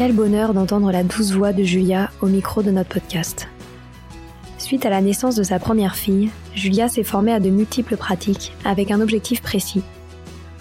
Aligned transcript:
Quel 0.00 0.14
bonheur 0.14 0.54
d'entendre 0.54 0.90
la 0.92 1.02
douce 1.02 1.32
voix 1.32 1.52
de 1.52 1.62
Julia 1.62 2.08
au 2.22 2.26
micro 2.26 2.62
de 2.62 2.70
notre 2.70 2.88
podcast. 2.88 3.48
Suite 4.56 4.86
à 4.86 4.88
la 4.88 5.02
naissance 5.02 5.36
de 5.36 5.42
sa 5.42 5.58
première 5.58 5.94
fille, 5.94 6.30
Julia 6.54 6.88
s'est 6.88 7.02
formée 7.02 7.34
à 7.34 7.38
de 7.38 7.50
multiples 7.50 7.98
pratiques 7.98 8.54
avec 8.64 8.90
un 8.92 9.02
objectif 9.02 9.42
précis. 9.42 9.82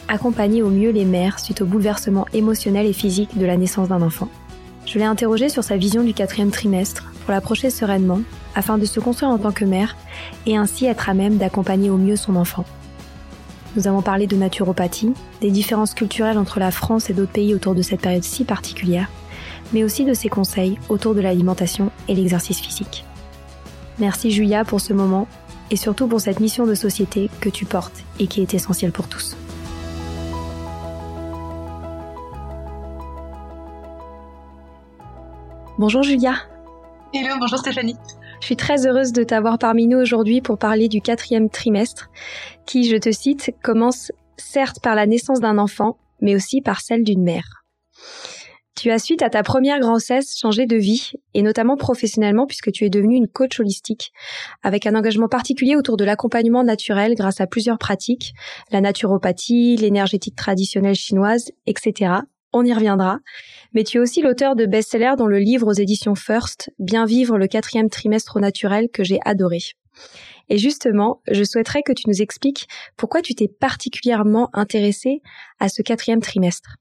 Accompagner 0.10 0.62
au 0.62 0.68
mieux 0.68 0.90
les 0.90 1.06
mères 1.06 1.40
suite 1.40 1.62
au 1.62 1.66
bouleversement 1.66 2.26
émotionnel 2.34 2.86
et 2.86 2.92
physique 2.92 3.38
de 3.38 3.46
la 3.46 3.56
naissance 3.56 3.88
d'un 3.88 4.02
enfant. 4.02 4.28
Je 4.86 5.00
l'ai 5.00 5.06
interrogée 5.06 5.48
sur 5.48 5.64
sa 5.64 5.78
vision 5.78 6.04
du 6.04 6.14
quatrième 6.14 6.52
trimestre 6.52 7.10
pour 7.24 7.32
l'approcher 7.32 7.70
sereinement 7.70 8.20
afin 8.56 8.78
de 8.78 8.84
se 8.84 9.00
construire 9.00 9.32
en 9.32 9.38
tant 9.38 9.54
que 9.54 9.64
mère 9.64 9.96
et 10.48 10.58
ainsi 10.58 10.86
être 10.86 11.08
à 11.08 11.14
même 11.14 11.38
d'accompagner 11.38 11.90
au 11.90 11.98
mieux 11.98 12.18
son 12.18 12.36
enfant. 12.36 12.66
Nous 13.78 13.88
avons 13.88 14.02
parlé 14.02 14.28
de 14.28 14.36
naturopathie, 14.36 15.14
des 15.40 15.52
différences 15.52 15.94
culturelles 15.94 16.38
entre 16.38 16.60
la 16.60 16.72
France 16.72 17.10
et 17.10 17.14
d'autres 17.14 17.32
pays 17.32 17.56
autour 17.56 17.74
de 17.74 17.82
cette 17.82 18.02
période 18.02 18.24
si 18.26 18.44
particulière, 18.44 19.10
mais 19.74 19.84
aussi 19.84 20.06
de 20.06 20.14
ses 20.14 20.30
conseils 20.30 20.78
autour 20.90 21.16
de 21.16 21.22
l'alimentation 21.22 21.92
et 22.08 22.16
l'exercice 22.16 22.60
physique. 22.60 23.06
Merci 24.00 24.32
Julia 24.32 24.64
pour 24.64 24.82
ce 24.82 24.94
moment 24.94 25.28
et 25.72 25.76
surtout 25.76 26.08
pour 26.08 26.22
cette 26.22 26.40
mission 26.40 26.66
de 26.66 26.74
société 26.74 27.30
que 27.42 27.50
tu 27.50 27.66
portes 27.66 28.04
et 28.20 28.28
qui 28.28 28.42
est 28.42 28.54
essentielle 28.54 28.92
pour 28.92 29.08
tous. 29.08 29.36
Bonjour 35.78 36.04
Julia. 36.04 36.34
Hello, 37.14 37.36
bonjour 37.40 37.60
Stéphanie. 37.60 37.96
Je 38.42 38.46
suis 38.46 38.56
très 38.56 38.86
heureuse 38.86 39.14
de 39.14 39.24
t'avoir 39.24 39.58
parmi 39.58 39.88
nous 39.88 39.98
aujourd'hui 39.98 40.42
pour 40.42 40.58
parler 40.58 40.88
du 40.88 41.02
quatrième 41.02 41.50
trimestre, 41.50 42.10
qui, 42.66 42.90
je 42.90 42.98
te 42.98 43.12
cite, 43.12 43.54
commence 43.64 44.12
certes 44.38 44.80
par 44.82 44.96
la 44.96 45.06
naissance 45.06 45.40
d'un 45.40 45.58
enfant, 45.58 45.98
mais 46.22 46.36
aussi 46.36 46.62
par 46.62 46.82
celle 46.82 47.04
d'une 47.04 47.24
mère. 47.24 47.59
Tu 48.80 48.92
as 48.92 49.00
suite 49.00 49.24
à 49.24 49.30
ta 49.30 49.44
première 49.44 49.82
grossesse 49.82 50.38
changé 50.40 50.66
de 50.66 50.78
vie, 50.78 51.12
et 51.34 51.42
notamment 51.42 51.76
professionnellement 51.76 52.46
puisque 52.46 52.72
tu 52.72 52.86
es 52.86 52.90
devenue 52.90 53.18
une 53.18 53.28
coach 53.28 53.60
holistique, 53.60 54.14
avec 54.64 54.86
un 54.86 54.96
engagement 54.96 55.28
particulier 55.28 55.76
autour 55.76 55.98
de 55.98 56.06
l'accompagnement 56.06 56.64
naturel 56.64 57.14
grâce 57.14 57.42
à 57.42 57.46
plusieurs 57.46 57.78
pratiques, 57.78 58.32
la 58.72 58.80
naturopathie, 58.80 59.76
l'énergétique 59.76 60.38
traditionnelle 60.38 60.96
chinoise, 60.96 61.52
etc. 61.66 62.14
On 62.54 62.64
y 62.64 62.74
reviendra. 62.74 63.20
Mais 63.74 63.84
tu 63.84 63.98
es 63.98 64.00
aussi 64.00 64.22
l'auteur 64.22 64.56
de 64.56 64.66
best-sellers 64.66 65.16
dont 65.18 65.28
le 65.28 65.40
livre 65.40 65.68
aux 65.68 65.74
éditions 65.74 66.16
First, 66.16 66.72
Bien 66.80 67.06
vivre 67.06 67.38
le 67.38 67.48
quatrième 67.48 67.90
trimestre 67.90 68.40
naturel, 68.40 68.88
que 68.94 69.04
j'ai 69.04 69.20
adoré. 69.26 69.60
Et 70.48 70.58
justement, 70.58 71.22
je 71.30 71.44
souhaiterais 71.44 71.84
que 71.84 71.92
tu 71.92 72.08
nous 72.08 72.22
expliques 72.22 72.70
pourquoi 72.96 73.22
tu 73.22 73.36
t'es 73.36 73.50
particulièrement 73.50 74.50
intéressée 74.54 75.22
à 75.60 75.68
ce 75.68 75.82
quatrième 75.82 76.22
trimestre. 76.22 76.78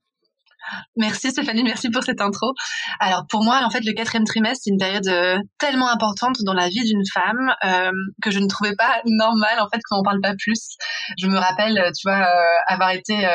Merci 0.97 1.31
Stéphanie, 1.31 1.63
merci 1.63 1.91
pour 1.91 2.03
cette 2.03 2.21
intro. 2.21 2.55
Alors 3.01 3.25
pour 3.29 3.43
moi, 3.43 3.61
en 3.65 3.71
fait, 3.71 3.85
le 3.85 3.93
quatrième 3.93 4.25
trimestre, 4.25 4.63
c'est 4.65 4.71
une 4.71 4.79
période 4.79 5.07
euh, 5.09 5.39
tellement 5.59 5.89
importante 5.89 6.37
dans 6.45 6.55
la 6.55 6.69
vie 6.69 6.85
d'une 6.85 7.05
femme 7.13 7.55
euh, 7.65 7.91
que 8.23 8.31
je 8.31 8.39
ne 8.39 8.47
trouvais 8.47 8.75
pas 8.75 9.01
normal 9.05 9.61
en 9.61 9.69
fait 9.69 9.81
qu'on 9.89 9.99
en 9.99 10.03
parle 10.03 10.21
pas 10.21 10.35
plus. 10.39 10.77
Je 11.19 11.27
me 11.27 11.39
rappelle, 11.39 11.81
tu 11.99 12.09
vois, 12.09 12.21
euh, 12.21 12.57
avoir 12.67 12.91
été 12.91 13.27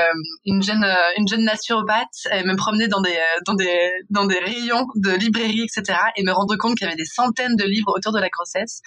une 0.46 0.62
jeune 0.62 0.86
une 1.18 1.28
jeune 1.28 1.44
naturopathe, 1.44 2.28
et 2.32 2.44
me 2.44 2.56
promener 2.56 2.88
dans 2.88 3.02
des 3.02 3.18
dans 3.46 3.56
des 3.56 3.92
dans 4.10 4.26
des 4.26 4.40
rayons 4.40 4.86
de 4.96 5.12
librairie, 5.12 5.64
etc. 5.64 6.00
et 6.16 6.24
me 6.24 6.32
rendre 6.32 6.56
compte 6.58 6.76
qu'il 6.76 6.86
y 6.86 6.88
avait 6.88 6.98
des 6.98 7.06
centaines 7.06 7.56
de 7.56 7.64
livres 7.64 7.94
autour 7.96 8.14
de 8.14 8.20
la 8.20 8.30
grossesse 8.30 8.82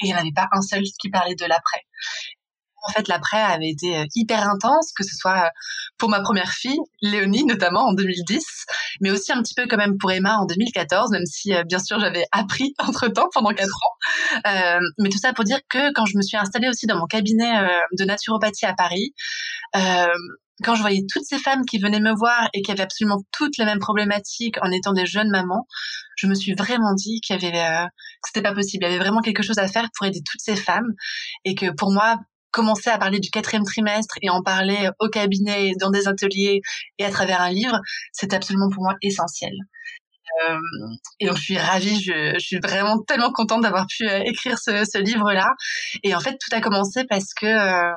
et 0.00 0.06
il 0.06 0.08
n'y 0.08 0.14
en 0.14 0.18
avait 0.18 0.32
pas 0.34 0.48
un 0.52 0.62
seul 0.62 0.82
qui 1.00 1.10
parlait 1.10 1.34
de 1.34 1.46
l'après 1.46 1.82
en 2.86 2.92
fait, 2.92 3.08
l'après 3.08 3.40
avait 3.40 3.68
été 3.68 3.96
euh, 3.96 4.04
hyper 4.14 4.48
intense, 4.48 4.92
que 4.92 5.04
ce 5.04 5.14
soit 5.14 5.46
euh, 5.46 5.50
pour 5.98 6.08
ma 6.08 6.20
première 6.20 6.52
fille, 6.52 6.78
Léonie 7.02 7.44
notamment 7.44 7.86
en 7.88 7.92
2010, 7.92 8.44
mais 9.00 9.10
aussi 9.10 9.32
un 9.32 9.42
petit 9.42 9.54
peu 9.54 9.66
quand 9.66 9.76
même 9.76 9.98
pour 9.98 10.10
Emma 10.10 10.36
en 10.38 10.46
2014, 10.46 11.10
même 11.10 11.26
si 11.26 11.54
euh, 11.54 11.64
bien 11.64 11.78
sûr 11.78 11.98
j'avais 11.98 12.24
appris 12.32 12.74
entre-temps 12.78 13.28
pendant 13.32 13.50
quatre 13.50 13.68
ans. 13.68 14.82
Mais 14.98 15.08
tout 15.08 15.18
ça 15.18 15.32
pour 15.32 15.44
dire 15.44 15.60
que 15.68 15.92
quand 15.92 16.06
je 16.06 16.16
me 16.16 16.22
suis 16.22 16.36
installée 16.36 16.68
aussi 16.68 16.86
dans 16.86 16.96
mon 16.96 17.06
cabinet 17.06 17.68
de 17.98 18.04
naturopathie 18.04 18.66
à 18.66 18.74
Paris, 18.74 19.14
quand 20.64 20.74
je 20.74 20.80
voyais 20.80 21.04
toutes 21.10 21.24
ces 21.24 21.38
femmes 21.38 21.64
qui 21.64 21.78
venaient 21.78 22.00
me 22.00 22.14
voir 22.14 22.48
et 22.52 22.62
qui 22.62 22.72
avaient 22.72 22.82
absolument 22.82 23.22
toutes 23.32 23.58
les 23.58 23.64
mêmes 23.64 23.78
problématiques 23.78 24.56
en 24.62 24.70
étant 24.70 24.92
des 24.92 25.06
jeunes 25.06 25.30
mamans, 25.30 25.66
je 26.16 26.26
me 26.26 26.34
suis 26.34 26.54
vraiment 26.54 26.94
dit 26.94 27.20
qu'il 27.20 27.36
y 27.36 27.46
avait, 27.46 27.58
euh, 27.58 27.86
c'était 28.24 28.42
pas 28.42 28.54
possible. 28.54 28.84
Il 28.84 28.88
y 28.88 28.90
avait 28.90 28.98
vraiment 28.98 29.20
quelque 29.20 29.42
chose 29.42 29.58
à 29.58 29.68
faire 29.68 29.88
pour 29.96 30.06
aider 30.06 30.20
toutes 30.28 30.40
ces 30.40 30.56
femmes 30.56 30.92
et 31.44 31.54
que 31.54 31.70
pour 31.70 31.92
moi, 31.92 32.18
commencer 32.50 32.90
à 32.90 32.98
parler 32.98 33.20
du 33.20 33.30
quatrième 33.30 33.64
trimestre 33.64 34.14
et 34.22 34.30
en 34.30 34.42
parler 34.42 34.88
au 35.00 35.08
cabinet, 35.08 35.72
dans 35.80 35.90
des 35.90 36.08
ateliers 36.08 36.60
et 36.98 37.04
à 37.04 37.10
travers 37.10 37.40
un 37.40 37.50
livre, 37.50 37.78
c'est 38.12 38.32
absolument 38.34 38.70
pour 38.70 38.82
moi 38.82 38.94
essentiel. 39.02 39.52
Euh, 40.48 40.58
et 41.20 41.26
donc 41.26 41.36
je 41.36 41.42
suis 41.42 41.58
ravie, 41.58 42.00
je, 42.00 42.38
suis 42.38 42.58
vraiment 42.58 43.00
tellement 43.02 43.32
contente 43.32 43.62
d'avoir 43.62 43.86
pu 43.86 44.08
euh, 44.08 44.20
écrire 44.24 44.58
ce, 44.58 44.98
livre-là. 44.98 45.48
Et 46.02 46.14
en 46.14 46.20
fait, 46.20 46.32
tout 46.38 46.54
a 46.54 46.60
commencé 46.60 47.04
parce 47.08 47.32
que 47.34 47.46
euh, 47.46 47.92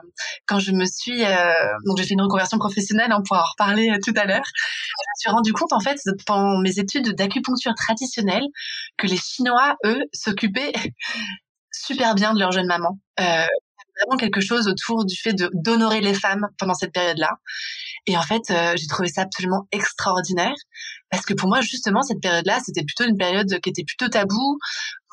quand 0.48 0.60
je 0.60 0.72
me 0.72 0.86
suis, 0.86 1.24
euh, 1.24 1.54
donc 1.86 1.98
j'ai 1.98 2.06
fait 2.06 2.14
une 2.14 2.22
reconversion 2.22 2.58
professionnelle, 2.58 3.12
on 3.16 3.22
pourra 3.24 3.42
en 3.42 3.52
reparler 3.52 3.90
tout 4.04 4.14
à 4.16 4.26
l'heure. 4.26 4.44
Je 4.46 5.10
me 5.10 5.20
suis 5.20 5.30
rendu 5.30 5.54
compte 5.54 5.74
en 5.74 5.80
fait 5.80 6.00
pendant 6.26 6.60
mes 6.60 6.80
études 6.80 7.16
d'acupuncture 7.16 7.74
traditionnelle 7.76 8.46
que 8.98 9.08
les 9.08 9.18
Chinois, 9.18 9.76
eux, 9.86 10.02
s'occupaient 10.14 10.74
super 11.72 12.16
bien 12.16 12.34
de 12.34 12.40
leur 12.40 12.52
jeune 12.52 12.68
maman. 12.68 13.00
Euh, 13.20 13.46
vraiment 13.98 14.18
quelque 14.18 14.42
chose 14.42 14.68
autour 14.68 15.06
du 15.06 15.16
fait 15.16 15.34
d'honorer 15.54 16.02
les 16.02 16.14
femmes 16.14 16.48
pendant 16.58 16.74
cette 16.74 16.94
période-là. 16.94 17.38
Et 18.08 18.18
en 18.18 18.22
fait, 18.24 18.50
euh, 18.50 18.74
j'ai 18.78 18.88
trouvé 18.88 19.10
ça 19.10 19.22
absolument 19.22 19.68
extraordinaire 19.72 20.56
parce 21.12 21.26
que 21.26 21.34
pour 21.34 21.50
moi, 21.50 21.62
justement, 21.62 22.02
cette 22.02 22.22
période-là, 22.22 22.60
c'était 22.66 22.84
plutôt 22.84 23.04
une 23.04 23.18
période 23.18 23.48
qui 23.62 23.70
était 23.70 23.84
plutôt 23.84 24.08
tabou, 24.08 24.58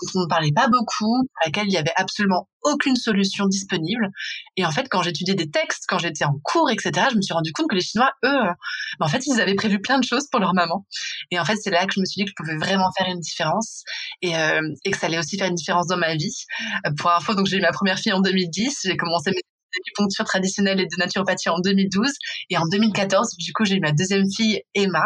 dont 0.02 0.20
on 0.20 0.22
ne 0.22 0.28
parlait 0.28 0.52
pas 0.52 0.68
beaucoup, 0.68 1.28
à 1.42 1.46
laquelle 1.46 1.66
il 1.66 1.72
y 1.72 1.76
avait 1.76 1.92
absolument 1.96 2.48
aucune 2.62 2.94
solution 2.94 3.46
disponible. 3.46 4.08
Et 4.56 4.64
en 4.64 4.70
fait, 4.70 4.88
quand 4.88 5.02
j'étudiais 5.02 5.34
des 5.34 5.50
textes, 5.50 5.84
quand 5.88 5.98
j'étais 5.98 6.24
en 6.24 6.38
cours, 6.44 6.70
etc., 6.70 7.08
je 7.10 7.16
me 7.16 7.20
suis 7.20 7.34
rendu 7.34 7.52
compte 7.52 7.68
que 7.68 7.74
les 7.74 7.80
Chinois, 7.80 8.12
eux, 8.24 8.42
bah, 9.00 9.06
en 9.06 9.08
fait, 9.08 9.26
ils 9.26 9.40
avaient 9.40 9.56
prévu 9.56 9.80
plein 9.80 9.98
de 9.98 10.04
choses 10.04 10.28
pour 10.30 10.40
leur 10.40 10.54
maman. 10.54 10.86
Et 11.32 11.40
en 11.40 11.44
fait, 11.44 11.56
c'est 11.56 11.70
là 11.70 11.84
que 11.84 11.92
je 11.94 12.00
me 12.00 12.04
suis 12.04 12.20
dit 12.20 12.24
que 12.24 12.30
je 12.30 12.42
pouvais 12.42 12.56
vraiment 12.56 12.90
faire 12.96 13.08
une 13.08 13.20
différence 13.20 13.82
et, 14.22 14.36
euh, 14.36 14.60
et 14.84 14.92
que 14.92 14.98
ça 14.98 15.06
allait 15.06 15.18
aussi 15.18 15.36
faire 15.36 15.48
une 15.48 15.56
différence 15.56 15.88
dans 15.88 15.96
ma 15.98 16.14
vie. 16.14 16.44
Euh, 16.86 16.90
pour 16.96 17.10
info, 17.10 17.34
donc 17.34 17.46
j'ai 17.46 17.56
eu 17.56 17.60
ma 17.60 17.72
première 17.72 17.98
fille 17.98 18.12
en 18.12 18.20
2010, 18.20 18.82
j'ai 18.84 18.96
commencé 18.96 19.30
mes 19.30 19.42
d'acupuncture 19.78 20.24
traditionnelle 20.24 20.80
et 20.80 20.86
de 20.86 20.96
naturopathie 20.98 21.48
en 21.48 21.58
2012. 21.60 22.10
Et 22.50 22.58
en 22.58 22.66
2014, 22.70 23.36
du 23.36 23.52
coup, 23.52 23.64
j'ai 23.64 23.76
eu 23.76 23.80
ma 23.80 23.92
deuxième 23.92 24.24
fille, 24.30 24.60
Emma. 24.74 25.04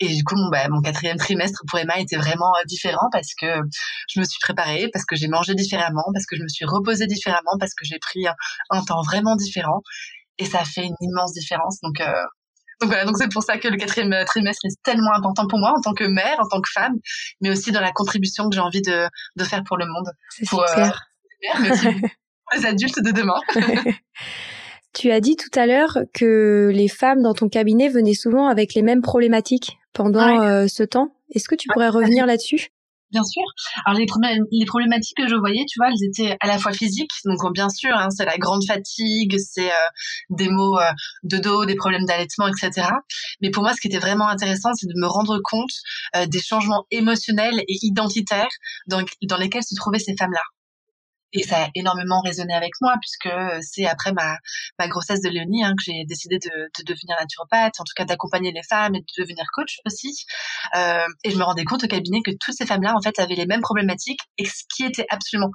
Et 0.00 0.14
du 0.14 0.24
coup, 0.24 0.36
mon, 0.36 0.48
bah, 0.48 0.68
mon 0.68 0.80
quatrième 0.80 1.16
trimestre 1.16 1.62
pour 1.68 1.78
Emma 1.78 1.98
était 1.98 2.16
vraiment 2.16 2.52
euh, 2.56 2.64
différent 2.66 3.08
parce 3.12 3.34
que 3.40 3.46
je 4.08 4.20
me 4.20 4.24
suis 4.24 4.38
préparée, 4.40 4.88
parce 4.92 5.04
que 5.04 5.16
j'ai 5.16 5.28
mangé 5.28 5.54
différemment, 5.54 6.04
parce 6.12 6.26
que 6.26 6.36
je 6.36 6.42
me 6.42 6.48
suis 6.48 6.64
reposée 6.64 7.06
différemment, 7.06 7.56
parce 7.58 7.74
que 7.74 7.84
j'ai 7.84 7.98
pris 7.98 8.26
un, 8.70 8.82
temps 8.84 9.02
vraiment 9.02 9.36
différent. 9.36 9.82
Et 10.38 10.44
ça 10.44 10.60
a 10.60 10.64
fait 10.64 10.84
une 10.84 10.96
immense 11.00 11.32
différence. 11.32 11.80
Donc, 11.82 12.00
euh, 12.00 12.22
donc 12.80 12.90
voilà, 12.90 13.04
donc 13.04 13.16
c'est 13.18 13.30
pour 13.32 13.42
ça 13.42 13.58
que 13.58 13.66
le 13.66 13.76
quatrième 13.76 14.14
trimestre 14.24 14.64
est 14.64 14.82
tellement 14.84 15.12
important 15.12 15.48
pour 15.48 15.58
moi 15.58 15.74
en 15.76 15.80
tant 15.80 15.94
que 15.94 16.04
mère, 16.04 16.38
en 16.38 16.46
tant 16.48 16.60
que 16.60 16.70
femme, 16.70 16.94
mais 17.40 17.50
aussi 17.50 17.72
dans 17.72 17.80
la 17.80 17.90
contribution 17.90 18.48
que 18.48 18.54
j'ai 18.54 18.60
envie 18.60 18.82
de, 18.82 19.08
de 19.34 19.44
faire 19.44 19.64
pour 19.64 19.76
le 19.76 19.86
monde. 19.86 20.12
C'est 20.30 20.46
super. 20.46 21.02
Euh, 21.56 21.92
les 22.56 22.66
adultes 22.66 23.02
de 23.02 23.10
demain. 23.10 23.40
tu 24.94 25.10
as 25.10 25.20
dit 25.20 25.36
tout 25.36 25.58
à 25.58 25.66
l'heure 25.66 25.98
que 26.12 26.70
les 26.72 26.88
femmes 26.88 27.22
dans 27.22 27.34
ton 27.34 27.48
cabinet 27.48 27.88
venaient 27.88 28.14
souvent 28.14 28.48
avec 28.48 28.74
les 28.74 28.82
mêmes 28.82 29.02
problématiques 29.02 29.78
pendant 29.92 30.42
euh, 30.42 30.66
ce 30.68 30.82
temps. 30.82 31.14
Est-ce 31.34 31.48
que 31.48 31.54
tu 31.54 31.68
pourrais 31.72 31.88
revenir 31.88 32.26
là-dessus? 32.26 32.68
Bien 33.10 33.24
sûr. 33.24 33.42
Alors 33.86 33.98
les, 33.98 34.06
les 34.50 34.66
problématiques 34.66 35.16
que 35.16 35.28
je 35.28 35.34
voyais, 35.34 35.64
tu 35.66 35.78
vois, 35.78 35.88
elles 35.88 36.08
étaient 36.08 36.36
à 36.40 36.46
la 36.46 36.58
fois 36.58 36.72
physiques, 36.72 37.10
donc 37.24 37.38
bien 37.54 37.70
sûr, 37.70 37.94
hein, 37.94 38.10
c'est 38.10 38.26
la 38.26 38.36
grande 38.36 38.62
fatigue, 38.66 39.34
c'est 39.38 39.70
euh, 39.70 39.86
des 40.28 40.50
maux 40.50 40.78
euh, 40.78 40.90
de 41.22 41.38
dos, 41.38 41.64
des 41.64 41.74
problèmes 41.74 42.04
d'allaitement, 42.04 42.48
etc. 42.48 42.86
Mais 43.40 43.50
pour 43.50 43.62
moi, 43.62 43.72
ce 43.72 43.80
qui 43.80 43.88
était 43.88 43.98
vraiment 43.98 44.28
intéressant, 44.28 44.74
c'est 44.74 44.88
de 44.88 45.00
me 45.00 45.06
rendre 45.06 45.40
compte 45.42 45.70
des 46.26 46.40
changements 46.40 46.84
émotionnels 46.90 47.60
et 47.66 47.78
identitaires 47.82 48.48
dans, 48.86 49.02
dans 49.22 49.38
lesquels 49.38 49.64
se 49.64 49.74
trouvaient 49.74 49.98
ces 49.98 50.14
femmes-là. 50.18 50.42
Et 51.32 51.42
ça 51.42 51.64
a 51.64 51.68
énormément 51.74 52.20
résonné 52.20 52.54
avec 52.54 52.72
moi 52.80 52.94
puisque 53.00 53.28
c'est 53.60 53.86
après 53.86 54.12
ma, 54.12 54.38
ma 54.78 54.88
grossesse 54.88 55.20
de 55.20 55.28
Léonie 55.28 55.64
hein, 55.64 55.74
que 55.76 55.84
j'ai 55.84 56.04
décidé 56.04 56.38
de, 56.38 56.48
de, 56.48 56.84
devenir 56.84 57.16
naturopathe, 57.18 57.74
en 57.80 57.84
tout 57.84 57.92
cas 57.94 58.04
d'accompagner 58.04 58.52
les 58.52 58.62
femmes 58.62 58.94
et 58.94 59.00
de 59.00 59.22
devenir 59.22 59.44
coach 59.52 59.78
aussi. 59.86 60.24
Euh, 60.76 61.06
et 61.24 61.30
je 61.30 61.36
me 61.36 61.44
rendais 61.44 61.64
compte 61.64 61.84
au 61.84 61.88
cabinet 61.88 62.22
que 62.22 62.30
toutes 62.30 62.54
ces 62.54 62.66
femmes-là 62.66 62.94
en 62.96 63.02
fait 63.02 63.18
avaient 63.18 63.34
les 63.34 63.46
mêmes 63.46 63.60
problématiques 63.60 64.20
et 64.38 64.44
ce 64.44 64.62
qui 64.74 64.84
était 64.84 65.06
absolument 65.10 65.50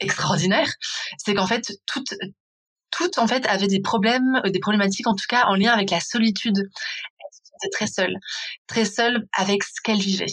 extraordinaire, 0.00 0.70
c'est 1.18 1.34
qu'en 1.34 1.46
fait 1.46 1.72
toutes 1.86 2.14
toutes 2.90 3.18
en 3.18 3.26
fait 3.26 3.46
avaient 3.46 3.66
des 3.68 3.80
problèmes, 3.80 4.40
des 4.46 4.60
problématiques 4.60 5.06
en 5.06 5.14
tout 5.14 5.26
cas 5.28 5.44
en 5.46 5.54
lien 5.54 5.72
avec 5.72 5.90
la 5.90 6.00
solitude. 6.00 6.68
Elles 7.62 7.70
très 7.70 7.86
seules, 7.88 8.16
très 8.66 8.84
seules 8.84 9.26
avec 9.36 9.64
ce 9.64 9.80
qu'elles 9.82 9.98
vivaient. 9.98 10.26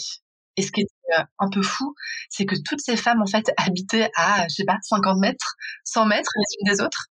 Et 0.57 0.62
ce 0.62 0.71
qui 0.71 0.81
est 0.81 0.83
euh, 0.83 0.94
un 1.40 1.50
peu 1.52 1.62
fou, 1.62 1.94
c'est 2.30 2.46
que 2.46 2.56
toutes 2.66 2.81
ces 2.81 2.98
femmes, 2.98 3.22
en 3.22 3.28
fait, 3.28 3.52
habitaient 3.57 4.10
à, 4.16 4.48
je 4.50 4.56
sais 4.56 4.66
pas, 4.66 4.78
50 4.81 5.19
mètres, 5.19 5.56
100 5.84 6.06
mètres 6.06 6.31
les 6.36 6.57
unes 6.60 6.75
des 6.75 6.84
autres. 6.84 7.07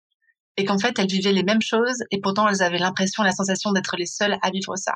Et 0.56 0.64
qu'en 0.64 0.78
fait, 0.78 0.96
elles 1.00 1.08
vivaient 1.08 1.32
les 1.32 1.42
mêmes 1.42 1.60
choses 1.60 1.98
et 2.12 2.20
pourtant 2.20 2.46
elles 2.48 2.62
avaient 2.62 2.78
l'impression, 2.78 3.24
la 3.24 3.32
sensation 3.32 3.72
d'être 3.72 3.96
les 3.96 4.06
seules 4.06 4.36
à 4.40 4.50
vivre 4.50 4.76
ça. 4.76 4.92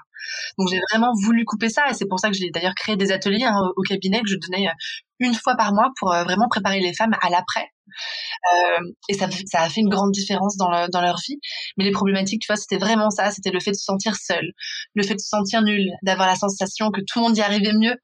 Donc 0.56 0.69
j'ai 0.71 0.79
vraiment 0.93 1.12
voulu 1.25 1.45
couper 1.45 1.69
ça 1.69 1.91
et 1.91 1.95
c'est 1.95 2.06
pour 2.06 2.21
ça 2.21 2.31
que 2.31 2.37
j'ai 2.37 2.50
d'ailleurs 2.50 2.77
créé 2.77 2.97
des 2.97 3.11
ateliers 3.11 3.45
hein, 3.45 3.61
au 3.77 3.83
cabinet 3.83 4.21
que 4.21 4.29
je 4.29 4.37
donnais 4.37 4.69
euh, 4.69 4.73
une 5.19 5.35
fois 5.35 5.56
par 5.56 5.73
mois 5.73 5.91
pour 5.99 6.12
euh, 6.12 6.23
vraiment 6.23 6.47
préparer 6.49 6.79
les 6.79 6.95
femmes 6.95 7.17
à 7.21 7.29
l'après. 7.29 7.67
Euh, 7.89 8.93
et 9.09 9.15
ça, 9.15 9.27
a 9.55 9.69
fait 9.69 9.81
une 9.81 9.89
grande 9.89 10.12
différence 10.12 10.56
dans, 10.56 10.71
le, 10.71 10.89
dans 10.91 11.00
leur 11.00 11.19
vie. 11.27 11.41
Mais 11.77 11.85
les 11.85 11.91
problématiques, 11.91 12.43
tu 12.43 12.47
vois, 12.47 12.56
c'était 12.56 12.79
vraiment 12.79 13.11
ça. 13.11 13.31
C'était 13.31 13.50
le 13.50 13.61
fait 13.61 13.73
de 13.73 13.77
se 13.77 13.85
sentir 13.85 14.15
seule, 14.15 14.53
le 14.95 15.03
fait 15.03 15.15
de 15.15 15.21
se 15.21 15.29
sentir 15.29 15.62
nulle, 15.62 15.91
d'avoir 16.03 16.29
la 16.29 16.37
sensation 16.37 16.91
que 16.91 17.00
tout 17.00 17.19
le 17.19 17.25
monde 17.25 17.37
y 17.37 17.41
arrivait 17.41 17.73
mieux 17.73 17.97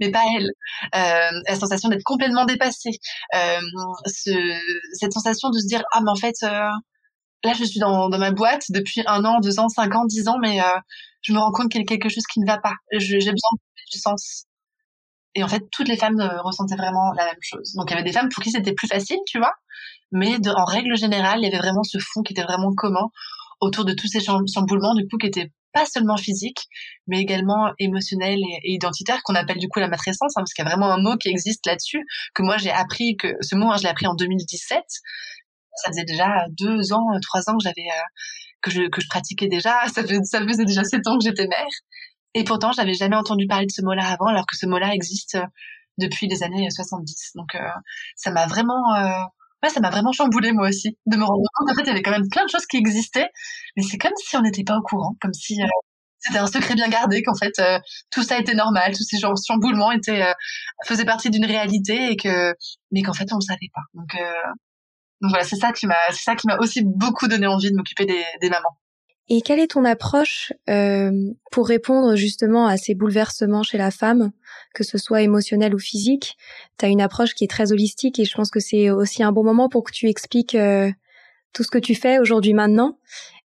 mais 0.00 0.10
pas 0.10 0.22
elle. 0.36 0.50
Euh, 0.94 1.40
la 1.48 1.56
sensation 1.56 1.88
d'être 1.88 2.02
complètement 2.04 2.44
dépassée. 2.44 2.90
Euh, 3.34 3.60
ce, 4.06 4.30
cette 4.94 5.12
sensation 5.12 5.50
de 5.50 5.58
se 5.58 5.66
dire 5.66 5.82
ah 5.92 6.00
mais 6.02 6.10
en 6.10 6.16
fait 6.16 6.36
euh, 6.42 6.68
là 7.44 7.52
je 7.58 7.64
suis 7.64 7.80
dans, 7.80 8.08
dans 8.08 8.18
ma 8.18 8.32
boîte 8.32 8.64
depuis 8.70 9.02
un 9.06 9.24
an, 9.24 9.40
deux 9.40 9.60
ans, 9.60 9.68
cinq 9.68 9.94
ans, 9.94 10.04
dix 10.06 10.28
ans, 10.28 10.38
mais 10.40 10.58
je 11.22 11.32
me 11.32 11.38
rends 11.38 11.52
compte 11.52 11.70
qu'il 11.70 11.80
y 11.80 11.84
a 11.84 11.86
quelque 11.86 12.08
chose 12.08 12.24
qui 12.32 12.40
ne 12.40 12.46
va 12.46 12.58
pas. 12.58 12.74
J'ai 12.92 13.16
besoin 13.16 13.32
de 13.32 13.60
du 13.92 13.98
sens. 13.98 14.44
Et 15.34 15.42
en 15.42 15.48
fait, 15.48 15.62
toutes 15.72 15.88
les 15.88 15.96
femmes 15.96 16.20
ressentaient 16.44 16.76
vraiment 16.76 17.12
la 17.12 17.24
même 17.24 17.40
chose. 17.40 17.72
Donc 17.74 17.90
il 17.90 17.92
y 17.92 17.94
avait 17.94 18.04
des 18.04 18.12
femmes 18.12 18.28
pour 18.28 18.42
qui 18.42 18.50
c'était 18.50 18.72
plus 18.72 18.88
facile, 18.88 19.18
tu 19.26 19.38
vois, 19.38 19.54
mais 20.12 20.36
en 20.48 20.64
règle 20.64 20.96
générale, 20.96 21.40
il 21.40 21.44
y 21.44 21.48
avait 21.48 21.58
vraiment 21.58 21.82
ce 21.82 21.98
fond 21.98 22.22
qui 22.22 22.32
était 22.32 22.42
vraiment 22.42 22.74
commun 22.74 23.08
autour 23.60 23.84
de 23.84 23.92
tous 23.92 24.06
ces 24.06 24.20
chamboulements 24.20 24.94
du 24.94 25.06
coup 25.06 25.18
qui 25.18 25.26
étaient 25.26 25.52
pas 25.72 25.86
seulement 25.86 26.16
physique, 26.16 26.66
mais 27.06 27.20
également 27.20 27.72
émotionnel 27.78 28.38
et, 28.62 28.72
identitaire, 28.72 29.22
qu'on 29.24 29.34
appelle 29.34 29.58
du 29.58 29.68
coup 29.68 29.80
la 29.80 29.88
matrescence, 29.88 30.32
hein, 30.36 30.42
parce 30.42 30.52
qu'il 30.52 30.64
y 30.64 30.66
a 30.66 30.70
vraiment 30.70 30.92
un 30.92 31.00
mot 31.00 31.16
qui 31.16 31.28
existe 31.28 31.66
là-dessus, 31.66 32.04
que 32.34 32.42
moi 32.42 32.56
j'ai 32.58 32.70
appris, 32.70 33.16
que 33.16 33.28
ce 33.40 33.54
mot, 33.56 33.70
hein, 33.70 33.76
je 33.76 33.82
l'ai 33.82 33.88
appris 33.88 34.06
en 34.06 34.14
2017. 34.14 34.82
Ça 35.76 35.90
faisait 35.90 36.04
déjà 36.04 36.46
deux 36.50 36.92
ans, 36.92 37.06
trois 37.22 37.48
ans 37.48 37.56
que 37.56 37.62
j'avais 37.62 37.88
euh, 37.88 38.88
que 38.90 39.00
je 39.00 39.08
pratiquais 39.08 39.48
déjà. 39.48 39.86
Ça, 39.94 40.04
fait, 40.04 40.22
ça 40.24 40.40
faisait 40.44 40.64
déjà 40.64 40.84
sept 40.84 41.06
ans 41.06 41.18
que 41.18 41.24
j'étais 41.24 41.46
mère. 41.46 41.66
Et 42.34 42.44
pourtant, 42.44 42.72
j'avais 42.72 42.94
jamais 42.94 43.16
entendu 43.16 43.46
parler 43.46 43.66
de 43.66 43.72
ce 43.72 43.82
mot-là 43.82 44.06
avant, 44.06 44.26
alors 44.26 44.46
que 44.46 44.56
ce 44.56 44.66
mot-là 44.66 44.94
existe 44.94 45.36
euh, 45.36 45.46
depuis 45.98 46.28
les 46.28 46.42
années 46.42 46.68
70. 46.70 47.32
Donc, 47.34 47.54
euh, 47.54 47.60
ça 48.16 48.30
m'a 48.30 48.46
vraiment 48.46 48.94
ouais, 49.62 49.68
ça 49.70 49.80
m'a 49.80 49.90
vraiment 49.90 50.12
chamboulé 50.12 50.52
moi 50.52 50.68
aussi 50.68 50.96
de 51.06 51.16
me 51.16 51.24
rendre 51.24 51.42
compte 51.54 51.68
qu'en 51.68 51.74
fait 51.74 51.82
il 51.82 51.88
y 51.88 51.90
avait 51.90 52.02
quand 52.02 52.10
même 52.10 52.28
plein 52.30 52.44
de 52.44 52.50
choses 52.50 52.66
qui 52.66 52.76
existaient, 52.76 53.28
mais 53.76 53.82
c'est 53.82 53.98
comme 53.98 54.12
si 54.16 54.36
on 54.36 54.42
n'était 54.42 54.64
pas 54.64 54.76
au 54.76 54.82
courant, 54.82 55.16
comme 55.20 55.34
si 55.34 55.60
euh, 55.62 55.66
c'était 56.18 56.38
un 56.38 56.46
secret 56.46 56.74
bien 56.74 56.88
gardé, 56.88 57.22
qu'en 57.22 57.34
fait 57.34 57.58
euh, 57.58 57.78
tout 58.10 58.22
ça 58.22 58.38
était 58.38 58.54
normal, 58.54 58.92
tous 58.96 59.04
ces 59.04 59.18
chamboulements 59.18 59.92
étaient 59.92 60.22
euh, 60.22 60.32
faisaient 60.86 61.04
partie 61.04 61.30
d'une 61.30 61.44
réalité 61.46 62.12
et 62.12 62.16
que 62.16 62.54
mais 62.92 63.02
qu'en 63.02 63.12
fait 63.14 63.32
on 63.32 63.36
ne 63.36 63.42
savait 63.42 63.70
pas. 63.74 63.82
Donc 63.94 64.16
donc 65.20 65.30
voilà, 65.30 65.44
c'est 65.44 65.56
ça 65.56 65.72
qui 65.72 65.86
m'a 65.86 65.96
c'est 66.10 66.24
ça 66.24 66.34
qui 66.36 66.46
m'a 66.46 66.56
aussi 66.58 66.82
beaucoup 66.84 67.28
donné 67.28 67.46
envie 67.46 67.70
de 67.70 67.76
m'occuper 67.76 68.06
des, 68.06 68.24
des 68.40 68.50
mamans. 68.50 68.78
Et 69.32 69.42
quelle 69.42 69.60
est 69.60 69.70
ton 69.70 69.84
approche 69.84 70.52
euh, 70.68 71.12
pour 71.52 71.68
répondre 71.68 72.16
justement 72.16 72.66
à 72.66 72.76
ces 72.76 72.96
bouleversements 72.96 73.62
chez 73.62 73.78
la 73.78 73.92
femme, 73.92 74.32
que 74.74 74.82
ce 74.82 74.98
soit 74.98 75.22
émotionnel 75.22 75.72
ou 75.72 75.78
physique? 75.78 76.36
Tu 76.78 76.84
as 76.84 76.88
une 76.88 77.00
approche 77.00 77.34
qui 77.34 77.44
est 77.44 77.50
très 77.50 77.70
holistique 77.70 78.18
et 78.18 78.24
je 78.24 78.34
pense 78.34 78.50
que 78.50 78.58
c'est 78.58 78.90
aussi 78.90 79.22
un 79.22 79.30
bon 79.30 79.44
moment 79.44 79.68
pour 79.68 79.84
que 79.84 79.92
tu 79.92 80.08
expliques 80.08 80.56
euh, 80.56 80.90
tout 81.52 81.62
ce 81.62 81.70
que 81.70 81.78
tu 81.78 81.94
fais 81.94 82.18
aujourd'hui 82.18 82.54
maintenant, 82.54 82.98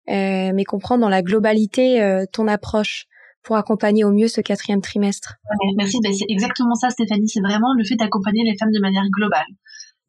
euh, 0.10 0.52
mais 0.56 0.64
comprendre 0.64 1.02
dans 1.02 1.10
la 1.10 1.22
globalité 1.22 2.26
ton 2.32 2.48
approche 2.48 3.06
pour 3.44 3.56
accompagner 3.56 4.04
au 4.04 4.12
mieux 4.12 4.28
ce 4.28 4.42
quatrième 4.42 4.82
trimestre. 4.82 5.36
merci, 5.78 6.00
ben, 6.02 6.12
c'est 6.12 6.26
exactement 6.30 6.74
ça 6.74 6.90
Stéphanie, 6.90 7.30
c'est 7.30 7.42
vraiment 7.42 7.74
le 7.78 7.84
fait 7.86 7.96
d'accompagner 7.96 8.44
les 8.44 8.58
femmes 8.58 8.72
de 8.72 8.82
manière 8.82 9.06
globale. 9.16 9.46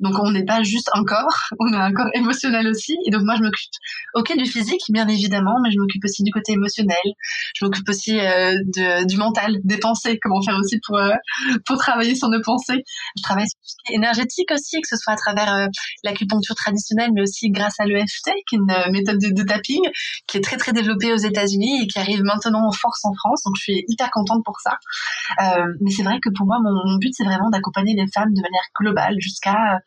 Donc 0.01 0.15
on 0.19 0.31
n'est 0.31 0.45
pas 0.45 0.63
juste 0.63 0.91
un 0.93 1.05
corps, 1.05 1.37
on 1.59 1.73
a 1.73 1.79
un 1.79 1.93
corps 1.93 2.11
émotionnel 2.15 2.69
aussi. 2.69 2.97
Et 3.07 3.11
donc 3.11 3.23
moi 3.23 3.35
je 3.37 3.43
m'occupe, 3.43 3.71
ok 4.15 4.37
du 4.37 4.45
physique 4.45 4.83
bien 4.91 5.09
évidemment, 5.09 5.57
mais 5.63 5.71
je 5.71 5.79
m'occupe 5.79 6.05
aussi 6.05 6.23
du 6.23 6.31
côté 6.31 6.53
émotionnel. 6.53 6.97
Je 7.55 7.65
m'occupe 7.65 7.89
aussi 7.89 8.19
euh, 8.19 8.59
de, 8.77 9.07
du 9.07 9.17
mental, 9.17 9.57
des 9.65 9.79
pensées, 9.79 10.19
comment 10.21 10.43
faire 10.43 10.57
aussi 10.57 10.79
pour 10.87 10.99
euh, 10.99 11.15
pour 11.67 11.79
travailler 11.79 12.15
sur 12.15 12.29
nos 12.29 12.43
pensées. 12.43 12.85
Je 13.17 13.23
travaille 13.23 13.47
sur 13.49 13.59
ce 13.63 13.75
qui 13.85 13.93
est 13.93 13.97
énergétique 13.97 14.51
aussi, 14.53 14.81
que 14.81 14.89
ce 14.89 14.97
soit 14.97 15.15
à 15.15 15.17
travers 15.17 15.55
euh, 15.55 15.67
l'acupuncture 16.05 16.55
traditionnelle, 16.55 17.11
mais 17.15 17.23
aussi 17.23 17.51
grâce 17.51 17.81
à 17.81 17.87
l'EFT, 17.87 18.31
qui 18.49 18.57
est 18.57 18.59
une 18.59 18.93
méthode 18.93 19.19
de, 19.19 19.43
tapping 19.47 19.81
qui 20.27 20.39
est 20.39 20.41
très 20.41 20.57
très 20.57 20.73
développée 20.73 21.13
aux 21.13 21.17
États-Unis 21.17 21.83
et 21.83 21.87
qui 21.87 21.99
arrive 21.99 22.23
maintenant 22.23 22.67
en 22.67 22.73
force 22.73 23.05
en 23.05 23.15
France. 23.15 23.43
Donc 23.45 23.55
je 23.57 23.63
suis 23.63 23.85
hyper 23.89 24.11
contente 24.11 24.43
pour 24.45 24.59
ça. 24.61 24.79
mais 25.81 25.91
c'est 25.91 26.03
vrai 26.03 26.19
que 26.21 26.31
pour 26.31 26.47
moi 26.47 26.59
mon, 26.63 26.73
mon 26.85 26.99
but 26.99 27.13
c'est 27.15 27.25
vraiment 27.25 27.49
d'accompagner 27.51 27.95
les 27.95 28.07
femmes 28.13 28.33
de 28.35 28.43
manière 28.43 28.67
globale 28.79 29.15
jusqu'à 29.21 29.81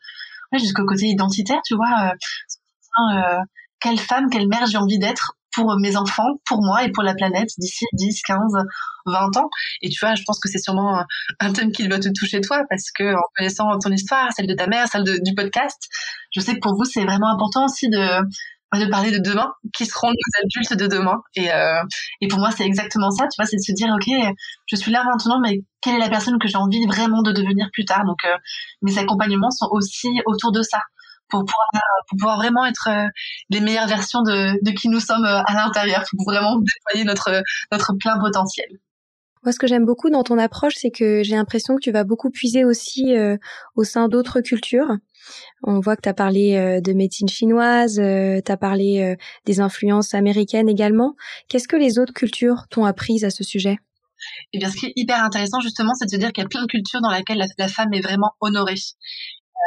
jusqu'au 0.58 0.84
côté 0.84 1.06
identitaire, 1.06 1.60
tu 1.64 1.74
vois. 1.74 2.10
Euh, 2.10 3.14
euh, 3.14 3.38
quelle 3.80 3.98
femme, 3.98 4.28
quelle 4.30 4.48
mère 4.48 4.66
j'ai 4.66 4.78
envie 4.78 4.98
d'être 4.98 5.32
pour 5.54 5.76
mes 5.78 5.96
enfants, 5.96 6.38
pour 6.46 6.62
moi 6.62 6.84
et 6.84 6.92
pour 6.92 7.02
la 7.02 7.14
planète 7.14 7.48
d'ici 7.58 7.84
10, 7.94 8.22
15, 8.22 8.38
20 9.06 9.36
ans. 9.36 9.48
Et 9.82 9.88
tu 9.88 9.98
vois, 10.04 10.14
je 10.14 10.22
pense 10.24 10.38
que 10.38 10.48
c'est 10.48 10.58
sûrement 10.58 11.04
un, 11.40 11.52
thème 11.52 11.72
qui 11.72 11.88
va 11.88 11.98
te 11.98 12.08
toucher 12.08 12.40
toi 12.40 12.62
parce 12.68 12.90
que 12.94 13.14
en 13.14 13.22
connaissant 13.36 13.78
ton 13.78 13.90
histoire, 13.90 14.32
celle 14.32 14.46
de 14.46 14.54
ta 14.54 14.66
mère, 14.66 14.86
celle 14.88 15.04
du 15.04 15.34
podcast, 15.34 15.78
je 16.30 16.40
sais 16.40 16.54
que 16.54 16.60
pour 16.60 16.74
vous 16.74 16.84
c'est 16.84 17.04
vraiment 17.04 17.32
important 17.32 17.64
aussi 17.64 17.88
de 17.88 18.20
de 18.78 18.86
parler 18.86 19.10
de 19.10 19.18
demain, 19.18 19.52
qui 19.74 19.84
seront 19.86 20.08
nos 20.10 20.44
adultes 20.44 20.74
de 20.74 20.86
demain. 20.86 21.20
Et, 21.34 21.52
euh, 21.52 21.82
et 22.20 22.28
pour 22.28 22.38
moi, 22.38 22.50
c'est 22.50 22.64
exactement 22.64 23.10
ça, 23.10 23.24
tu 23.24 23.40
vois, 23.40 23.46
c'est 23.46 23.56
de 23.56 23.62
se 23.62 23.72
dire, 23.72 23.88
ok, 23.94 24.34
je 24.66 24.76
suis 24.76 24.92
là 24.92 25.02
maintenant, 25.04 25.40
mais 25.40 25.60
quelle 25.80 25.96
est 25.96 25.98
la 25.98 26.08
personne 26.08 26.38
que 26.38 26.48
j'ai 26.48 26.56
envie 26.56 26.86
vraiment 26.86 27.22
de 27.22 27.32
devenir 27.32 27.68
plus 27.72 27.84
tard? 27.84 28.04
Donc, 28.04 28.18
euh, 28.24 28.36
mes 28.82 28.96
accompagnements 28.98 29.50
sont 29.50 29.68
aussi 29.72 30.08
autour 30.26 30.52
de 30.52 30.62
ça, 30.62 30.80
pour 31.28 31.40
pouvoir, 31.40 31.82
pour 32.08 32.18
pouvoir 32.18 32.36
vraiment 32.36 32.64
être 32.66 32.88
euh, 32.88 33.06
les 33.50 33.60
meilleures 33.60 33.88
versions 33.88 34.22
de, 34.22 34.62
de 34.64 34.70
qui 34.72 34.88
nous 34.88 35.00
sommes 35.00 35.24
euh, 35.24 35.42
à 35.46 35.54
l'intérieur, 35.54 36.04
pour 36.10 36.24
vraiment 36.24 36.56
déployer 36.58 37.04
notre, 37.04 37.42
notre 37.72 37.92
plein 37.98 38.18
potentiel. 38.18 38.68
Moi, 39.42 39.52
ce 39.52 39.58
que 39.58 39.66
j'aime 39.66 39.86
beaucoup 39.86 40.10
dans 40.10 40.22
ton 40.22 40.36
approche, 40.38 40.74
c'est 40.76 40.90
que 40.90 41.22
j'ai 41.22 41.34
l'impression 41.34 41.76
que 41.76 41.80
tu 41.80 41.90
vas 41.90 42.04
beaucoup 42.04 42.30
puiser 42.30 42.64
aussi 42.64 43.16
euh, 43.16 43.38
au 43.74 43.84
sein 43.84 44.08
d'autres 44.08 44.42
cultures. 44.42 44.98
On 45.62 45.80
voit 45.80 45.96
que 45.96 46.02
tu 46.02 46.10
as 46.10 46.14
parlé 46.14 46.56
euh, 46.56 46.80
de 46.82 46.92
médecine 46.92 47.28
chinoise, 47.28 47.98
euh, 47.98 48.40
tu 48.44 48.52
as 48.52 48.58
parlé 48.58 49.16
des 49.46 49.60
influences 49.60 50.14
américaines 50.14 50.68
également. 50.68 51.14
Qu'est-ce 51.48 51.68
que 51.68 51.76
les 51.76 51.98
autres 51.98 52.12
cultures 52.12 52.66
t'ont 52.68 52.84
appris 52.84 53.24
à 53.24 53.30
ce 53.30 53.42
sujet? 53.42 53.78
Eh 54.52 54.58
bien, 54.58 54.70
ce 54.70 54.76
qui 54.76 54.86
est 54.86 54.92
hyper 54.96 55.24
intéressant, 55.24 55.60
justement, 55.60 55.94
c'est 55.94 56.04
de 56.04 56.10
se 56.10 56.16
dire 56.16 56.32
qu'il 56.32 56.42
y 56.42 56.44
a 56.44 56.48
plein 56.48 56.62
de 56.62 56.66
cultures 56.66 57.00
dans 57.00 57.10
lesquelles 57.10 57.42
la 57.56 57.68
femme 57.68 57.94
est 57.94 58.02
vraiment 58.02 58.32
honorée. 58.40 58.74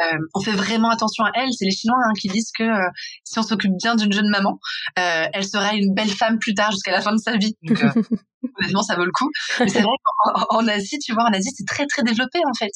Euh, 0.02 0.18
on 0.34 0.40
fait 0.40 0.52
vraiment 0.52 0.90
attention 0.90 1.24
à 1.24 1.30
elle. 1.34 1.52
C'est 1.52 1.64
les 1.64 1.70
Chinois 1.70 1.98
hein, 2.04 2.12
qui 2.20 2.28
disent 2.28 2.50
que 2.56 2.64
euh, 2.64 2.88
si 3.24 3.38
on 3.38 3.42
s'occupe 3.42 3.72
bien 3.76 3.94
d'une 3.94 4.12
jeune 4.12 4.28
maman, 4.28 4.58
euh, 4.98 5.26
elle 5.32 5.46
sera 5.46 5.74
une 5.74 5.94
belle 5.94 6.10
femme 6.10 6.38
plus 6.38 6.54
tard 6.54 6.70
jusqu'à 6.72 6.92
la 6.92 7.00
fin 7.00 7.12
de 7.12 7.18
sa 7.18 7.36
vie. 7.36 7.56
Donc, 7.62 7.78
honnêtement, 8.58 8.82
ça 8.82 8.96
vaut 8.96 9.04
le 9.04 9.12
coup. 9.12 9.30
Mais 9.60 9.68
c'est 9.68 9.82
vrai 9.82 9.94
qu'en 10.48 10.66
Asie, 10.66 10.98
tu 10.98 11.12
vois, 11.12 11.24
en 11.24 11.32
Asie, 11.32 11.50
c'est 11.54 11.66
très 11.66 11.86
très 11.86 12.02
développé 12.02 12.40
en 12.46 12.54
fait. 12.54 12.72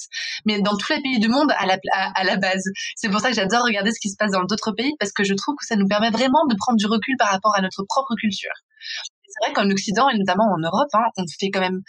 Mais 0.47 0.61
dans 0.61 0.77
tous 0.77 0.93
les 0.93 1.03
pays 1.03 1.19
du 1.19 1.29
monde, 1.29 1.53
à 1.59 1.67
la, 1.67 1.79
à, 1.93 2.25
la 2.25 2.37
base, 2.37 2.65
c'est 2.97 3.09
pour 3.09 3.21
ça 3.21 3.31
que 3.31 3.35
j'adore 3.35 3.65
regarder 3.65 3.91
ce 3.93 4.01
qui 4.01 4.11
se 4.11 4.17
passe 4.17 4.33
dans 4.33 4.45
d'autres 4.45 4.73
pays 4.73 4.93
parce 5.01 5.13
que 5.13 5.25
je 5.25 5.35
trouve 5.35 5.57
que 5.57 5.67
ça 5.67 5.77
nous 5.77 5.87
permet 5.87 6.11
vraiment 6.11 6.47
de 6.49 6.55
prendre 6.57 6.79
du 6.79 6.87
recul 6.87 7.17
par 7.19 7.31
rapport 7.31 7.55
à 7.57 7.61
notre 7.61 7.85
propre 7.89 8.15
culture 8.15 8.53
c'est 9.29 9.47
vrai 9.47 9.53
qu'en 9.53 9.71
Occident 9.71 10.09
et 10.09 10.19
notamment 10.19 10.45
en 10.45 10.59
Europe, 10.59 10.89
hein, 10.95 11.05
on 11.17 11.25
fait 11.39 11.51
quand 11.51 11.61
même 11.61 11.83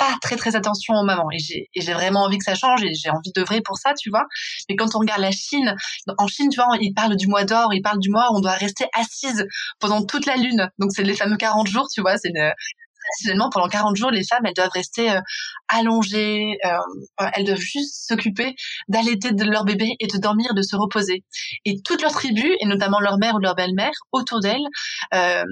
pas 0.00 0.16
très 0.22 0.36
très 0.36 0.56
attention 0.56 0.94
aux 0.94 1.04
mamans. 1.04 1.28
Et 1.30 1.38
j'ai 1.80 1.92
vraiment 1.92 2.24
envie 2.24 2.38
que 2.38 2.44
ça 2.44 2.54
change 2.54 2.82
et 2.82 2.94
j'ai 2.94 3.10
envie 3.10 3.32
de 3.36 3.42
vrai 3.42 3.60
pour 3.60 3.76
ça 3.76 3.92
tu 3.94 4.08
vois. 4.10 4.24
Mais 4.68 4.74
quand 4.74 4.96
on 4.96 4.98
regarde 4.98 5.20
la 5.20 5.30
Chine 5.30 5.76
en 6.18 6.26
Chine 6.26 6.48
tu 6.50 6.56
vois 6.56 6.68
ils 6.80 6.94
parlent 6.94 7.16
du 7.16 7.28
mois 7.28 7.44
d'or 7.44 7.72
ils 7.74 7.82
parlent 7.82 8.00
du 8.00 8.10
mois 8.10 8.32
où 8.32 8.38
on 8.38 8.40
doit 8.40 8.52
rester 8.52 8.86
assise 8.98 9.46
pendant 9.78 10.02
toute 10.04 10.26
la 10.26 10.36
lune. 10.36 10.70
Donc 10.78 10.90
c'est 10.94 11.02
les 11.02 11.14
fameux 11.14 11.36
40 11.36 11.66
jours 11.68 11.86
tu 11.92 12.00
vois. 12.00 12.16
C'est 12.16 12.32
traditionnellement 12.32 13.50
pendant 13.50 13.68
40 13.68 13.96
jours 13.96 14.10
les 14.10 14.24
femmes 14.24 14.44
elles 14.46 14.54
doivent 14.54 14.70
rester 14.72 15.10
euh, 15.10 15.20
allongées 15.68 16.56
euh, 16.64 17.26
elles 17.34 17.44
doivent 17.44 17.58
juste 17.58 18.08
s'occuper 18.08 18.54
d'allaiter 18.88 19.32
de 19.32 19.44
leur 19.44 19.64
bébé 19.64 19.88
et 20.00 20.06
de 20.06 20.18
dormir 20.18 20.54
de 20.54 20.62
se 20.62 20.76
reposer. 20.76 21.24
Et 21.66 21.82
toute 21.82 22.00
leur 22.00 22.12
tribu 22.12 22.56
et 22.60 22.66
notamment 22.66 23.00
leur 23.00 23.18
mère 23.18 23.34
ou 23.34 23.38
leur 23.38 23.54
belle-mère 23.54 23.92
autour 24.12 24.40
d'elles 24.40 24.66
euh, 25.14 25.44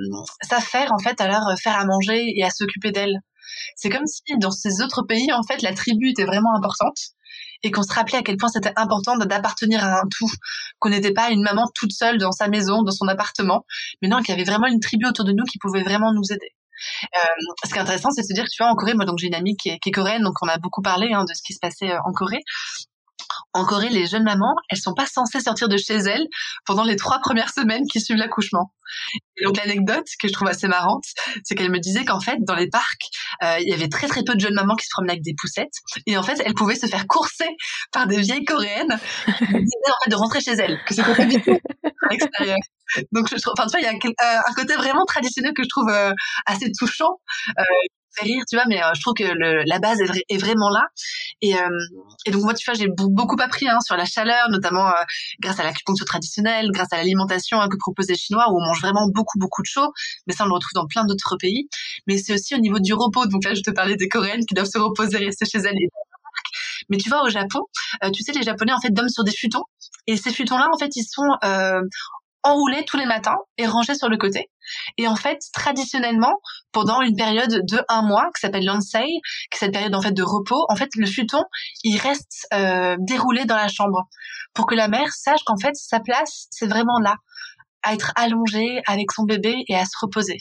s'affairent 0.48 0.92
en 0.92 0.98
fait 0.98 1.20
à 1.20 1.28
leur 1.28 1.42
faire 1.62 1.76
à 1.78 1.84
manger 1.84 2.32
et 2.34 2.44
à 2.44 2.50
s'occuper 2.50 2.92
d'elles 2.92 3.18
c'est 3.76 3.90
comme 3.90 4.06
si 4.06 4.22
dans 4.38 4.50
ces 4.50 4.82
autres 4.82 5.02
pays, 5.02 5.32
en 5.32 5.42
fait, 5.42 5.62
la 5.62 5.74
tribu 5.74 6.10
était 6.10 6.24
vraiment 6.24 6.54
importante 6.56 6.98
et 7.62 7.70
qu'on 7.70 7.82
se 7.82 7.92
rappelait 7.92 8.18
à 8.18 8.22
quel 8.22 8.36
point 8.36 8.48
c'était 8.48 8.72
important 8.76 9.16
d'appartenir 9.16 9.84
à 9.84 10.00
un 10.00 10.04
tout, 10.10 10.30
qu'on 10.78 10.90
n'était 10.90 11.12
pas 11.12 11.30
une 11.30 11.42
maman 11.42 11.64
toute 11.74 11.92
seule 11.92 12.18
dans 12.18 12.32
sa 12.32 12.48
maison, 12.48 12.82
dans 12.82 12.92
son 12.92 13.08
appartement, 13.08 13.64
mais 14.00 14.08
non, 14.08 14.18
qu'il 14.18 14.30
y 14.30 14.32
avait 14.32 14.48
vraiment 14.48 14.66
une 14.66 14.80
tribu 14.80 15.06
autour 15.06 15.24
de 15.24 15.32
nous 15.32 15.44
qui 15.44 15.58
pouvait 15.58 15.82
vraiment 15.82 16.12
nous 16.12 16.32
aider. 16.32 16.54
Euh, 17.16 17.18
ce 17.64 17.70
qui 17.72 17.78
est 17.78 17.82
intéressant, 17.82 18.10
c'est 18.10 18.22
de 18.22 18.26
se 18.26 18.34
dire 18.34 18.44
tu 18.48 18.62
vois, 18.62 18.70
en 18.70 18.76
Corée, 18.76 18.94
moi, 18.94 19.04
donc 19.04 19.18
j'ai 19.18 19.26
une 19.26 19.34
amie 19.34 19.56
qui 19.56 19.70
est, 19.70 19.78
qui 19.80 19.88
est 19.88 19.92
coréenne, 19.92 20.22
donc 20.22 20.34
on 20.42 20.48
a 20.48 20.58
beaucoup 20.58 20.82
parlé 20.82 21.12
hein, 21.12 21.24
de 21.24 21.34
ce 21.34 21.42
qui 21.44 21.52
se 21.52 21.58
passait 21.60 21.90
euh, 21.90 21.98
en 22.04 22.12
Corée. 22.12 22.40
En 23.52 23.64
Corée, 23.64 23.88
les 23.88 24.06
jeunes 24.06 24.24
mamans, 24.24 24.54
elles 24.70 24.78
sont 24.78 24.94
pas 24.94 25.06
censées 25.06 25.40
sortir 25.40 25.68
de 25.68 25.76
chez 25.76 25.94
elles 25.94 26.26
pendant 26.64 26.84
les 26.84 26.96
trois 26.96 27.20
premières 27.20 27.50
semaines 27.50 27.84
qui 27.90 28.00
suivent 28.00 28.18
l'accouchement. 28.18 28.72
Donc 29.44 29.56
l'anecdote 29.56 30.06
que 30.20 30.28
je 30.28 30.32
trouve 30.32 30.48
assez 30.48 30.68
marrante, 30.68 31.04
c'est 31.44 31.54
qu'elle 31.54 31.70
me 31.70 31.78
disait 31.78 32.04
qu'en 32.04 32.20
fait, 32.20 32.38
dans 32.40 32.54
les 32.54 32.68
parcs, 32.68 33.08
euh, 33.42 33.56
il 33.60 33.68
y 33.68 33.74
avait 33.74 33.88
très 33.88 34.08
très 34.08 34.22
peu 34.22 34.34
de 34.34 34.40
jeunes 34.40 34.54
mamans 34.54 34.76
qui 34.76 34.84
se 34.84 34.90
promenaient 34.92 35.12
avec 35.12 35.24
des 35.24 35.34
poussettes, 35.38 35.74
et 36.06 36.16
en 36.16 36.22
fait, 36.22 36.40
elles 36.44 36.54
pouvaient 36.54 36.74
se 36.74 36.86
faire 36.86 37.06
courser 37.06 37.48
par 37.92 38.06
des 38.06 38.20
vieilles 38.20 38.44
coréennes 38.44 38.98
qui 39.26 39.46
disaient 39.46 39.90
en 39.90 40.04
fait 40.04 40.10
de 40.10 40.16
rentrer 40.16 40.40
chez 40.40 40.52
elles, 40.52 40.78
que 40.86 40.94
c'était 40.94 41.22
à 41.22 42.08
l'extérieur. 42.10 42.56
Donc 43.12 43.28
je 43.28 43.36
trouve, 43.36 43.52
enfin 43.58 43.66
tu 43.66 43.78
vois, 43.78 43.80
il 43.80 43.84
y 43.84 43.86
a 43.86 43.92
euh, 43.92 44.40
un 44.46 44.54
côté 44.54 44.74
vraiment 44.74 45.04
traditionnel 45.04 45.52
que 45.54 45.62
je 45.62 45.68
trouve 45.68 45.90
euh, 45.90 46.12
assez 46.46 46.70
touchant, 46.72 47.20
rire, 48.20 48.42
tu 48.48 48.56
vois, 48.56 48.64
mais 48.66 48.82
euh, 48.82 48.90
je 48.94 49.00
trouve 49.00 49.14
que 49.14 49.24
la 49.24 49.78
base 49.78 50.00
est, 50.28 50.38
vraiment 50.38 50.70
là. 50.70 50.86
Et, 51.40 51.54
euh, 51.54 51.68
et, 52.26 52.30
donc 52.30 52.42
moi, 52.42 52.54
tu 52.54 52.64
vois, 52.64 52.74
j'ai 52.74 52.88
beaucoup 52.88 53.36
appris 53.40 53.68
hein, 53.68 53.78
sur 53.80 53.96
la 53.96 54.04
chaleur, 54.04 54.48
notamment 54.50 54.88
euh, 54.88 55.04
grâce 55.40 55.60
à 55.60 55.64
l'acupuncture 55.64 56.06
traditionnelle, 56.06 56.70
grâce 56.72 56.92
à 56.92 56.96
l'alimentation 56.96 57.60
hein, 57.60 57.68
que 57.68 57.76
proposent 57.78 58.08
les 58.08 58.16
Chinois, 58.16 58.46
où 58.50 58.56
on 58.56 58.64
mange 58.64 58.80
vraiment 58.80 59.06
beaucoup, 59.08 59.38
beaucoup 59.38 59.62
de 59.62 59.66
chaud. 59.66 59.92
Mais 60.26 60.34
ça, 60.34 60.44
on 60.44 60.48
le 60.48 60.54
retrouve 60.54 60.74
dans 60.74 60.86
plein 60.86 61.04
d'autres 61.04 61.36
pays. 61.38 61.68
Mais 62.06 62.18
c'est 62.18 62.34
aussi 62.34 62.54
au 62.54 62.58
niveau 62.58 62.78
du 62.78 62.94
repos. 62.94 63.26
Donc 63.26 63.44
là, 63.44 63.54
je 63.54 63.62
te 63.62 63.70
parlais 63.70 63.96
des 63.96 64.08
Coréennes 64.08 64.44
qui 64.46 64.54
doivent 64.54 64.70
se 64.70 64.78
reposer, 64.78 65.18
rester 65.18 65.44
chez 65.44 65.58
elles. 65.58 65.76
Mais 66.88 66.96
tu 66.96 67.08
vois, 67.08 67.22
au 67.24 67.28
Japon, 67.28 67.60
tu 68.14 68.22
sais, 68.22 68.32
les 68.32 68.42
Japonais, 68.42 68.72
en 68.72 68.80
fait, 68.80 68.90
dorment 68.90 69.08
sur 69.08 69.24
des 69.24 69.32
futons. 69.32 69.64
Et 70.06 70.16
ces 70.16 70.32
futons-là, 70.32 70.68
en 70.72 70.78
fait, 70.78 70.94
ils 70.96 71.04
sont 71.04 71.26
enroulés 72.42 72.84
tous 72.86 72.96
les 72.96 73.06
matins 73.06 73.36
et 73.56 73.66
rangés 73.66 73.94
sur 73.94 74.08
le 74.08 74.16
côté. 74.16 74.50
Et 74.96 75.08
en 75.08 75.16
fait, 75.16 75.38
traditionnellement, 75.52 76.34
pendant 76.72 77.00
une 77.00 77.16
période 77.16 77.62
de 77.68 77.82
un 77.88 78.02
mois, 78.02 78.26
qui 78.34 78.40
s'appelle 78.40 78.64
l'onsei, 78.64 79.04
qui 79.04 79.56
est 79.56 79.58
cette 79.58 79.72
période 79.72 79.94
en 79.94 80.02
fait 80.02 80.12
de 80.12 80.22
repos, 80.22 80.64
en 80.68 80.76
fait, 80.76 80.88
le 80.96 81.06
futon, 81.06 81.42
il 81.84 81.98
reste 81.98 82.46
euh, 82.52 82.96
déroulé 83.00 83.44
dans 83.44 83.56
la 83.56 83.68
chambre 83.68 84.08
pour 84.54 84.66
que 84.66 84.74
la 84.74 84.88
mère 84.88 85.12
sache 85.12 85.40
qu'en 85.44 85.56
fait, 85.56 85.74
sa 85.74 86.00
place, 86.00 86.46
c'est 86.50 86.66
vraiment 86.66 86.98
là, 87.00 87.16
à 87.82 87.94
être 87.94 88.12
allongée 88.16 88.82
avec 88.86 89.12
son 89.12 89.24
bébé 89.24 89.54
et 89.68 89.76
à 89.76 89.84
se 89.84 89.96
reposer. 90.00 90.38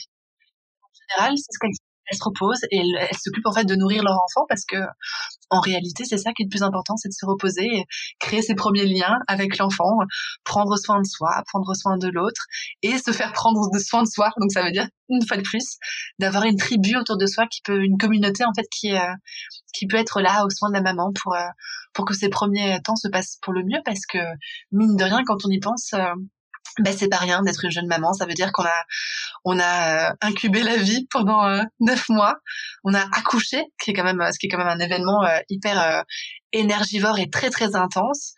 En 0.82 0.88
général, 1.16 1.34
c'est 1.36 1.52
ce 1.52 1.58
qu'elle 1.58 1.87
elles 2.10 2.18
se 2.18 2.24
reposent 2.24 2.64
et 2.70 2.78
elles, 2.78 3.08
s'occupent 3.18 3.46
en 3.46 3.52
fait 3.52 3.64
de 3.64 3.74
nourrir 3.74 4.02
leur 4.02 4.14
enfant 4.14 4.46
parce 4.48 4.64
que 4.64 4.76
en 5.50 5.60
réalité 5.60 6.04
c'est 6.04 6.18
ça 6.18 6.32
qui 6.32 6.42
est 6.42 6.46
le 6.46 6.50
plus 6.50 6.62
important 6.62 6.96
c'est 6.96 7.08
de 7.08 7.14
se 7.14 7.26
reposer 7.26 7.84
créer 8.20 8.42
ses 8.42 8.54
premiers 8.54 8.86
liens 8.86 9.18
avec 9.26 9.58
l'enfant 9.58 9.96
prendre 10.44 10.76
soin 10.76 11.00
de 11.00 11.06
soi 11.06 11.42
prendre 11.46 11.74
soin 11.74 11.96
de 11.96 12.08
l'autre 12.08 12.46
et 12.82 12.98
se 12.98 13.12
faire 13.12 13.32
prendre 13.32 13.68
soin 13.78 14.02
de 14.02 14.08
soi. 14.08 14.30
Donc 14.40 14.52
ça 14.52 14.62
veut 14.62 14.72
dire 14.72 14.88
une 15.08 15.26
fois 15.26 15.36
de 15.36 15.42
plus 15.42 15.78
d'avoir 16.18 16.44
une 16.44 16.56
tribu 16.56 16.96
autour 16.96 17.16
de 17.16 17.26
soi 17.26 17.46
qui 17.46 17.60
peut 17.62 17.82
une 17.82 17.96
communauté 17.96 18.44
en 18.44 18.52
fait 18.54 18.66
qui 18.70 18.94
euh, 18.94 19.14
qui 19.72 19.86
peut 19.86 19.96
être 19.96 20.20
là 20.20 20.44
au 20.44 20.50
soin 20.50 20.68
de 20.70 20.74
la 20.74 20.82
maman 20.82 21.12
pour 21.22 21.34
euh, 21.34 21.46
pour 21.94 22.04
que 22.04 22.14
ces 22.14 22.28
premiers 22.28 22.80
temps 22.82 22.96
se 22.96 23.08
passent 23.08 23.38
pour 23.42 23.52
le 23.52 23.62
mieux 23.64 23.80
parce 23.84 24.04
que 24.06 24.18
mine 24.72 24.96
de 24.96 25.04
rien 25.04 25.22
quand 25.26 25.44
on 25.44 25.50
y 25.50 25.60
pense 25.60 25.92
euh, 25.94 26.14
ben 26.78 26.96
c'est 26.96 27.08
pas 27.08 27.18
rien 27.18 27.42
d'être 27.42 27.64
une 27.64 27.70
jeune 27.70 27.86
maman. 27.86 28.12
Ça 28.12 28.26
veut 28.26 28.34
dire 28.34 28.52
qu'on 28.52 28.64
a 28.64 28.84
on 29.44 29.58
a 29.58 30.10
euh, 30.10 30.14
incubé 30.20 30.62
la 30.62 30.76
vie 30.76 31.06
pendant 31.10 31.46
euh, 31.46 31.62
neuf 31.80 32.08
mois. 32.08 32.36
On 32.84 32.94
a 32.94 33.00
accouché, 33.16 33.64
qui 33.82 33.90
est 33.90 33.94
quand 33.94 34.04
même 34.04 34.22
ce 34.32 34.38
qui 34.38 34.46
est 34.46 34.48
quand 34.48 34.58
même 34.58 34.68
un 34.68 34.78
événement 34.78 35.24
euh, 35.24 35.38
hyper 35.48 36.04
énergivore 36.52 37.18
et 37.18 37.30
très 37.30 37.50
très 37.50 37.76
intense. 37.76 38.34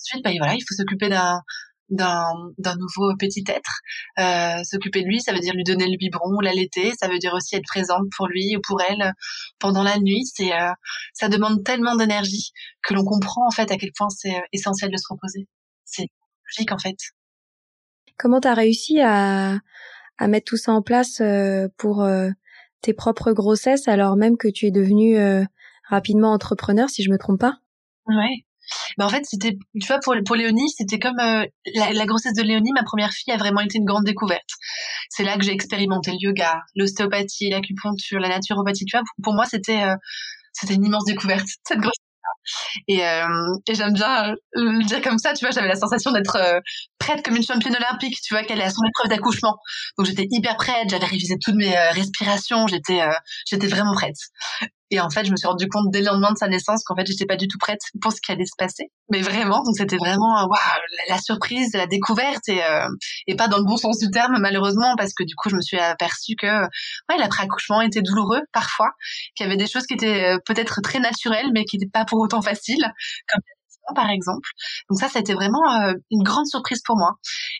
Ensuite, 0.00 0.24
ben 0.24 0.34
voilà, 0.38 0.54
il 0.54 0.60
faut 0.60 0.74
s'occuper 0.74 1.08
d'un 1.08 1.42
d'un 1.90 2.76
nouveau 2.76 3.16
petit 3.18 3.44
être. 3.48 4.64
s'occuper 4.64 5.02
de 5.02 5.08
lui, 5.08 5.22
ça 5.22 5.32
veut 5.32 5.40
dire 5.40 5.54
lui 5.54 5.64
donner 5.64 5.86
le 5.86 5.96
biberon, 5.96 6.38
l'allaiter. 6.40 6.92
Ça 7.00 7.08
veut 7.08 7.18
dire 7.18 7.32
aussi 7.32 7.56
être 7.56 7.64
présente 7.66 8.04
pour 8.14 8.28
lui 8.28 8.56
ou 8.56 8.60
pour 8.60 8.82
elle 8.82 9.14
pendant 9.58 9.82
la 9.82 9.98
nuit. 9.98 10.24
C'est 10.26 10.50
ça 11.14 11.28
demande 11.28 11.64
tellement 11.64 11.96
d'énergie 11.96 12.52
que 12.82 12.94
l'on 12.94 13.04
comprend 13.04 13.46
en 13.46 13.50
fait 13.50 13.70
à 13.70 13.76
quel 13.78 13.90
point 13.96 14.10
c'est 14.10 14.42
essentiel 14.52 14.90
de 14.90 14.98
se 14.98 15.06
reposer. 15.08 15.48
C'est 15.84 16.08
logique 16.46 16.72
en 16.72 16.78
fait. 16.78 16.96
Comment 18.18 18.40
tu 18.40 18.48
as 18.48 18.54
réussi 18.54 19.00
à, 19.00 19.58
à 20.18 20.28
mettre 20.28 20.46
tout 20.46 20.56
ça 20.56 20.72
en 20.72 20.82
place 20.82 21.20
euh, 21.20 21.68
pour 21.78 22.02
euh, 22.02 22.30
tes 22.82 22.92
propres 22.92 23.32
grossesses 23.32 23.88
alors 23.88 24.16
même 24.16 24.36
que 24.36 24.48
tu 24.48 24.66
es 24.66 24.70
devenue 24.70 25.16
euh, 25.16 25.44
rapidement 25.88 26.32
entrepreneur, 26.32 26.90
si 26.90 27.02
je 27.02 27.10
me 27.10 27.18
trompe 27.18 27.40
pas? 27.40 27.54
Ouais. 28.06 28.44
Ben 28.98 29.06
en 29.06 29.08
fait, 29.08 29.24
c'était, 29.24 29.56
tu 29.80 29.86
vois, 29.86 29.98
pour, 30.00 30.14
pour 30.26 30.36
Léonie, 30.36 30.68
c'était 30.68 30.98
comme 30.98 31.16
la, 31.16 31.46
la, 31.74 32.04
grossesse 32.04 32.34
de 32.34 32.42
Léonie, 32.42 32.72
ma 32.74 32.82
première 32.82 33.12
fille, 33.12 33.32
a 33.32 33.38
vraiment 33.38 33.60
été 33.60 33.78
une 33.78 33.86
grande 33.86 34.04
découverte. 34.04 34.50
C'est 35.08 35.24
là 35.24 35.38
que 35.38 35.42
j'ai 35.42 35.52
expérimenté 35.52 36.10
le 36.10 36.18
yoga, 36.20 36.60
l'ostéopathie, 36.74 37.48
l'acupuncture, 37.48 38.20
la 38.20 38.28
naturopathie. 38.28 38.84
Tu 38.84 38.94
vois, 38.94 39.06
pour 39.22 39.32
moi, 39.32 39.46
c'était 39.46 39.86
c'était 40.52 40.74
une 40.74 40.84
immense 40.84 41.06
découverte 41.06 41.46
cette 41.66 41.78
grossesse 41.78 42.07
et, 42.88 43.04
euh, 43.04 43.26
et 43.68 43.74
j'aime 43.74 43.92
bien 43.92 44.34
le 44.52 44.84
dire 44.84 45.02
comme 45.02 45.18
ça, 45.18 45.32
tu 45.34 45.44
vois, 45.44 45.50
j'avais 45.50 45.68
la 45.68 45.76
sensation 45.76 46.12
d'être 46.12 46.36
euh, 46.36 46.60
prête 46.98 47.24
comme 47.24 47.36
une 47.36 47.44
championne 47.44 47.76
olympique, 47.76 48.16
tu 48.22 48.34
vois, 48.34 48.42
qu'elle 48.42 48.60
est 48.60 48.64
à 48.64 48.70
son 48.70 48.82
épreuve 48.86 49.10
d'accouchement. 49.10 49.56
Donc 49.96 50.06
j'étais 50.06 50.26
hyper 50.30 50.56
prête, 50.56 50.90
j'avais 50.90 51.06
révisé 51.06 51.36
toutes 51.42 51.56
mes 51.56 51.76
euh, 51.76 51.90
respirations, 51.90 52.66
j'étais 52.66 53.00
j'étais 53.46 53.66
vraiment 53.66 53.94
prête. 53.94 54.16
Et 54.90 55.00
en 55.00 55.10
fait, 55.10 55.24
je 55.24 55.30
me 55.30 55.36
suis 55.36 55.46
rendu 55.46 55.68
compte 55.68 55.90
dès 55.90 56.00
le 56.00 56.06
lendemain 56.06 56.32
de 56.32 56.38
sa 56.38 56.48
naissance 56.48 56.82
qu'en 56.84 56.96
fait, 56.96 57.06
j'étais 57.06 57.26
pas 57.26 57.36
du 57.36 57.46
tout 57.46 57.58
prête 57.58 57.80
pour 58.00 58.12
ce 58.12 58.20
qui 58.20 58.32
allait 58.32 58.46
se 58.46 58.56
passer. 58.56 58.90
Mais 59.10 59.20
vraiment, 59.20 59.62
donc 59.62 59.76
c'était 59.76 59.96
vraiment 59.96 60.46
waouh, 60.46 60.80
la, 61.08 61.18
surprise, 61.18 61.72
la 61.74 61.86
découverte 61.86 62.48
et 62.48 62.62
euh, 62.62 62.88
et 63.26 63.36
pas 63.36 63.48
dans 63.48 63.58
le 63.58 63.64
bon 63.64 63.76
sens 63.76 63.98
du 63.98 64.10
terme 64.10 64.36
malheureusement 64.40 64.94
parce 64.96 65.12
que 65.14 65.24
du 65.24 65.34
coup, 65.34 65.50
je 65.50 65.56
me 65.56 65.60
suis 65.60 65.78
aperçue 65.78 66.34
que 66.36 66.46
ouais, 66.46 67.18
l'après-accouchement 67.18 67.80
était 67.80 68.02
douloureux 68.02 68.40
parfois, 68.52 68.90
qu'il 69.34 69.46
y 69.46 69.48
avait 69.48 69.58
des 69.58 69.66
choses 69.66 69.86
qui 69.86 69.94
étaient 69.94 70.34
euh, 70.34 70.38
peut-être 70.44 70.80
très 70.82 71.00
naturelles 71.00 71.50
mais 71.52 71.64
qui 71.64 71.78
n'étaient 71.78 71.90
pas 71.90 72.04
pour 72.04 72.20
autant 72.20 72.42
faciles 72.42 72.92
comme 73.28 73.42
par 73.94 74.10
exemple. 74.10 74.48
Donc 74.88 74.98
ça, 74.98 75.08
ça 75.08 75.18
a 75.18 75.20
été 75.20 75.34
vraiment 75.34 75.62
euh, 75.72 75.94
une 76.10 76.22
grande 76.22 76.46
surprise 76.46 76.80
pour 76.84 76.96
moi. 76.96 77.14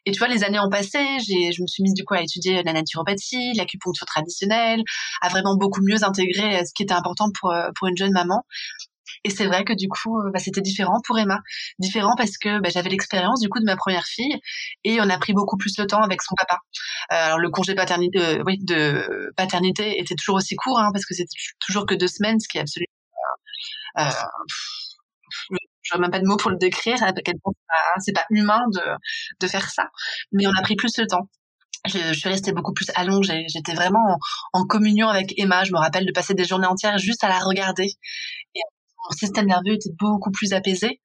Et 0.06 0.12
tu 0.12 0.18
vois, 0.18 0.28
les 0.28 0.44
années 0.44 0.61
ont 0.61 0.70
passé, 0.70 0.99
je 1.20 1.62
me 1.62 1.66
suis 1.66 1.82
mise 1.82 1.94
du 1.94 2.04
coup 2.04 2.14
à 2.14 2.23
étudier 2.23 2.62
la 2.62 2.73
naturopathie, 2.73 3.54
l'acupuncture 3.54 4.06
traditionnelle, 4.06 4.82
à 5.20 5.28
vraiment 5.28 5.56
beaucoup 5.56 5.80
mieux 5.82 6.04
intégrer 6.04 6.58
euh, 6.58 6.62
ce 6.64 6.73
qui 6.75 6.82
était 6.82 6.94
important 6.94 7.26
pour, 7.38 7.50
euh, 7.52 7.70
pour 7.76 7.88
une 7.88 7.97
jeune 7.97 8.12
maman. 8.12 8.44
Et 9.25 9.30
c'est 9.30 9.47
vrai 9.47 9.64
que 9.64 9.73
du 9.73 9.88
coup, 9.88 10.20
bah, 10.32 10.38
c'était 10.38 10.61
différent 10.61 11.00
pour 11.04 11.18
Emma. 11.18 11.40
Différent 11.78 12.14
parce 12.16 12.37
que 12.38 12.61
bah, 12.61 12.68
j'avais 12.70 12.90
l'expérience 12.90 13.40
du 13.40 13.49
coup 13.49 13.58
de 13.58 13.64
ma 13.64 13.75
première 13.75 14.04
fille 14.04 14.38
et 14.85 15.00
on 15.00 15.08
a 15.08 15.18
pris 15.18 15.32
beaucoup 15.32 15.56
plus 15.56 15.76
le 15.78 15.87
temps 15.87 16.02
avec 16.02 16.23
son 16.23 16.35
papa. 16.37 16.58
alors 17.08 17.38
le 17.38 17.49
congé 17.50 17.75
paternité, 17.75 18.42
oui, 18.47 18.58
de 18.61 19.32
paternité 19.37 19.99
était 19.99 20.14
toujours 20.14 20.37
aussi 20.37 20.56
court 20.56 20.78
hein, 20.78 20.90
parce 20.92 21.06
que 21.06 21.14
c'était 21.14 21.35
toujours 21.58 21.87
que 21.87 21.94
deux 21.94 22.06
semaines, 22.06 22.38
ce 22.38 22.49
qui 22.49 22.58
est 22.58 22.61
absolument 22.61 22.92
euh, 23.99 24.11
je 25.92 25.99
même 25.99 26.11
pas 26.11 26.21
de 26.21 26.26
mots 26.26 26.37
pour 26.37 26.50
le 26.50 26.57
décrire, 26.57 27.02
à 27.02 27.12
quel 27.12 27.38
point 27.42 27.52
c'est 28.00 28.12
pas 28.12 28.26
humain 28.30 28.61
de, 29.40 29.47
faire 29.47 29.71
ça. 29.71 29.85
Mais 30.33 30.47
on 30.47 30.52
a 30.52 30.62
pris 30.62 30.76
plus 30.76 30.92
de 30.95 31.04
temps. 31.04 31.28
Je, 31.87 31.99
je 31.99 32.12
suis 32.12 32.28
restée 32.28 32.52
beaucoup 32.52 32.75
plus 32.75 32.87
allongée. 32.95 33.45
J'étais 33.49 33.75
vraiment 33.75 34.18
en, 34.52 34.64
communion 34.64 35.09
avec 35.09 35.33
Emma. 35.38 35.64
Je 35.64 35.73
me 35.73 35.78
rappelle 35.78 36.07
de 36.07 36.12
passer 36.12 36.35
des 36.35 36.45
journées 36.45 36.66
entières 36.66 36.99
juste 36.99 37.25
à 37.25 37.28
la 37.28 37.38
regarder. 37.38 37.87
Mon 39.09 39.16
système 39.16 39.47
nerveux 39.47 39.75
était 39.75 39.90
beaucoup 39.99 40.30
plus 40.30 40.52
apaisé 40.52 41.00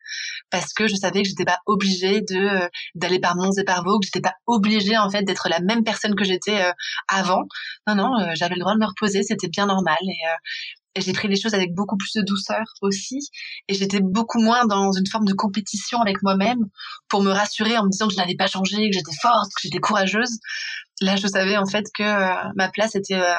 parce 0.50 0.74
que 0.74 0.88
je 0.88 0.96
savais 0.96 1.22
que 1.22 1.30
j'étais 1.30 1.46
pas 1.46 1.60
obligée 1.68 2.22
de 2.22 2.70
d'aller 2.96 3.20
par 3.20 3.36
monts 3.36 3.54
et 3.54 3.64
par 3.64 3.84
vaux, 3.84 4.00
que 4.00 4.06
j'étais 4.06 4.20
pas 4.20 4.34
obligée 4.46 4.98
en 4.98 5.10
fait 5.10 5.24
d'être 5.24 5.48
la 5.48 5.62
même 5.62 5.84
personne 5.84 6.16
que 6.16 6.26
j'étais 6.26 6.62
euh, 6.62 6.72
avant. 7.08 7.44
Non 7.88 7.96
non, 7.96 8.20
euh, 8.20 8.32
j'avais 8.36 8.56
le 8.56 8.62
droit 8.62 8.74
de 8.74 8.80
me 8.80 8.88
reposer, 8.88 9.24
c'était 9.24 9.48
bien 9.48 9.68
normal 9.68 9.98
euh, 10.02 10.36
et 10.96 11.02
j'ai 11.02 11.14
pris 11.14 11.28
les 11.28 11.40
choses 11.40 11.54
avec 11.54 11.74
beaucoup 11.74 11.98
plus 11.98 12.14
de 12.14 12.22
douceur 12.22 12.64
aussi 12.82 13.20
et 13.68 13.74
j'étais 13.74 14.00
beaucoup 14.00 14.40
moins 14.40 14.66
dans 14.66 14.92
une 14.92 15.08
forme 15.08 15.26
de 15.26 15.34
compétition 15.34 16.00
avec 16.00 16.22
moi-même 16.22 16.60
pour 17.10 17.24
me 17.24 17.32
rassurer 17.32 17.78
en 17.78 17.86
me 17.86 17.90
disant 17.90 18.08
que 18.08 18.14
je 18.14 18.20
n'allais 18.20 18.36
pas 18.36 18.48
changer, 18.48 18.90
que 18.90 18.96
j'étais 18.96 19.16
forte, 19.22 19.50
que 19.56 19.62
j'étais 19.64 19.80
courageuse. 19.80 20.38
Là, 21.02 21.16
je 21.16 21.28
savais 21.28 21.58
en 21.58 21.66
fait 21.66 21.86
que 21.94 22.04
euh, 22.04 22.52
ma 22.56 22.70
place 22.70 22.96
était 22.96 23.16
euh, 23.16 23.34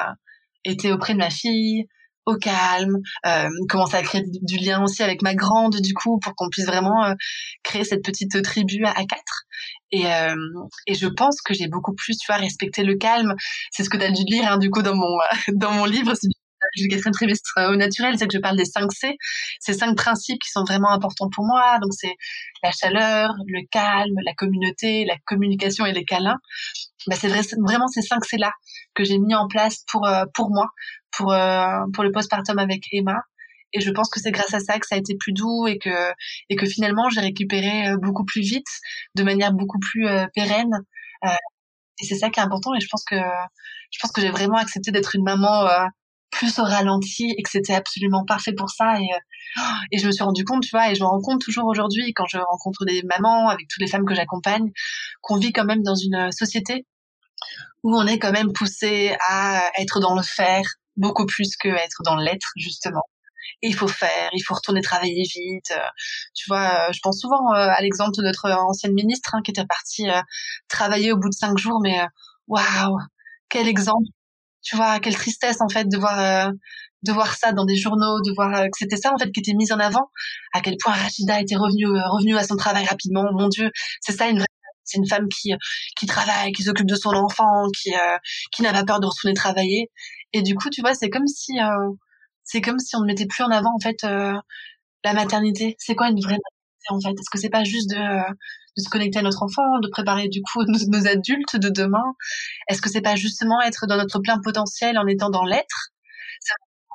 était 0.64 0.90
auprès 0.90 1.12
de 1.12 1.18
ma 1.18 1.30
fille, 1.30 1.87
au 2.26 2.37
calme, 2.37 2.96
euh, 3.26 3.49
commencer 3.68 3.96
à 3.96 4.02
créer 4.02 4.23
du, 4.42 4.56
lien 4.56 4.82
aussi 4.82 5.02
avec 5.02 5.20
ma 5.20 5.34
grande 5.34 5.76
du 5.82 5.92
coup 5.92 6.18
pour 6.20 6.34
qu'on 6.34 6.49
puisse 6.49 6.64
vraiment 6.64 7.04
euh, 7.04 7.14
créer 7.62 7.84
cette 7.84 8.02
petite 8.02 8.42
tribu 8.42 8.84
à, 8.84 8.94
quatre. 8.94 9.44
Et, 9.92 10.06
et 10.88 10.94
je 10.94 11.06
pense 11.06 11.40
que 11.40 11.54
j'ai 11.54 11.68
beaucoup 11.68 11.94
plus, 11.94 12.16
tu 12.16 12.26
vois, 12.26 12.37
respecté 12.37 12.82
le 12.82 12.96
calme. 12.96 13.37
C'est 13.70 13.84
ce 13.84 13.90
que 13.90 13.96
tu 13.96 14.02
as 14.02 14.11
dû 14.11 14.25
lire 14.25 14.50
hein, 14.50 14.58
du 14.58 14.68
coup 14.68 14.82
dans 14.82 14.96
mon 14.96 15.18
dans 15.54 15.70
mon 15.70 15.84
livre, 15.84 16.14
quatrième 16.88 17.12
trimestre 17.12 17.52
au 17.71 17.76
naturel, 17.76 18.19
c'est 18.19 18.26
que 18.26 18.37
je 18.37 18.40
parle 18.40 18.57
des 18.57 18.64
5 18.64 18.93
C, 18.93 19.16
ces 19.61 19.73
cinq 19.75 19.97
principes 19.97 20.40
qui 20.40 20.50
sont 20.50 20.64
vraiment 20.64 20.90
importants 20.90 21.28
pour 21.31 21.45
moi. 21.45 21.78
Donc 21.81 21.93
c'est 21.93 22.14
la 22.62 22.71
chaleur, 22.71 23.31
le 23.47 23.66
calme, 23.71 24.14
la 24.25 24.35
communauté, 24.35 25.04
la 25.04 25.16
communication 25.26 25.87
et 25.87 25.93
les 25.93 26.04
câlins. 26.04 26.38
Bah, 27.07 27.16
c'est 27.19 27.28
vraiment 27.28 27.87
ces 27.88 28.02
5 28.02 28.25
C 28.25 28.37
là 28.38 28.52
que 28.95 29.04
j'ai 29.04 29.19
mis 29.19 29.35
en 29.35 29.49
place 29.49 29.85
pour 29.90 30.07
euh, 30.07 30.25
pour 30.35 30.50
moi, 30.50 30.69
pour 31.16 31.33
euh, 31.33 31.81
pour 31.93 32.04
le 32.04 32.12
postpartum 32.12 32.59
avec 32.59 32.85
Emma. 32.93 33.23
Et 33.73 33.81
je 33.81 33.90
pense 33.90 34.09
que 34.09 34.21
c'est 34.21 34.31
grâce 34.31 34.54
à 34.54 34.61
ça 34.61 34.78
que 34.78 34.87
ça 34.87 34.95
a 34.95 34.99
été 34.99 35.16
plus 35.16 35.33
doux 35.33 35.66
et 35.66 35.78
que 35.78 36.12
et 36.49 36.57
que 36.57 36.66
finalement 36.66 37.09
j'ai 37.11 37.21
récupéré 37.21 37.88
euh, 37.88 37.97
beaucoup 37.99 38.25
plus 38.25 38.43
vite, 38.43 38.69
de 39.16 39.23
manière 39.23 39.52
beaucoup 39.52 39.78
plus 39.78 40.07
pérenne. 40.35 40.73
Et 42.00 42.07
c'est 42.07 42.16
ça 42.16 42.31
qui 42.31 42.40
est 42.40 42.43
important. 42.43 42.75
Et 42.75 42.81
je 42.81 42.88
pense 42.90 43.04
que 43.04 43.16
je 43.16 43.99
pense 44.00 44.12
que 44.12 44.21
j'ai 44.21 44.31
vraiment 44.31 44.57
accepté 44.59 44.90
d'être 44.93 45.14
une 45.16 45.25
maman 45.25 45.66
plus 46.34 46.58
au 46.58 46.64
ralenti 46.64 47.34
et 47.36 47.42
que 47.42 47.50
c'était 47.50 47.74
absolument 47.74 48.24
parfait 48.24 48.52
pour 48.52 48.70
ça. 48.70 48.98
Et 49.00 49.08
et 49.92 49.98
je 49.98 50.06
me 50.06 50.12
suis 50.12 50.24
rendu 50.24 50.44
compte, 50.44 50.62
tu 50.64 50.70
vois, 50.70 50.90
et 50.90 50.94
je 50.94 51.00
me 51.00 51.06
rends 51.06 51.20
compte 51.20 51.40
toujours 51.40 51.66
aujourd'hui 51.66 52.12
quand 52.12 52.26
je 52.26 52.38
rencontre 52.38 52.84
des 52.84 53.02
mamans 53.04 53.48
avec 53.48 53.68
toutes 53.68 53.80
les 53.80 53.86
femmes 53.86 54.04
que 54.04 54.14
j'accompagne, 54.14 54.70
qu'on 55.20 55.38
vit 55.38 55.52
quand 55.52 55.64
même 55.64 55.82
dans 55.82 55.94
une 55.94 56.32
société 56.32 56.86
où 57.84 57.96
on 57.96 58.06
est 58.06 58.18
quand 58.18 58.32
même 58.32 58.52
poussé 58.52 59.16
à 59.28 59.70
être 59.78 60.00
dans 60.00 60.16
le 60.16 60.22
faire 60.22 60.64
beaucoup 60.96 61.26
plus 61.26 61.56
que 61.56 61.68
être 61.68 62.02
dans 62.04 62.16
l'être 62.16 62.48
justement 62.56 63.02
il 63.62 63.74
faut 63.74 63.88
faire, 63.88 64.30
il 64.32 64.40
faut 64.40 64.54
retourner 64.54 64.80
travailler 64.82 65.22
vite. 65.22 65.70
Euh, 65.72 65.88
tu 66.34 66.44
vois, 66.48 66.88
euh, 66.88 66.92
je 66.92 67.00
pense 67.02 67.20
souvent 67.20 67.52
euh, 67.52 67.68
à 67.70 67.80
l'exemple 67.80 68.16
de 68.16 68.22
notre 68.22 68.50
ancienne 68.50 68.94
ministre 68.94 69.34
hein, 69.34 69.40
qui 69.42 69.50
était 69.50 69.66
partie 69.66 70.06
travailler 70.68 71.12
au 71.12 71.16
bout 71.16 71.28
de 71.28 71.34
cinq 71.34 71.58
jours, 71.58 71.80
mais 71.82 72.00
waouh, 72.48 72.98
quel 73.48 73.68
exemple 73.68 74.08
Tu 74.64 74.76
vois, 74.76 75.00
quelle 75.00 75.14
tristesse 75.16 75.61
en 75.61 75.68
fait 75.68 75.87
de 75.88 75.99
voir 75.99 76.50
de 77.02 77.12
voir 77.12 77.35
ça 77.37 77.52
dans 77.52 77.66
des 77.66 77.76
journaux, 77.76 78.21
de 78.23 78.33
voir 78.35 78.64
que 78.64 78.78
c'était 78.78 78.97
ça 78.97 79.12
en 79.14 79.18
fait 79.18 79.30
qui 79.30 79.40
était 79.40 79.54
mis 79.54 79.73
en 79.73 79.78
avant. 79.78 80.11
À 80.54 80.61
quel 80.61 80.76
point 80.83 80.94
Rachida 80.94 81.40
était 81.40 81.56
revenue 81.56 81.87
revenue 81.87 82.37
à 82.37 82.44
son 82.44 82.56
travail 82.56 82.85
rapidement. 82.87 83.25
Mon 83.33 83.49
Dieu, 83.49 83.71
c'est 84.00 84.12
ça 84.12 84.28
une 84.28 84.38
vraie 84.38 84.47
c'est 84.85 84.99
une 84.99 85.09
femme 85.09 85.28
qui 85.28 85.52
qui 85.97 86.06
travaille, 86.06 86.52
qui 86.52 86.62
s'occupe 86.62 86.87
de 86.87 86.97
son 86.97 87.11
enfant, 87.11 87.68
qui 87.76 87.92
qui 88.52 88.62
n'a 88.62 88.73
pas 88.73 88.85
peur 88.85 89.00
de 89.00 89.06
retourner 89.06 89.35
travailler. 89.35 89.90
Et 90.33 90.42
du 90.42 90.54
coup, 90.56 90.71
tu 90.71 90.80
vois, 90.83 90.94
c'est 90.94 91.11
comme 91.11 91.26
si 91.26 91.59
c'est 92.44 92.61
comme 92.61 92.78
si 92.78 92.97
on 92.97 93.00
ne 93.00 93.06
mettait 93.06 93.26
plus 93.26 93.42
en 93.44 93.50
avant 93.50 93.75
en 93.75 93.80
fait 93.80 94.04
euh, 94.04 94.35
la 95.04 95.14
maternité. 95.14 95.76
C'est 95.78 95.94
quoi 95.94 96.09
une 96.11 96.21
vraie 96.21 96.38
Est-ce 96.90 97.30
que 97.30 97.38
c'est 97.38 97.50
pas 97.50 97.64
juste 97.64 97.90
de, 97.90 97.96
euh, 97.96 98.32
se 98.76 98.88
connecter 98.88 99.18
à 99.18 99.22
notre 99.22 99.42
enfant, 99.42 99.78
de 99.80 99.88
préparer 99.88 100.28
du 100.28 100.42
coup 100.42 100.62
nos, 100.66 101.06
adultes 101.06 101.56
de 101.56 101.68
demain. 101.68 102.14
Est-ce 102.68 102.82
que 102.82 102.90
c'est 102.90 103.02
pas 103.02 103.16
justement 103.16 103.60
être 103.62 103.86
dans 103.86 103.96
notre 103.96 104.18
plein 104.20 104.38
potentiel 104.42 104.98
en 104.98 105.06
étant 105.06 105.30
dans 105.30 105.44
l'être? 105.44 105.90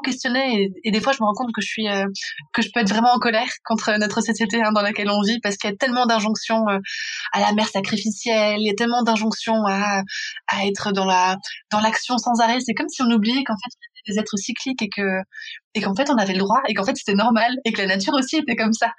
Questionner 0.01 0.71
et, 0.85 0.91
des 0.91 1.01
fois 1.01 1.11
je 1.11 1.17
me 1.21 1.25
rends 1.25 1.33
compte 1.33 1.51
que 1.53 1.59
je 1.59 1.67
suis 1.67 1.89
euh, 1.89 2.05
que 2.53 2.61
je 2.61 2.69
peux 2.73 2.79
être 2.79 2.87
vraiment 2.87 3.11
en 3.13 3.19
colère 3.19 3.49
contre 3.65 3.91
notre 3.99 4.21
société 4.21 4.61
hein, 4.63 4.71
dans 4.71 4.81
laquelle 4.81 5.09
on 5.09 5.21
vit 5.21 5.41
parce 5.41 5.57
qu'il 5.57 5.69
y 5.69 5.73
a 5.73 5.75
tellement 5.75 6.05
d'injonctions 6.05 6.63
à 7.33 7.39
la 7.41 7.51
mère 7.51 7.67
sacrificielle, 7.67 8.61
il 8.61 8.65
y 8.65 8.69
a 8.69 8.75
tellement 8.75 9.03
d'injonctions 9.03 9.65
à 9.67 10.03
à 10.47 10.65
être 10.67 10.93
dans 10.93 11.03
la 11.03 11.35
dans 11.69 11.81
l'action 11.81 12.17
sans 12.17 12.39
arrêt. 12.39 12.59
C'est 12.61 12.75
comme 12.75 12.87
si 12.87 13.01
on 13.01 13.11
oubliait 13.11 13.43
qu'en 13.43 13.55
fait 13.55 14.13
des 14.13 14.19
êtres 14.19 14.37
cycliques 14.37 14.81
et 14.81 14.89
que 14.89 15.19
et 15.73 15.81
qu'en 15.81 15.95
fait 15.95 16.09
on 16.09 16.15
avait 16.15 16.33
le 16.33 16.39
droit 16.39 16.61
et 16.69 16.73
qu'en 16.73 16.85
fait 16.85 16.95
c'était 16.95 17.13
normal 17.13 17.51
et 17.65 17.73
que 17.73 17.81
la 17.81 17.87
nature 17.87 18.13
aussi 18.13 18.37
était 18.37 18.55
comme 18.55 18.73
ça 18.73 18.93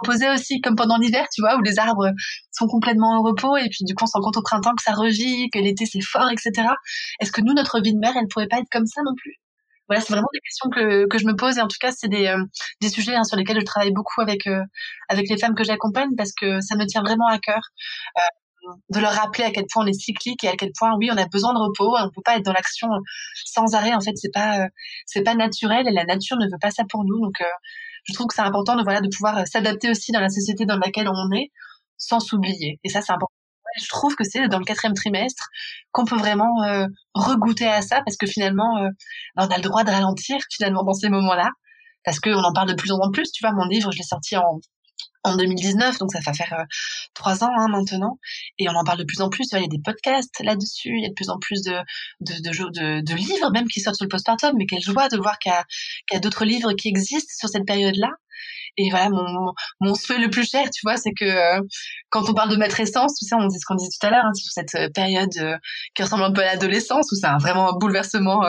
reposer 0.00 0.30
aussi 0.30 0.60
comme 0.60 0.76
pendant 0.76 0.96
l'hiver 0.96 1.26
tu 1.32 1.42
vois 1.42 1.56
où 1.56 1.62
les 1.62 1.78
arbres 1.78 2.10
sont 2.50 2.66
complètement 2.66 3.18
au 3.18 3.22
repos 3.22 3.56
et 3.56 3.68
puis 3.68 3.84
du 3.84 3.94
coup 3.94 4.04
on 4.04 4.06
se 4.06 4.12
rend 4.14 4.22
compte 4.22 4.36
au 4.36 4.42
printemps 4.42 4.74
que 4.74 4.82
ça 4.82 4.92
revit 4.92 5.50
que 5.50 5.58
l'été 5.58 5.86
c'est 5.86 6.00
fort 6.00 6.28
etc 6.30 6.68
est-ce 7.20 7.32
que 7.32 7.40
nous 7.40 7.54
notre 7.54 7.80
vie 7.80 7.94
de 7.94 7.98
mère 7.98 8.14
elle 8.16 8.28
pourrait 8.28 8.48
pas 8.48 8.58
être 8.58 8.70
comme 8.70 8.86
ça 8.86 9.02
non 9.04 9.14
plus? 9.16 9.36
Voilà 9.88 10.00
c'est 10.00 10.12
vraiment 10.12 10.28
des 10.32 10.40
questions 10.40 10.70
que, 10.70 11.06
que 11.08 11.18
je 11.18 11.26
me 11.26 11.34
pose 11.34 11.58
et 11.58 11.60
en 11.60 11.68
tout 11.68 11.76
cas 11.80 11.92
c'est 11.92 12.08
des, 12.08 12.26
euh, 12.26 12.42
des 12.80 12.88
sujets 12.88 13.14
hein, 13.14 13.24
sur 13.24 13.36
lesquels 13.36 13.60
je 13.60 13.64
travaille 13.64 13.92
beaucoup 13.92 14.20
avec 14.20 14.46
euh, 14.46 14.62
avec 15.08 15.28
les 15.28 15.36
femmes 15.36 15.54
que 15.54 15.64
j'accompagne 15.64 16.10
parce 16.16 16.32
que 16.32 16.60
ça 16.60 16.76
me 16.76 16.86
tient 16.86 17.02
vraiment 17.02 17.26
à 17.26 17.38
cœur 17.38 17.60
euh, 18.16 18.72
de 18.90 19.00
leur 19.00 19.12
rappeler 19.12 19.44
à 19.44 19.50
quel 19.50 19.64
point 19.72 19.84
on 19.84 19.86
est 19.86 19.92
cyclique 19.92 20.44
et 20.44 20.48
à 20.48 20.56
quel 20.56 20.70
point 20.78 20.96
oui 20.96 21.10
on 21.12 21.16
a 21.16 21.26
besoin 21.26 21.52
de 21.52 21.58
repos. 21.58 21.96
On 21.98 22.10
peut 22.10 22.22
pas 22.24 22.36
être 22.36 22.44
dans 22.44 22.52
l'action 22.52 22.88
sans 23.44 23.74
arrêt. 23.74 23.92
En 23.92 24.00
fait 24.00 24.16
c'est 24.16 24.32
pas 24.32 24.68
c'est 25.04 25.24
pas 25.24 25.34
naturel 25.34 25.88
et 25.88 25.92
la 25.92 26.04
nature 26.04 26.36
ne 26.38 26.46
veut 26.46 26.60
pas 26.60 26.70
ça 26.70 26.84
pour 26.88 27.04
nous. 27.04 27.20
Donc 27.20 27.42
je 28.04 28.14
trouve 28.14 28.26
que 28.26 28.34
c'est 28.34 28.42
important 28.42 28.76
de 28.76 28.82
voilà 28.82 29.00
de 29.00 29.08
pouvoir 29.08 29.38
euh, 29.38 29.44
s'adapter 29.44 29.90
aussi 29.90 30.12
dans 30.12 30.20
la 30.20 30.28
société 30.28 30.66
dans 30.66 30.76
laquelle 30.78 31.08
on 31.08 31.32
est 31.36 31.50
sans 31.98 32.20
s'oublier. 32.20 32.80
Et 32.84 32.88
ça 32.88 33.00
c'est 33.00 33.12
important. 33.12 33.32
Je 33.80 33.88
trouve 33.88 34.14
que 34.16 34.24
c'est 34.24 34.48
dans 34.48 34.58
le 34.58 34.64
quatrième 34.64 34.94
trimestre 34.94 35.48
qu'on 35.92 36.04
peut 36.04 36.16
vraiment 36.16 36.62
euh, 36.64 36.86
regoûter 37.14 37.66
à 37.66 37.80
ça 37.80 38.02
parce 38.04 38.16
que 38.16 38.26
finalement 38.26 38.88
on 39.36 39.46
a 39.46 39.56
le 39.56 39.62
droit 39.62 39.84
de 39.84 39.90
ralentir 39.90 40.36
finalement 40.50 40.84
dans 40.84 40.92
ces 40.92 41.08
moments-là 41.08 41.48
parce 42.04 42.20
qu'on 42.20 42.42
en 42.42 42.52
parle 42.52 42.68
de 42.68 42.74
plus 42.74 42.92
en 42.92 43.10
plus. 43.10 43.30
Tu 43.32 43.42
vois 43.44 43.52
mon 43.54 43.64
livre 43.64 43.90
je 43.92 43.98
l'ai 43.98 44.04
sorti 44.04 44.36
en 44.36 44.60
en 45.24 45.36
2019, 45.36 45.98
donc 45.98 46.12
ça 46.12 46.20
va 46.24 46.32
faire 46.32 46.52
euh, 46.58 46.64
trois 47.14 47.44
ans 47.44 47.52
hein, 47.56 47.68
maintenant, 47.68 48.18
et 48.58 48.68
on 48.68 48.72
en 48.72 48.84
parle 48.84 48.98
de 48.98 49.04
plus 49.04 49.20
en 49.20 49.28
plus. 49.28 49.48
Il 49.52 49.60
y 49.60 49.64
a 49.64 49.68
des 49.68 49.78
podcasts 49.78 50.40
là-dessus, 50.40 50.96
il 50.96 51.02
y 51.02 51.06
a 51.06 51.08
de 51.08 51.14
plus 51.14 51.30
en 51.30 51.38
plus 51.38 51.62
de 51.62 51.78
de, 52.20 52.34
de, 52.34 53.00
de, 53.00 53.14
livres 53.14 53.50
même 53.52 53.68
qui 53.68 53.80
sortent 53.80 53.96
sur 53.96 54.04
le 54.04 54.08
postpartum, 54.08 54.54
mais 54.56 54.66
quelle 54.66 54.82
joie 54.82 55.08
de 55.08 55.16
voir 55.16 55.38
qu'il 55.38 55.52
y 56.12 56.16
a 56.16 56.20
d'autres 56.20 56.44
livres 56.44 56.72
qui 56.72 56.88
existent 56.88 57.32
sur 57.36 57.48
cette 57.48 57.66
période-là. 57.66 58.10
Et 58.78 58.90
voilà, 58.90 59.10
mon, 59.80 59.94
souhait 59.94 60.18
le 60.18 60.30
plus 60.30 60.48
cher, 60.48 60.64
tu 60.70 60.80
vois, 60.84 60.96
c'est 60.96 61.12
que 61.12 61.24
euh, 61.24 61.60
quand 62.10 62.28
on 62.28 62.34
parle 62.34 62.50
de 62.50 62.56
matrescence, 62.56 63.14
tu 63.18 63.26
sais, 63.26 63.34
on 63.34 63.46
dit 63.46 63.58
ce 63.58 63.64
qu'on 63.66 63.74
disait 63.74 63.90
tout 63.90 64.06
à 64.06 64.10
l'heure, 64.10 64.24
hein, 64.24 64.34
sur 64.34 64.50
cette 64.50 64.74
euh, 64.74 64.88
période 64.94 65.30
euh, 65.38 65.56
qui 65.94 66.02
ressemble 66.02 66.24
un 66.24 66.32
peu 66.32 66.40
à 66.40 66.46
l'adolescence, 66.46 67.10
où 67.12 67.14
c'est 67.14 67.28
vraiment 67.40 67.70
un 67.70 67.78
bouleversement 67.78 68.42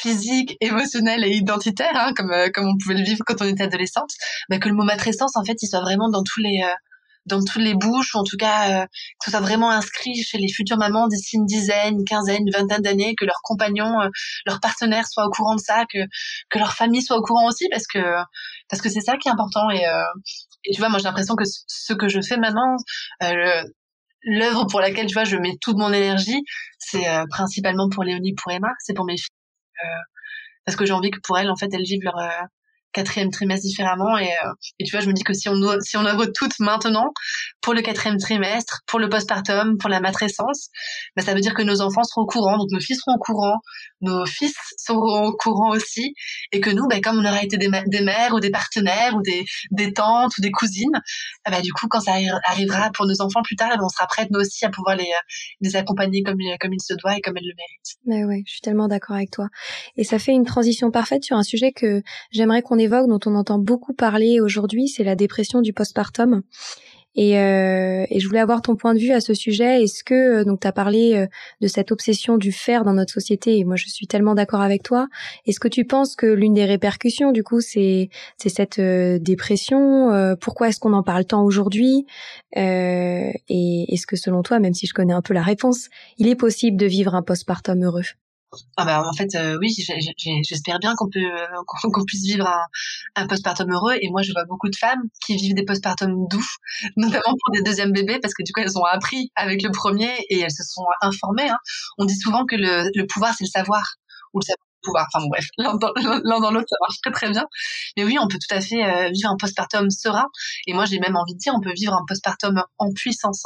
physique, 0.00 0.56
émotionnel 0.60 1.24
et 1.24 1.30
identitaire, 1.30 1.92
hein, 1.94 2.12
comme, 2.16 2.32
comme 2.54 2.68
on 2.68 2.76
pouvait 2.78 2.94
le 2.94 3.04
vivre 3.04 3.22
quand 3.26 3.40
on 3.40 3.46
était 3.46 3.64
adolescente, 3.64 4.10
bah, 4.48 4.58
que 4.58 4.68
le 4.68 4.74
mot 4.74 4.84
matrescence, 4.84 5.36
en 5.36 5.44
fait, 5.44 5.56
il 5.62 5.68
soit 5.68 5.80
vraiment 5.80 6.08
dans 6.08 6.22
tous 6.22 6.40
les 6.40 6.62
dans 7.26 7.40
toutes 7.42 7.62
les 7.62 7.74
bouches, 7.74 8.14
ou 8.14 8.18
en 8.18 8.24
tout 8.24 8.36
cas 8.36 8.82
euh, 8.82 8.86
que 8.86 9.24
ce 9.24 9.30
soit 9.30 9.40
vraiment 9.40 9.70
inscrit 9.70 10.14
chez 10.22 10.38
les 10.38 10.52
futures 10.52 10.76
mamans 10.76 11.08
d'ici 11.08 11.36
une 11.36 11.46
dizaine, 11.46 11.94
une 11.98 12.04
quinzaine, 12.04 12.42
une 12.46 12.52
vingtaine 12.52 12.82
d'années, 12.82 13.14
que 13.16 13.24
leurs 13.24 13.40
compagnons, 13.42 14.00
euh, 14.00 14.08
leurs 14.46 14.60
partenaires 14.60 15.06
soient 15.06 15.26
au 15.26 15.30
courant 15.30 15.54
de 15.54 15.60
ça, 15.60 15.84
que 15.92 15.98
que 16.50 16.58
leur 16.58 16.74
famille 16.74 17.02
soit 17.02 17.16
au 17.16 17.22
courant 17.22 17.46
aussi, 17.48 17.66
parce 17.70 17.86
que 17.86 17.98
parce 18.68 18.82
que 18.82 18.88
c'est 18.88 19.00
ça 19.00 19.16
qui 19.16 19.28
est 19.28 19.32
important. 19.32 19.70
Et, 19.70 19.86
euh, 19.86 20.02
et 20.64 20.74
tu 20.74 20.80
vois, 20.80 20.88
moi 20.88 20.98
j'ai 20.98 21.04
l'impression 21.04 21.34
que 21.36 21.44
ce 21.44 21.92
que 21.94 22.08
je 22.08 22.20
fais 22.20 22.36
maintenant, 22.36 22.76
l'œuvre 24.22 24.66
pour 24.66 24.80
laquelle 24.80 25.06
tu 25.06 25.14
vois 25.14 25.24
je 25.24 25.36
mets 25.36 25.56
toute 25.60 25.76
mon 25.76 25.92
énergie, 25.92 26.42
c'est 26.78 27.06
principalement 27.30 27.88
pour 27.90 28.04
Léonie, 28.04 28.34
pour 28.34 28.52
Emma, 28.52 28.68
c'est 28.80 28.94
pour 28.94 29.04
mes 29.04 29.16
filles, 29.16 29.28
parce 30.64 30.76
que 30.76 30.86
j'ai 30.86 30.92
envie 30.92 31.10
que 31.10 31.20
pour 31.20 31.38
elles 31.38 31.50
en 31.50 31.56
fait 31.56 31.68
elles 31.72 31.84
vivent 31.84 32.04
leur 32.04 32.16
quatrième 32.94 33.30
trimestre 33.30 33.66
différemment 33.66 34.16
et, 34.16 34.28
euh, 34.28 34.52
et 34.78 34.84
tu 34.84 34.92
vois 34.92 35.00
je 35.00 35.08
me 35.08 35.12
dis 35.12 35.22
que 35.22 35.34
si 35.34 35.48
on 35.48 35.54
si 35.80 35.96
on 35.96 36.04
œuvre 36.06 36.26
toutes 36.26 36.58
maintenant 36.60 37.12
pour 37.60 37.74
le 37.74 37.82
quatrième 37.82 38.18
trimestre 38.18 38.80
pour 38.86 38.98
le 38.98 39.08
postpartum 39.08 39.76
pour 39.78 39.90
la 39.90 40.00
matrescence 40.00 40.68
bah, 41.16 41.22
ça 41.22 41.34
veut 41.34 41.40
dire 41.40 41.54
que 41.54 41.62
nos 41.62 41.80
enfants 41.80 42.04
seront 42.04 42.22
au 42.22 42.26
courant 42.26 42.56
donc 42.56 42.68
nos 42.70 42.80
filles 42.80 42.96
seront 42.96 43.16
au 43.16 43.20
courant 43.20 43.58
nos 44.00 44.24
fils 44.26 44.54
seront 44.78 45.26
au 45.26 45.32
courant 45.32 45.72
aussi 45.72 46.14
et 46.52 46.60
que 46.60 46.70
nous 46.70 46.86
bah, 46.88 47.00
comme 47.02 47.18
on 47.18 47.24
aura 47.24 47.42
été 47.42 47.58
des, 47.58 47.68
mères 47.68 48.34
ou 48.34 48.40
des 48.40 48.50
partenaires 48.50 49.14
ou 49.16 49.22
des, 49.22 49.44
des 49.70 49.92
tantes 49.92 50.32
ou 50.38 50.40
des 50.40 50.50
cousines 50.50 51.00
bah, 51.50 51.60
du 51.60 51.72
coup 51.72 51.86
quand 51.88 52.00
ça 52.00 52.12
arrivera 52.46 52.90
pour 52.92 53.06
nos 53.06 53.20
enfants 53.20 53.42
plus 53.42 53.56
tard 53.56 53.70
on 53.82 53.88
sera 53.88 54.06
prête 54.06 54.28
nous 54.30 54.40
aussi 54.40 54.64
à 54.64 54.70
pouvoir 54.70 54.96
les, 54.96 55.10
les 55.60 55.76
accompagner 55.76 56.22
comme, 56.22 56.38
comme 56.60 56.72
il 56.72 56.80
se 56.80 56.94
doit 56.94 57.16
et 57.16 57.20
comme 57.20 57.36
elles 57.36 57.44
le 57.44 57.54
méritent. 57.56 57.96
Mais 58.06 58.24
ouais 58.24 58.42
je 58.46 58.52
suis 58.52 58.60
tellement 58.60 58.88
d'accord 58.88 59.16
avec 59.16 59.30
toi. 59.30 59.48
Et 59.96 60.04
ça 60.04 60.18
fait 60.18 60.32
une 60.32 60.44
transition 60.44 60.90
parfaite 60.90 61.24
sur 61.24 61.36
un 61.36 61.42
sujet 61.42 61.72
que 61.72 62.02
j'aimerais 62.30 62.62
qu'on 62.62 62.78
dont 62.88 63.20
on 63.26 63.34
entend 63.34 63.58
beaucoup 63.58 63.94
parler 63.94 64.40
aujourd'hui, 64.40 64.88
c'est 64.88 65.04
la 65.04 65.16
dépression 65.16 65.60
du 65.60 65.72
postpartum. 65.72 66.42
Et, 67.16 67.38
euh, 67.38 68.06
et, 68.10 68.18
je 68.18 68.26
voulais 68.26 68.40
avoir 68.40 68.60
ton 68.60 68.74
point 68.74 68.92
de 68.92 68.98
vue 68.98 69.12
à 69.12 69.20
ce 69.20 69.34
sujet. 69.34 69.82
Est-ce 69.82 70.02
que 70.02 70.40
euh, 70.40 70.44
donc 70.44 70.60
tu 70.60 70.66
as 70.66 70.72
parlé 70.72 71.14
euh, 71.14 71.26
de 71.60 71.68
cette 71.68 71.92
obsession 71.92 72.38
du 72.38 72.50
faire 72.50 72.84
dans 72.84 72.94
notre 72.94 73.12
société 73.12 73.58
et 73.58 73.64
moi 73.64 73.76
je 73.76 73.88
suis 73.88 74.08
tellement 74.08 74.34
d'accord 74.34 74.62
avec 74.62 74.82
toi. 74.82 75.06
Est-ce 75.46 75.60
que 75.60 75.68
tu 75.68 75.84
penses 75.84 76.16
que 76.16 76.26
l'une 76.26 76.54
des 76.54 76.64
répercussions 76.64 77.30
du 77.30 77.44
coup 77.44 77.60
c'est 77.60 78.08
c'est 78.36 78.48
cette 78.48 78.80
dépression 78.80 80.36
Pourquoi 80.40 80.68
est-ce 80.68 80.80
qu'on 80.80 80.92
en 80.92 81.04
parle 81.04 81.24
tant 81.24 81.44
aujourd'hui 81.44 82.04
Et 82.56 83.86
est-ce 83.88 84.06
que 84.06 84.16
selon 84.16 84.42
toi, 84.42 84.58
même 84.58 84.74
si 84.74 84.86
je 84.86 84.94
connais 84.94 85.12
un 85.12 85.22
peu 85.22 85.34
la 85.34 85.42
réponse, 85.42 85.88
il 86.18 86.26
est 86.26 86.34
possible 86.34 86.76
de 86.76 86.86
vivre 86.86 87.14
un 87.14 87.22
postpartum 87.22 87.84
heureux? 87.84 88.02
Ah 88.76 88.84
bah 88.84 89.02
en 89.06 89.12
fait 89.12 89.34
euh, 89.34 89.58
oui 89.60 89.74
j'espère 90.42 90.78
bien 90.78 90.94
qu'on 90.96 91.08
peut 91.08 91.20
euh, 91.20 91.62
qu'on 91.92 92.04
puisse 92.04 92.22
vivre 92.22 92.46
un, 92.46 92.64
un 93.16 93.26
postpartum 93.26 93.70
heureux 93.70 93.94
et 94.00 94.08
moi 94.10 94.22
je 94.22 94.32
vois 94.32 94.44
beaucoup 94.44 94.68
de 94.68 94.76
femmes 94.76 95.02
qui 95.24 95.36
vivent 95.36 95.54
des 95.54 95.64
postpartum 95.64 96.26
doux 96.28 96.46
notamment 96.96 97.34
pour 97.44 97.52
des 97.52 97.62
deuxièmes 97.62 97.92
bébés 97.92 98.18
parce 98.20 98.34
que 98.34 98.42
du 98.42 98.52
coup 98.52 98.60
elles 98.60 98.78
ont 98.78 98.84
appris 98.84 99.30
avec 99.34 99.62
le 99.62 99.70
premier 99.70 100.10
et 100.30 100.40
elles 100.40 100.52
se 100.52 100.62
sont 100.64 100.84
informées 101.00 101.48
hein. 101.48 101.58
on 101.98 102.04
dit 102.04 102.16
souvent 102.16 102.44
que 102.44 102.56
le, 102.56 102.90
le 102.94 103.06
pouvoir 103.06 103.34
c'est 103.36 103.44
le 103.44 103.50
savoir 103.50 103.94
ou 104.32 104.40
le 104.40 104.44
savoir 104.44 104.73
pouvoir. 104.84 105.06
Enfin 105.12 105.24
bon, 105.24 105.30
bref, 105.30 105.46
l'un 105.58 105.74
dans, 105.76 106.50
l'autre, 106.50 106.68
ça 106.68 106.76
marche 106.80 107.00
très 107.02 107.12
très 107.12 107.30
bien. 107.30 107.44
Mais 107.96 108.04
oui, 108.04 108.16
on 108.20 108.28
peut 108.28 108.38
tout 108.38 108.54
à 108.54 108.60
fait 108.60 108.84
euh, 108.84 109.10
vivre 109.10 109.30
un 109.30 109.36
postpartum 109.36 109.90
serein. 109.90 110.26
Et 110.66 110.72
moi, 110.72 110.84
j'ai 110.84 110.98
même 110.98 111.16
envie 111.16 111.34
de 111.34 111.38
dire, 111.38 111.54
on 111.56 111.60
peut 111.60 111.72
vivre 111.74 111.94
un 111.94 112.04
postpartum 112.06 112.62
en 112.78 112.92
puissance. 112.92 113.44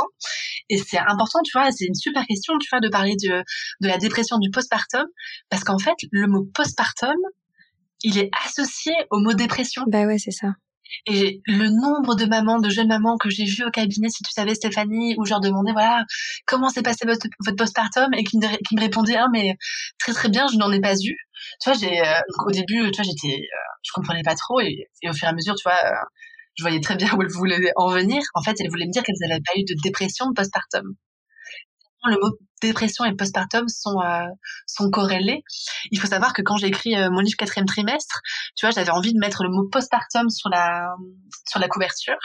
Et 0.68 0.78
c'est 0.78 0.98
important, 0.98 1.40
tu 1.44 1.52
vois, 1.56 1.70
c'est 1.70 1.86
une 1.86 1.94
super 1.94 2.24
question, 2.26 2.58
tu 2.58 2.68
vois, 2.70 2.80
de 2.80 2.88
parler 2.88 3.16
de, 3.16 3.42
de 3.80 3.88
la 3.88 3.98
dépression 3.98 4.38
du 4.38 4.50
postpartum. 4.50 5.06
Parce 5.48 5.64
qu'en 5.64 5.78
fait, 5.78 5.96
le 6.10 6.26
mot 6.26 6.46
postpartum, 6.54 7.16
il 8.02 8.18
est 8.18 8.30
associé 8.44 8.92
au 9.10 9.18
mot 9.20 9.32
dépression. 9.32 9.84
Bah 9.86 10.04
ouais, 10.04 10.18
c'est 10.18 10.30
ça. 10.30 10.48
Et 11.06 11.42
le 11.46 11.68
nombre 11.68 12.14
de 12.14 12.24
mamans, 12.24 12.60
de 12.60 12.70
jeunes 12.70 12.88
mamans 12.88 13.16
que 13.18 13.30
j'ai 13.30 13.44
vues 13.44 13.64
au 13.64 13.70
cabinet, 13.70 14.08
si 14.08 14.22
tu 14.22 14.32
savais 14.32 14.54
Stéphanie, 14.54 15.14
où 15.18 15.24
je 15.24 15.30
leur 15.30 15.40
demandais, 15.40 15.72
voilà, 15.72 16.04
comment 16.46 16.68
s'est 16.70 16.82
passé 16.82 17.06
votre, 17.06 17.26
votre 17.44 17.56
postpartum 17.56 18.12
et 18.14 18.24
qui 18.24 18.38
me, 18.38 18.46
qui 18.66 18.74
me 18.74 18.80
répondaient, 18.80 19.16
ah, 19.16 19.26
mais 19.32 19.56
très 19.98 20.12
très 20.12 20.28
bien, 20.28 20.46
je 20.50 20.56
n'en 20.56 20.72
ai 20.72 20.80
pas 20.80 20.94
eu. 20.94 21.16
Tu 21.60 21.70
vois, 21.70 21.78
j'ai 21.78 22.02
au 22.46 22.50
début, 22.50 22.90
tu 22.90 23.02
vois, 23.02 23.04
j'étais, 23.04 23.42
je 23.82 23.92
comprenais 23.92 24.22
pas 24.22 24.34
trop 24.34 24.60
et, 24.60 24.88
au 25.04 25.12
fur 25.12 25.26
et 25.26 25.30
à 25.30 25.34
mesure, 25.34 25.54
tu 25.54 25.68
vois, 25.68 25.80
je 26.56 26.62
voyais 26.62 26.80
très 26.80 26.96
bien 26.96 27.12
où 27.14 27.22
elle 27.22 27.28
voulait 27.28 27.72
en 27.76 27.88
venir. 27.90 28.22
En 28.34 28.42
fait, 28.42 28.56
elle 28.60 28.70
voulait 28.70 28.86
me 28.86 28.92
dire 28.92 29.02
qu'elle 29.02 29.16
n'avaient 29.20 29.40
pas 29.40 29.52
eu 29.56 29.64
de 29.64 29.74
dépression 29.82 30.26
postpartum 30.34 30.96
le 32.06 32.16
mot 32.20 32.36
dépression 32.60 33.04
et 33.04 33.14
postpartum 33.14 33.68
sont 33.68 34.00
euh, 34.00 34.26
sont 34.66 34.90
corrélés. 34.90 35.42
Il 35.90 36.00
faut 36.00 36.08
savoir 36.08 36.32
que 36.32 36.42
quand 36.42 36.56
j'ai 36.56 36.66
écrit 36.66 36.96
euh, 36.96 37.08
mon 37.10 37.20
livre 37.20 37.36
quatrième 37.36 37.66
trimestre, 37.66 38.20
tu 38.56 38.66
vois, 38.66 38.72
j'avais 38.72 38.90
envie 38.90 39.12
de 39.12 39.18
mettre 39.18 39.44
le 39.44 39.50
mot 39.50 39.68
postpartum 39.70 40.28
sur 40.30 40.48
la 40.50 40.94
sur 41.48 41.60
la 41.60 41.68
couverture, 41.68 42.18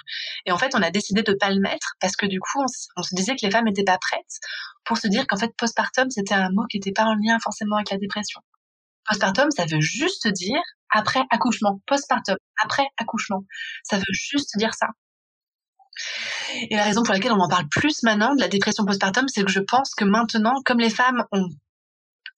et 0.46 0.52
en 0.52 0.58
fait, 0.58 0.74
on 0.76 0.82
a 0.82 0.92
décidé 0.92 1.22
de 1.24 1.34
pas 1.34 1.50
le 1.50 1.60
mettre 1.60 1.94
parce 2.00 2.16
que 2.16 2.26
du 2.26 2.40
coup, 2.40 2.64
on, 2.98 3.04
se 3.04 3.16
disait 3.16 3.36
que 3.36 3.46
les 3.46 3.52
femmes 3.52 3.66
n'étaient 3.66 3.84
pas 3.84 3.98
prêtes 4.00 4.40
pour 4.86 4.98
se 4.98 5.08
dire 5.08 5.28
qu'en 5.28 5.38
fait, 5.38 5.52
postpartum 5.58 6.10
c'était 6.10 6.36
un 6.36 6.50
mot 6.52 6.64
qui 6.70 6.78
n'était 6.78 6.92
pas 6.92 7.06
en 7.06 7.16
lien 7.16 7.38
forcément 7.42 7.76
avec 7.78 7.92
la 7.92 7.98
dépression. 7.98 8.42
Postpartum, 9.08 9.50
ça 9.52 9.66
veut 9.66 9.82
juste 9.82 10.28
dire 10.28 10.62
après 10.90 11.22
accouchement. 11.30 11.82
Postpartum, 11.88 12.38
après 12.64 12.86
accouchement, 12.98 13.44
ça 13.84 13.98
veut 13.98 14.04
juste 14.12 14.58
dire 14.58 14.74
ça. 14.74 14.88
Et 16.70 16.76
la 16.76 16.84
raison 16.84 17.04
pour 17.04 17.14
laquelle 17.14 17.32
on 17.32 17.40
en 17.40 17.50
parle 17.50 17.68
plus 17.70 18.04
maintenant 18.04 18.36
de 18.36 18.42
la 18.42 18.48
dépression 18.48 18.86
postpartum, 18.86 19.28
c'est 19.28 19.44
que 19.44 19.52
je 19.52 19.60
pense 19.60 19.94
que 19.96 20.06
maintenant, 20.06 20.62
comme 20.66 20.80
les 20.80 20.90
femmes 20.90 21.24
ont 21.32 21.50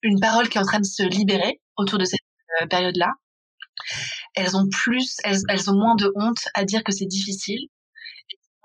une 0.01 0.19
parole 0.19 0.49
qui 0.49 0.57
est 0.57 0.61
en 0.61 0.65
train 0.65 0.79
de 0.79 0.85
se 0.85 1.03
libérer 1.03 1.61
autour 1.77 1.99
de 1.99 2.05
cette 2.05 2.19
euh, 2.61 2.67
période-là, 2.67 3.11
elles 4.35 4.55
ont 4.55 4.67
plus, 4.69 5.15
elles, 5.23 5.39
elles, 5.49 5.69
ont 5.69 5.75
moins 5.75 5.95
de 5.95 6.11
honte 6.15 6.47
à 6.53 6.63
dire 6.63 6.83
que 6.83 6.91
c'est 6.91 7.05
difficile, 7.05 7.67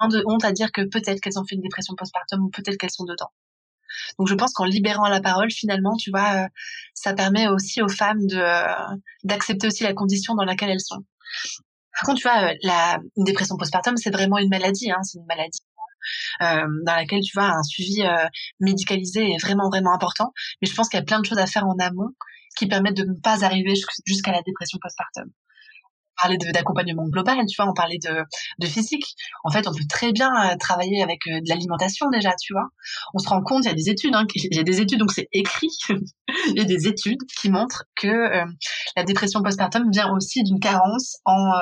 moins 0.00 0.08
de 0.08 0.22
honte 0.26 0.44
à 0.44 0.52
dire 0.52 0.72
que 0.72 0.82
peut-être 0.82 1.20
qu'elles 1.20 1.38
ont 1.38 1.44
fait 1.44 1.54
une 1.54 1.62
dépression 1.62 1.94
postpartum 1.96 2.44
ou 2.44 2.50
peut-être 2.50 2.76
qu'elles 2.76 2.90
sont 2.90 3.04
dedans. 3.04 3.30
Donc 4.18 4.28
je 4.28 4.34
pense 4.34 4.52
qu'en 4.52 4.64
libérant 4.64 5.08
la 5.08 5.20
parole, 5.20 5.50
finalement, 5.50 5.96
tu 5.96 6.10
vois, 6.10 6.44
euh, 6.44 6.48
ça 6.94 7.14
permet 7.14 7.48
aussi 7.48 7.82
aux 7.82 7.88
femmes 7.88 8.26
de 8.26 8.36
euh, 8.36 8.96
d'accepter 9.24 9.66
aussi 9.66 9.84
la 9.84 9.94
condition 9.94 10.34
dans 10.34 10.44
laquelle 10.44 10.70
elles 10.70 10.80
sont. 10.80 11.04
Par 11.92 12.06
contre, 12.06 12.20
tu 12.20 12.28
vois, 12.28 12.50
euh, 12.50 12.54
la 12.62 12.98
dépression 13.16 13.56
postpartum, 13.56 13.96
c'est 13.96 14.10
vraiment 14.10 14.38
une 14.38 14.48
maladie. 14.48 14.90
Hein, 14.90 15.02
c'est 15.02 15.18
une 15.18 15.26
maladie 15.26 15.60
dans 16.40 16.94
laquelle 16.96 17.20
tu 17.20 17.32
vois 17.34 17.50
un 17.50 17.62
suivi 17.62 18.02
médicalisé 18.58 19.32
est 19.32 19.42
vraiment 19.42 19.68
vraiment 19.68 19.92
important. 19.92 20.32
Mais 20.62 20.68
je 20.68 20.74
pense 20.74 20.88
qu'il 20.88 20.98
y 20.98 21.02
a 21.02 21.04
plein 21.04 21.20
de 21.20 21.26
choses 21.26 21.38
à 21.38 21.46
faire 21.46 21.66
en 21.66 21.76
amont 21.78 22.08
qui 22.56 22.66
permettent 22.66 22.96
de 22.96 23.04
ne 23.04 23.20
pas 23.20 23.44
arriver 23.44 23.74
jusqu'à 24.06 24.32
la 24.32 24.40
dépression 24.40 24.78
postpartum 24.80 25.30
parlait 26.20 26.36
d'accompagnement 26.38 27.06
global, 27.08 27.38
tu 27.46 27.56
vois, 27.60 27.70
on 27.70 27.74
parlait 27.74 27.98
de, 27.98 28.22
de 28.58 28.66
physique. 28.66 29.14
En 29.44 29.50
fait, 29.50 29.66
on 29.68 29.72
peut 29.72 29.84
très 29.88 30.12
bien 30.12 30.30
euh, 30.30 30.56
travailler 30.58 31.02
avec 31.02 31.26
euh, 31.26 31.40
de 31.40 31.48
l'alimentation 31.48 32.08
déjà, 32.10 32.32
tu 32.40 32.52
vois. 32.52 32.68
On 33.14 33.18
se 33.18 33.28
rend 33.28 33.42
compte, 33.42 33.64
il 33.64 33.68
y 33.68 33.70
a 33.70 33.74
des 33.74 33.90
études, 33.90 34.14
hein, 34.14 34.26
il 34.34 34.56
y 34.56 34.60
a 34.60 34.62
des 34.62 34.80
études, 34.80 34.98
donc 34.98 35.12
c'est 35.12 35.28
écrit, 35.32 35.70
il 35.88 36.56
y 36.56 36.60
a 36.60 36.64
des 36.64 36.86
études 36.86 37.20
qui 37.40 37.50
montrent 37.50 37.84
que 37.96 38.08
euh, 38.08 38.44
la 38.96 39.04
dépression 39.04 39.42
postpartum 39.42 39.90
vient 39.90 40.10
aussi 40.12 40.42
d'une 40.42 40.60
carence 40.60 41.18
en, 41.24 41.52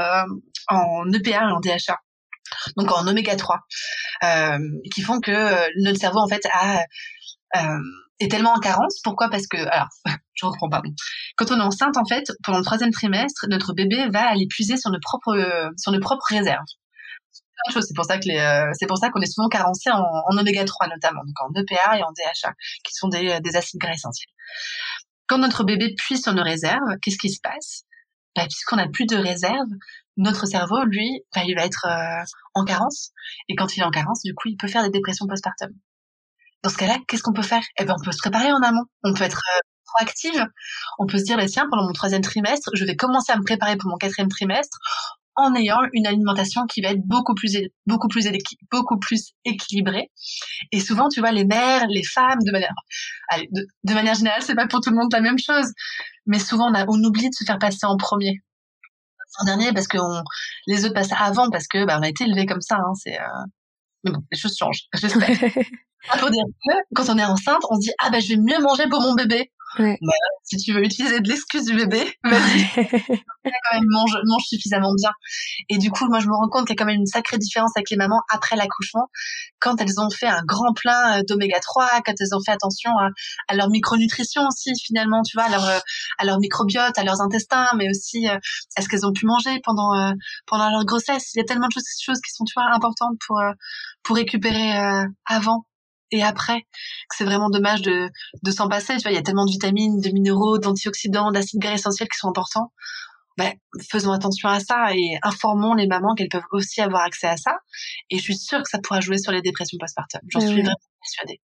en 0.68 1.12
EPA 1.12 1.49
et 1.49 1.53
en 1.53 1.61
DHA 1.61 1.97
donc 2.77 2.90
en 2.92 3.07
oméga 3.07 3.37
3, 3.37 3.61
euh, 4.25 4.59
qui 4.94 5.03
font 5.03 5.21
que 5.21 5.83
notre 5.83 5.99
cerveau 5.99 6.21
en 6.21 6.29
fait 6.29 6.44
a 6.53 6.85
euh, 7.57 7.79
est 8.21 8.31
tellement 8.31 8.53
en 8.53 8.61
carence. 8.61 9.01
Pourquoi? 9.03 9.29
Parce 9.31 9.47
que, 9.47 9.57
alors, 9.57 9.89
je 10.35 10.47
reprends 10.47 10.69
pas. 10.69 10.83
Quand 11.37 11.51
on 11.51 11.59
est 11.59 11.63
enceinte, 11.63 11.97
en 11.97 12.05
fait, 12.05 12.25
pendant 12.45 12.59
le 12.59 12.65
troisième 12.65 12.91
trimestre, 12.91 13.47
notre 13.49 13.73
bébé 13.75 14.09
va 14.09 14.29
aller 14.29 14.47
puiser 14.49 14.77
sur 14.77 14.91
nos 14.91 15.01
propres, 15.01 15.71
sur 15.77 15.93
nos 15.93 16.01
propres 16.01 16.27
réserves. 16.29 16.65
C'est 17.71 17.95
pour 17.95 18.05
ça 18.05 18.19
que 18.19 18.31
euh, 18.31 18.71
c'est 18.79 18.87
pour 18.87 18.99
ça 18.99 19.11
qu'on 19.11 19.21
est 19.21 19.33
souvent 19.33 19.49
carencé 19.49 19.91
en, 19.91 19.99
en, 19.99 20.39
oméga 20.39 20.65
3 20.65 20.89
notamment, 20.89 21.23
donc 21.25 21.35
en 21.41 21.61
EPA 21.61 21.99
et 21.99 22.03
en 22.03 22.13
DHA, 22.13 22.53
qui 22.85 22.95
sont 22.95 23.09
des, 23.09 23.41
des 23.41 23.57
acides 23.57 23.81
gras 23.81 23.93
essentiels. 23.93 24.31
Quand 25.27 25.39
notre 25.39 25.65
bébé 25.65 25.95
puise 25.97 26.23
sur 26.23 26.35
nos 26.35 26.43
réserves, 26.43 26.97
qu'est-ce 27.03 27.19
qui 27.19 27.31
se 27.31 27.41
passe? 27.43 27.85
Bah, 28.37 28.45
Puisqu'on 28.45 28.77
n'a 28.77 28.89
plus 28.89 29.07
de 29.07 29.17
réserves, 29.17 29.69
notre 30.17 30.47
cerveau, 30.47 30.85
lui, 30.85 31.23
bah, 31.35 31.43
il 31.47 31.55
va 31.55 31.65
être 31.65 31.87
euh, 31.87 32.25
en 32.55 32.65
carence. 32.65 33.13
Et 33.49 33.55
quand 33.55 33.77
il 33.77 33.81
est 33.81 33.85
en 33.85 33.91
carence, 33.91 34.23
du 34.23 34.35
coup, 34.35 34.49
il 34.49 34.57
peut 34.57 34.69
faire 34.69 34.83
des 34.83 34.91
dépressions 34.91 35.27
postpartum. 35.27 35.71
Dans 36.62 36.71
ce 36.71 36.77
cas-là, 36.77 36.99
qu'est-ce 37.07 37.23
qu'on 37.23 37.33
peut 37.33 37.42
faire? 37.42 37.62
Eh 37.79 37.85
ben, 37.85 37.94
on 37.99 38.05
peut 38.05 38.12
se 38.12 38.18
préparer 38.18 38.53
en 38.53 38.61
amont. 38.62 38.85
On 39.05 39.14
peut 39.14 39.25
être 39.25 39.42
euh, 39.57 39.61
proactive. 39.87 40.44
On 40.99 41.07
peut 41.07 41.18
se 41.18 41.25
dire, 41.25 41.37
bah, 41.37 41.47
tiens, 41.47 41.66
pendant 41.71 41.85
mon 41.87 41.92
troisième 41.92 42.23
trimestre, 42.23 42.71
je 42.75 42.85
vais 42.85 42.97
commencer 42.97 43.33
à 43.33 43.37
me 43.37 43.44
préparer 43.44 43.77
pour 43.77 43.90
mon 43.90 43.97
quatrième 43.97 44.29
trimestre 44.29 44.79
en 45.38 45.55
ayant 45.55 45.79
une 45.92 46.07
alimentation 46.07 46.66
qui 46.66 46.83
va 46.83 46.90
être 46.90 47.07
beaucoup 47.07 47.35
plus 47.35 47.57
beaucoup 47.87 48.09
plus 48.09 48.29
beaucoup 48.73 48.99
plus 48.99 49.35
équilibrée. 49.44 50.11
Et 50.73 50.81
souvent, 50.81 51.09
tu 51.09 51.21
vois, 51.21 51.31
les 51.31 51.44
mères, 51.44 51.87
les 51.88 52.03
femmes, 52.03 52.40
de 52.44 52.51
manière 52.51 52.75
allez, 53.29 53.49
de, 53.53 53.94
manière 53.94 54.14
générale, 54.14 54.42
c'est 54.42 54.57
pas 54.57 54.66
pour 54.66 54.81
tout 54.81 54.90
le 54.90 54.97
monde 54.97 55.12
la 55.12 55.21
même 55.21 55.38
chose, 55.38 55.73
mais 56.27 56.40
souvent 56.40 56.71
on, 56.71 56.75
a, 56.75 56.85
on 56.88 57.03
oublie 57.05 57.31
de 57.31 57.35
se 57.35 57.44
faire 57.44 57.59
passer 57.59 57.87
en 57.87 57.97
premier. 57.97 58.40
En 59.40 59.44
dernier, 59.44 59.73
parce 59.73 59.87
que 59.87 59.99
les 60.66 60.85
autres 60.85 60.94
passent 60.94 61.12
avant, 61.16 61.51
parce 61.51 61.68
que 61.68 61.85
bah, 61.87 61.99
on 62.01 62.03
a 62.03 62.09
été 62.09 62.25
élevés 62.25 62.47
comme 62.47 62.61
ça. 62.61 62.77
Hein, 62.77 62.94
c'est 62.94 63.16
euh... 63.21 63.44
mais 64.03 64.11
bon, 64.11 64.21
les 64.33 64.38
choses 64.38 64.57
changent. 64.57 64.88
dire 66.31 66.45
que 66.67 66.75
quand 66.95 67.09
on 67.09 67.19
est 67.19 67.25
enceinte, 67.25 67.63
on 67.71 67.77
se 67.77 67.81
dit 67.81 67.93
ah 68.01 68.11
ben 68.11 68.21
je 68.21 68.29
vais 68.29 68.37
mieux 68.37 68.61
manger 68.63 68.89
pour 68.89 69.01
mon 69.01 69.15
bébé. 69.15 69.51
Ouais. 69.79 69.99
Bah, 70.01 70.13
si 70.45 70.57
tu 70.57 70.73
veux 70.73 70.83
utiliser 70.83 71.21
de 71.21 71.29
l'excuse 71.29 71.65
du 71.65 71.77
bébé, 71.77 72.01
vas-y. 72.25 72.65
quand 73.45 73.75
même 73.75 73.85
mange, 73.91 74.17
mange 74.25 74.43
suffisamment 74.45 74.93
bien. 74.97 75.11
Et 75.69 75.79
du 75.79 75.91
coup, 75.91 76.07
moi 76.09 76.21
je 76.21 76.27
me 76.27 76.35
rends 76.35 76.49
compte 76.49 76.67
qu'il 76.67 76.75
y 76.75 76.79
a 76.79 76.79
quand 76.79 76.87
même 76.87 77.01
une 77.01 77.07
sacrée 77.07 77.39
différence 77.39 77.73
avec 77.77 77.91
les 77.91 77.97
mamans 77.97 78.23
après 78.33 78.57
l'accouchement, 78.57 79.09
quand 79.61 79.81
elles 79.81 80.01
ont 80.01 80.11
fait 80.11 80.27
un 80.27 80.43
grand 80.45 80.73
plein 80.73 81.19
euh, 81.19 81.23
d'oméga 81.29 81.59
3, 81.61 82.01
quand 82.05 82.15
elles 82.19 82.35
ont 82.35 82.41
fait 82.45 82.53
attention 82.53 82.91
à, 82.99 83.09
à, 83.49 83.55
leur 83.55 83.69
micronutrition 83.69 84.43
aussi 84.47 84.73
finalement, 84.85 85.23
tu 85.23 85.37
vois, 85.37 85.45
à 85.45 85.51
leur, 85.51 85.65
euh, 85.65 85.79
à 86.19 86.25
leur 86.25 86.39
microbiote, 86.39 86.97
à 86.97 87.05
leurs 87.05 87.21
intestins, 87.21 87.69
mais 87.77 87.89
aussi 87.91 88.27
euh, 88.29 88.39
à 88.77 88.83
ce 88.83 88.89
qu'elles 88.89 89.07
ont 89.07 89.13
pu 89.13 89.27
manger 89.27 89.61
pendant 89.65 90.13
pendant 90.47 90.71
leur 90.71 90.85
grossesse. 90.85 91.35
Il 91.35 91.39
y 91.39 91.43
a 91.43 91.45
tellement 91.45 91.69
de 91.69 91.73
choses, 91.73 91.85
choses 92.03 92.21
qui 92.21 92.33
sont 92.33 92.45
tu 92.45 92.55
vois 92.57 92.69
importantes 92.73 93.17
pour 93.27 93.41
pour 94.03 94.17
récupérer 94.17 94.73
avant 95.27 95.65
et 96.11 96.23
après, 96.23 96.66
c'est 97.14 97.25
vraiment 97.25 97.51
dommage 97.51 97.83
de, 97.83 98.09
de 98.42 98.51
s'en 98.51 98.68
passer. 98.68 98.97
Tu 98.97 99.03
vois, 99.03 99.12
il 99.12 99.14
y 99.14 99.18
a 99.18 99.23
tellement 99.23 99.44
de 99.44 99.51
vitamines, 99.51 100.01
de 100.01 100.11
minéraux, 100.11 100.59
d'antioxydants, 100.59 101.31
d'acides 101.33 101.61
gras 101.61 101.75
essentiels 101.75 102.09
qui 102.09 102.18
sont 102.18 102.29
importants. 102.29 102.73
Ben, 103.37 103.53
faisons 103.88 104.11
attention 104.11 104.49
à 104.49 104.59
ça 104.59 104.94
et 104.94 105.18
informons 105.23 105.75
les 105.75 105.87
mamans 105.87 106.14
qu'elles 106.14 106.29
peuvent 106.29 106.42
aussi 106.51 106.81
avoir 106.81 107.03
accès 107.03 107.29
à 107.29 107.37
ça. 107.37 107.59
Et 108.11 108.18
je 108.18 108.23
suis 108.23 108.37
sûre 108.37 108.62
que 108.62 108.68
ça 108.68 108.79
pourra 108.83 109.01
jouer 109.01 109.18
sur 109.18 109.31
les 109.33 109.42
dépressions 109.42 109.79
postpartum. 109.79 110.21
J'en 110.29 110.40
suis 110.40 110.62
vraiment 110.62 110.75
persuadée. 111.01 111.40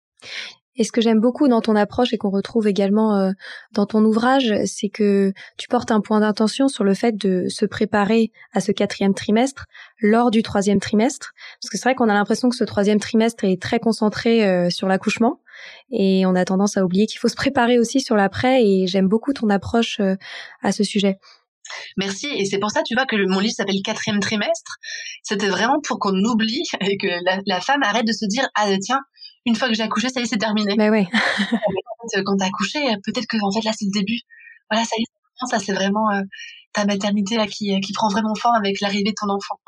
Et 0.77 0.85
ce 0.85 0.93
que 0.93 1.01
j'aime 1.01 1.21
beaucoup 1.21 1.49
dans 1.49 1.61
ton 1.61 1.77
approche 1.77 2.13
et 2.13 2.19
qu'on 2.19 2.31
retrouve 2.31 2.67
également 2.67 3.17
euh, 3.17 3.31
dans 3.73 3.87
ton 3.87 4.05
ouvrage, 4.05 4.53
c'est 4.67 4.89
que 4.89 5.33
tu 5.57 5.69
portes 5.69 5.91
un 5.91 6.01
point 6.01 6.21
d'intention 6.21 6.69
sur 6.69 6.85
le 6.85 6.95
fait 6.95 7.17
de 7.17 7.47
se 7.49 7.65
préparer 7.65 8.33
à 8.53 8.61
ce 8.61 8.73
quatrième 8.73 9.15
trimestre 9.15 9.67
lors 10.01 10.31
du 10.31 10.43
troisième 10.43 10.81
trimestre. 10.81 11.33
Parce 11.61 11.71
que 11.71 11.79
c'est 11.79 11.85
vrai 11.85 11.95
qu'on 11.95 12.09
a 12.09 12.15
l'impression 12.15 12.49
que 12.49 12.57
ce 12.57 12.65
troisième 12.65 12.99
trimestre 12.99 13.45
est 13.45 13.61
très 13.61 13.79
concentré 13.79 14.47
euh, 14.47 14.71
sur 14.71 14.89
l'accouchement 14.89 15.41
et 15.91 16.27
on 16.27 16.35
a 16.35 16.45
tendance 16.45 16.77
à 16.77 16.85
oublier 16.85 17.07
qu'il 17.07 17.19
faut 17.19 17.29
se 17.29 17.37
préparer 17.37 17.79
aussi 17.79 18.01
sur 18.01 18.17
l'après 18.17 18.65
et 18.65 18.87
j'aime 18.87 19.09
beaucoup 19.09 19.33
ton 19.33 19.51
approche 19.51 20.01
euh, 20.01 20.17
à 20.63 20.73
ce 20.73 20.83
sujet. 20.83 21.19
Merci. 21.97 22.27
Et 22.27 22.45
c'est 22.45 22.59
pour 22.59 22.71
ça, 22.71 22.83
tu 22.83 22.95
vois, 22.95 23.07
que 23.07 23.17
mon 23.29 23.41
livre 23.41 23.55
s'appelle 23.55 23.81
Quatrième 23.83 24.21
trimestre. 24.21 24.77
C'était 25.23 25.49
vraiment 25.49 25.81
pour 25.87 25.99
qu'on 25.99 26.15
oublie 26.25 26.65
et 26.81 26.97
que 26.99 27.07
la, 27.25 27.41
la, 27.47 27.61
femme 27.61 27.83
arrête 27.83 28.07
de 28.07 28.13
se 28.13 28.27
dire, 28.27 28.47
ah 28.55 28.67
tiens, 28.81 29.01
une 29.47 29.57
fois 29.57 29.69
que 29.69 29.75
j'ai 29.75 29.83
accouché, 29.83 30.09
ça 30.09 30.21
y 30.21 30.25
est, 30.25 30.27
c'est 30.27 30.39
terminé. 30.39 30.75
Mais 30.77 30.91
ouais. 30.91 31.09
quand 32.25 32.37
t'as 32.37 32.47
accouché, 32.47 32.81
peut-être 33.05 33.27
que 33.27 33.37
en 33.43 33.51
fait 33.51 33.65
là 33.65 33.73
c'est 33.73 33.87
le 33.87 33.93
début. 33.93 34.21
Voilà, 34.71 34.85
ça 34.85 34.97
y 34.99 35.03
est, 35.03 35.47
ça 35.49 35.59
c'est 35.59 35.73
vraiment 35.73 36.11
euh, 36.11 36.23
ta 36.73 36.85
maternité 36.85 37.37
là 37.37 37.47
qui 37.47 37.79
qui 37.81 37.93
prend 37.93 38.09
vraiment 38.09 38.35
forme 38.35 38.57
avec 38.57 38.81
l'arrivée 38.81 39.11
de 39.11 39.15
ton 39.19 39.29
enfant. 39.31 39.59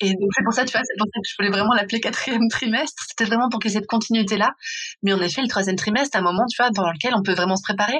Et 0.00 0.10
donc 0.10 0.28
c'est 0.36 0.42
pour 0.42 0.52
ça, 0.52 0.64
tu 0.64 0.72
vois, 0.72 0.80
c'est 0.82 0.98
pour 0.98 1.06
ça 1.06 1.20
que 1.20 1.28
je 1.28 1.34
voulais 1.38 1.50
vraiment 1.50 1.72
l'appeler 1.72 2.00
quatrième 2.00 2.48
trimestre. 2.50 3.00
C'était 3.08 3.24
vraiment 3.24 3.48
pour 3.48 3.60
qu'il 3.60 3.70
y 3.70 3.74
ait 3.74 3.78
cette 3.78 3.86
continuité 3.86 4.36
là. 4.36 4.50
Mais 5.02 5.12
en 5.12 5.20
effet, 5.20 5.40
le 5.40 5.46
troisième 5.46 5.76
trimestre, 5.76 6.10
c'est 6.12 6.18
un 6.18 6.22
moment, 6.22 6.44
tu 6.50 6.60
vois, 6.60 6.70
pendant 6.74 6.90
lequel 6.90 7.14
on 7.14 7.22
peut 7.22 7.34
vraiment 7.34 7.54
se 7.54 7.62
préparer. 7.62 7.98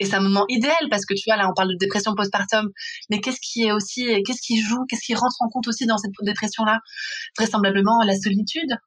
Et 0.00 0.06
c'est 0.06 0.14
un 0.14 0.20
moment 0.20 0.46
idéal 0.48 0.88
parce 0.90 1.04
que 1.04 1.12
tu 1.12 1.24
vois, 1.26 1.36
là, 1.36 1.46
on 1.48 1.52
parle 1.52 1.68
de 1.68 1.76
dépression 1.78 2.14
postpartum. 2.14 2.70
Mais 3.10 3.20
qu'est-ce 3.20 3.40
qui 3.42 3.64
est 3.64 3.72
aussi, 3.72 4.06
qu'est-ce 4.26 4.40
qui 4.40 4.62
joue, 4.62 4.86
qu'est-ce 4.88 5.02
qui 5.04 5.14
rentre 5.14 5.36
en 5.40 5.48
compte 5.50 5.68
aussi 5.68 5.84
dans 5.84 5.98
cette 5.98 6.12
dépression 6.22 6.64
là? 6.64 6.80
Vraisemblablement 7.36 8.02
la 8.04 8.16
solitude, 8.16 8.78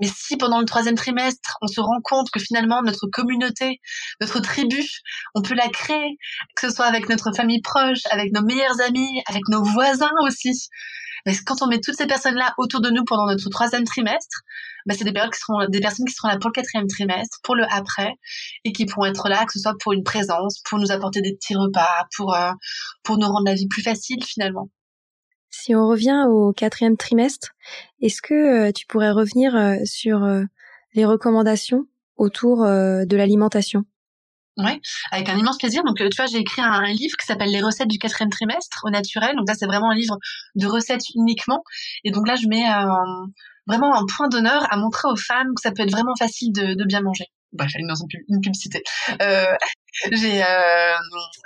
mais 0.00 0.08
si 0.14 0.36
pendant 0.36 0.60
le 0.60 0.66
troisième 0.66 0.94
trimestre, 0.94 1.56
on 1.62 1.66
se 1.66 1.80
rend 1.80 2.00
compte 2.02 2.30
que 2.30 2.40
finalement 2.40 2.82
notre 2.82 3.06
communauté, 3.06 3.80
notre 4.20 4.40
tribu, 4.40 4.82
on 5.34 5.42
peut 5.42 5.54
la 5.54 5.68
créer, 5.68 6.18
que 6.54 6.68
ce 6.68 6.74
soit 6.74 6.86
avec 6.86 7.08
notre 7.08 7.32
famille 7.34 7.62
proche, 7.62 8.00
avec 8.10 8.32
nos 8.32 8.42
meilleurs 8.42 8.80
amis, 8.80 9.22
avec 9.26 9.42
nos 9.48 9.62
voisins 9.62 10.10
aussi. 10.22 10.68
Mais 11.24 11.34
quand 11.44 11.62
on 11.62 11.66
met 11.66 11.80
toutes 11.80 11.96
ces 11.96 12.06
personnes-là 12.06 12.54
autour 12.58 12.80
de 12.80 12.90
nous 12.90 13.04
pendant 13.04 13.26
notre 13.26 13.48
troisième 13.50 13.84
trimestre, 13.84 14.42
bah 14.86 14.94
c'est 14.96 15.04
des, 15.04 15.12
personnes 15.12 15.32
qui 15.32 15.40
seront, 15.40 15.66
des 15.68 15.80
personnes 15.80 16.06
qui 16.06 16.14
seront 16.14 16.28
là 16.28 16.38
pour 16.38 16.50
le 16.50 16.52
quatrième 16.52 16.86
trimestre, 16.86 17.38
pour 17.42 17.56
le 17.56 17.64
après, 17.68 18.12
et 18.64 18.72
qui 18.72 18.86
pourront 18.86 19.06
être 19.06 19.28
là, 19.28 19.44
que 19.44 19.52
ce 19.52 19.58
soit 19.58 19.74
pour 19.80 19.92
une 19.92 20.04
présence, 20.04 20.60
pour 20.68 20.78
nous 20.78 20.92
apporter 20.92 21.22
des 21.22 21.34
petits 21.34 21.56
repas, 21.56 22.06
pour, 22.16 22.34
euh, 22.34 22.52
pour 23.02 23.18
nous 23.18 23.26
rendre 23.26 23.46
la 23.46 23.54
vie 23.54 23.66
plus 23.66 23.82
facile 23.82 24.22
finalement. 24.24 24.70
Si 25.66 25.74
on 25.74 25.88
revient 25.88 26.26
au 26.28 26.52
quatrième 26.52 26.96
trimestre, 26.96 27.48
est-ce 28.00 28.22
que 28.22 28.68
euh, 28.68 28.70
tu 28.70 28.86
pourrais 28.86 29.10
revenir 29.10 29.56
euh, 29.56 29.74
sur 29.84 30.22
euh, 30.22 30.44
les 30.94 31.04
recommandations 31.04 31.86
autour 32.16 32.64
de 32.64 33.16
l'alimentation? 33.16 33.82
Oui, 34.58 34.80
avec 35.10 35.28
un 35.28 35.36
immense 35.36 35.58
plaisir. 35.58 35.82
Donc, 35.82 35.96
tu 35.96 36.16
vois, 36.16 36.26
j'ai 36.26 36.38
écrit 36.38 36.62
un, 36.62 36.84
livre 36.84 37.16
qui 37.16 37.26
s'appelle 37.26 37.50
Les 37.50 37.60
recettes 37.60 37.88
du 37.88 37.98
quatrième 37.98 38.30
trimestre 38.30 38.82
au 38.84 38.90
naturel. 38.90 39.34
Donc 39.36 39.48
là, 39.48 39.54
c'est 39.58 39.66
vraiment 39.66 39.90
un 39.90 39.96
livre 39.96 40.16
de 40.54 40.66
recettes 40.68 41.02
uniquement. 41.16 41.64
Et 42.04 42.12
donc 42.12 42.28
là, 42.28 42.36
je 42.36 42.46
mets 42.46 42.64
vraiment 43.66 43.92
un 43.92 44.06
point 44.06 44.28
d'honneur 44.28 44.72
à 44.72 44.76
montrer 44.76 45.08
aux 45.08 45.16
femmes 45.16 45.48
que 45.56 45.60
ça 45.60 45.72
peut 45.72 45.82
être 45.82 45.90
vraiment 45.90 46.14
facile 46.16 46.52
de 46.52 46.84
bien 46.84 47.00
manger. 47.00 47.26
Bref, 47.56 47.72
une, 47.76 47.92
une 48.28 48.40
publicité. 48.40 48.82
Euh, 49.20 49.54
j'ai 50.12 50.44
euh, 50.44 50.96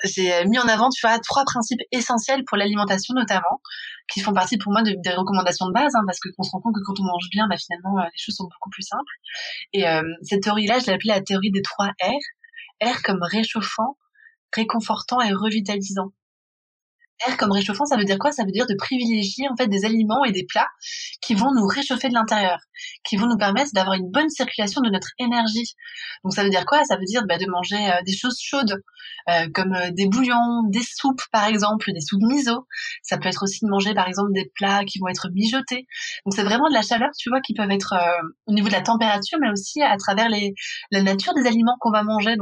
j'ai 0.04 0.44
mis 0.46 0.58
en 0.58 0.68
avant, 0.68 0.88
tu 0.90 1.06
vois, 1.06 1.18
trois 1.20 1.44
principes 1.44 1.80
essentiels 1.92 2.44
pour 2.46 2.56
l'alimentation 2.56 3.14
notamment, 3.14 3.60
qui 4.12 4.20
font 4.20 4.32
partie 4.32 4.58
pour 4.58 4.72
moi 4.72 4.82
de, 4.82 4.94
des 5.02 5.10
recommandations 5.10 5.66
de 5.66 5.72
base, 5.72 5.94
hein, 5.94 6.02
parce 6.06 6.18
qu'on 6.20 6.42
se 6.42 6.50
rend 6.50 6.60
compte 6.60 6.74
que 6.74 6.80
quand 6.84 7.00
on 7.00 7.04
mange 7.04 7.28
bien, 7.30 7.46
bah, 7.48 7.56
finalement, 7.56 7.98
euh, 7.98 8.04
les 8.04 8.18
choses 8.18 8.34
sont 8.36 8.44
beaucoup 8.44 8.70
plus 8.70 8.82
simples. 8.82 9.14
Et 9.72 9.84
cette 10.22 10.42
théorie-là, 10.42 10.78
je 10.78 10.86
l'ai 10.86 10.92
appelée 10.92 11.10
la 11.10 11.20
théorie 11.20 11.50
des 11.50 11.62
trois 11.62 11.86
R. 12.02 12.20
R 12.82 13.02
comme 13.04 13.22
réchauffant, 13.22 13.98
réconfortant 14.54 15.20
et 15.20 15.32
revitalisant 15.32 16.12
comme 17.38 17.52
réchauffant, 17.52 17.84
ça 17.84 17.96
veut 17.96 18.04
dire 18.04 18.18
quoi? 18.18 18.32
Ça 18.32 18.44
veut 18.44 18.50
dire 18.50 18.66
de 18.66 18.74
privilégier 18.74 19.48
en 19.48 19.56
fait 19.56 19.68
des 19.68 19.84
aliments 19.84 20.24
et 20.24 20.32
des 20.32 20.44
plats 20.44 20.68
qui 21.20 21.34
vont 21.34 21.52
nous 21.54 21.66
réchauffer 21.66 22.08
de 22.08 22.14
l'intérieur, 22.14 22.58
qui 23.04 23.16
vont 23.16 23.26
nous 23.26 23.36
permettre 23.36 23.70
d'avoir 23.74 23.94
une 23.94 24.10
bonne 24.10 24.28
circulation 24.30 24.80
de 24.80 24.90
notre 24.90 25.08
énergie. 25.18 25.74
Donc 26.24 26.34
ça 26.34 26.42
veut 26.42 26.50
dire 26.50 26.64
quoi? 26.64 26.84
Ça 26.84 26.96
veut 26.96 27.04
dire 27.04 27.22
bah, 27.28 27.38
de 27.38 27.46
manger 27.46 27.76
euh, 27.76 28.02
des 28.06 28.12
choses 28.12 28.38
chaudes, 28.40 28.82
euh, 29.28 29.48
comme 29.54 29.74
euh, 29.74 29.90
des 29.90 30.06
bouillons, 30.06 30.62
des 30.68 30.82
soupes 30.82 31.22
par 31.32 31.44
exemple, 31.46 31.92
des 31.92 32.00
soupes 32.00 32.22
miso. 32.22 32.66
Ça 33.02 33.18
peut 33.18 33.28
être 33.28 33.42
aussi 33.42 33.64
de 33.64 33.70
manger 33.70 33.94
par 33.94 34.08
exemple 34.08 34.32
des 34.32 34.50
plats 34.54 34.84
qui 34.84 34.98
vont 34.98 35.08
être 35.08 35.28
mijotés. 35.32 35.86
Donc 36.24 36.34
c'est 36.34 36.44
vraiment 36.44 36.68
de 36.68 36.74
la 36.74 36.82
chaleur, 36.82 37.10
tu 37.18 37.28
vois, 37.28 37.40
qui 37.40 37.54
peuvent 37.54 37.70
être 37.70 37.94
au 38.46 38.52
niveau 38.52 38.68
de 38.68 38.72
la 38.72 38.82
température, 38.82 39.38
mais 39.40 39.50
aussi 39.50 39.82
à 39.82 39.96
travers 39.96 40.28
les, 40.28 40.54
la 40.90 41.02
nature 41.02 41.34
des 41.34 41.46
aliments 41.46 41.76
qu'on 41.80 41.90
va 41.90 42.02
manger. 42.02 42.36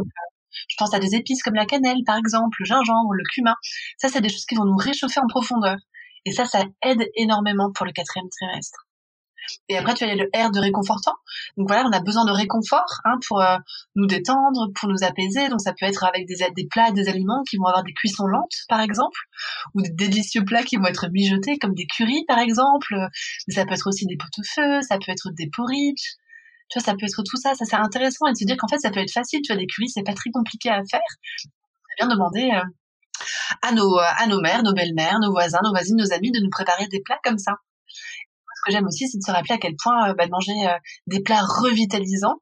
Je 0.69 0.77
pense 0.79 0.95
à 0.95 0.99
des 0.99 1.15
épices 1.15 1.43
comme 1.43 1.55
la 1.55 1.67
cannelle, 1.67 2.03
par 2.07 2.17
exemple, 2.17 2.57
le 2.61 2.65
gingembre, 2.65 3.13
le 3.13 3.25
cumin. 3.33 3.55
Ça, 3.99 4.09
c'est 4.09 4.21
des 4.21 4.29
choses 4.29 4.47
qui 4.47 4.55
vont 4.55 4.65
nous 4.65 4.77
réchauffer 4.77 5.21
en 5.21 5.27
profondeur. 5.29 5.77
Et 6.25 6.33
ça, 6.33 6.45
ça 6.45 6.65
aide 6.83 7.05
énormément 7.17 7.73
pour 7.73 7.87
le 7.87 7.93
quatrième 7.93 8.29
trimestre. 8.29 8.89
Et 9.69 9.77
après, 9.77 9.95
tu 9.95 10.05
as 10.05 10.15
le 10.15 10.29
R 10.35 10.51
de 10.51 10.61
réconfortant. 10.61 11.15
Donc 11.57 11.69
voilà, 11.69 11.89
on 11.89 11.93
a 11.93 12.01
besoin 12.01 12.25
de 12.25 12.33
réconfort 12.33 13.01
hein, 13.05 13.19
pour 13.27 13.41
euh, 13.41 13.57
nous 13.95 14.07
détendre, 14.07 14.71
pour 14.75 14.89
nous 14.89 15.05
apaiser. 15.05 15.49
Donc 15.49 15.61
ça 15.61 15.73
peut 15.73 15.87
être 15.87 16.05
avec 16.05 16.27
des, 16.27 16.37
des 16.55 16.67
plats, 16.67 16.91
des 16.91 17.09
aliments 17.09 17.43
qui 17.49 17.57
vont 17.57 17.65
avoir 17.65 17.83
des 17.85 17.93
cuissons 17.93 18.27
lentes, 18.27 18.65
par 18.69 18.81
exemple, 18.81 19.19
ou 19.75 19.83
des 19.83 19.91
délicieux 19.91 20.45
plats 20.45 20.63
qui 20.63 20.77
vont 20.77 20.87
être 20.87 21.09
mijotés, 21.11 21.59
comme 21.59 21.75
des 21.75 21.87
currys, 21.87 22.25
par 22.27 22.39
exemple. 22.39 22.95
Mais 23.47 23.55
ça 23.55 23.65
peut 23.65 23.75
être 23.75 23.87
aussi 23.87 24.07
des 24.07 24.17
pot-au-feu, 24.17 24.83
ça 24.83 24.99
peut 24.99 25.13
être 25.13 25.31
des 25.33 25.49
porridge, 25.49 26.17
tu 26.69 26.79
vois, 26.79 26.85
ça 26.85 26.93
peut 26.93 27.07
être 27.07 27.23
tout 27.23 27.37
ça. 27.37 27.55
Ça, 27.55 27.65
c'est 27.65 27.77
intéressant 27.77 28.27
et 28.27 28.33
de 28.33 28.37
se 28.37 28.45
dire 28.45 28.57
qu'en 28.57 28.69
fait, 28.69 28.79
ça 28.79 28.91
peut 28.91 29.01
être 29.01 29.13
facile. 29.13 29.41
Tu 29.43 29.53
vois, 29.53 29.61
des 29.61 29.67
cuisses, 29.67 29.93
c'est 29.95 30.03
pas 30.03 30.15
très 30.15 30.31
compliqué 30.31 30.69
à 30.69 30.83
faire. 30.91 31.01
On 32.01 32.07
bien 32.07 32.15
demander 32.15 32.51
euh, 32.53 32.63
à 33.63 33.73
nos, 33.73 33.99
à 33.99 34.27
nos 34.27 34.41
mères, 34.41 34.63
nos 34.63 34.75
belles-mères, 34.75 35.19
nos 35.21 35.33
voisins, 35.33 35.61
nos 35.65 35.71
voisines, 35.71 35.97
nos 35.97 36.13
amis 36.13 36.31
de 36.31 36.41
nous 36.41 36.51
préparer 36.51 36.87
des 36.89 37.01
plats 37.01 37.19
comme 37.25 37.39
ça. 37.39 37.53
Ce 37.89 38.63
que 38.67 38.73
j'aime 38.73 38.87
aussi, 38.87 39.09
c'est 39.09 39.19
de 39.19 39.23
se 39.25 39.31
rappeler 39.31 39.55
à 39.55 39.59
quel 39.59 39.77
point 39.83 40.11
euh, 40.11 40.15
bah, 40.15 40.27
de 40.27 40.31
manger 40.31 40.53
euh, 40.67 40.77
des 41.07 41.23
plats 41.23 41.43
revitalisants 41.43 42.37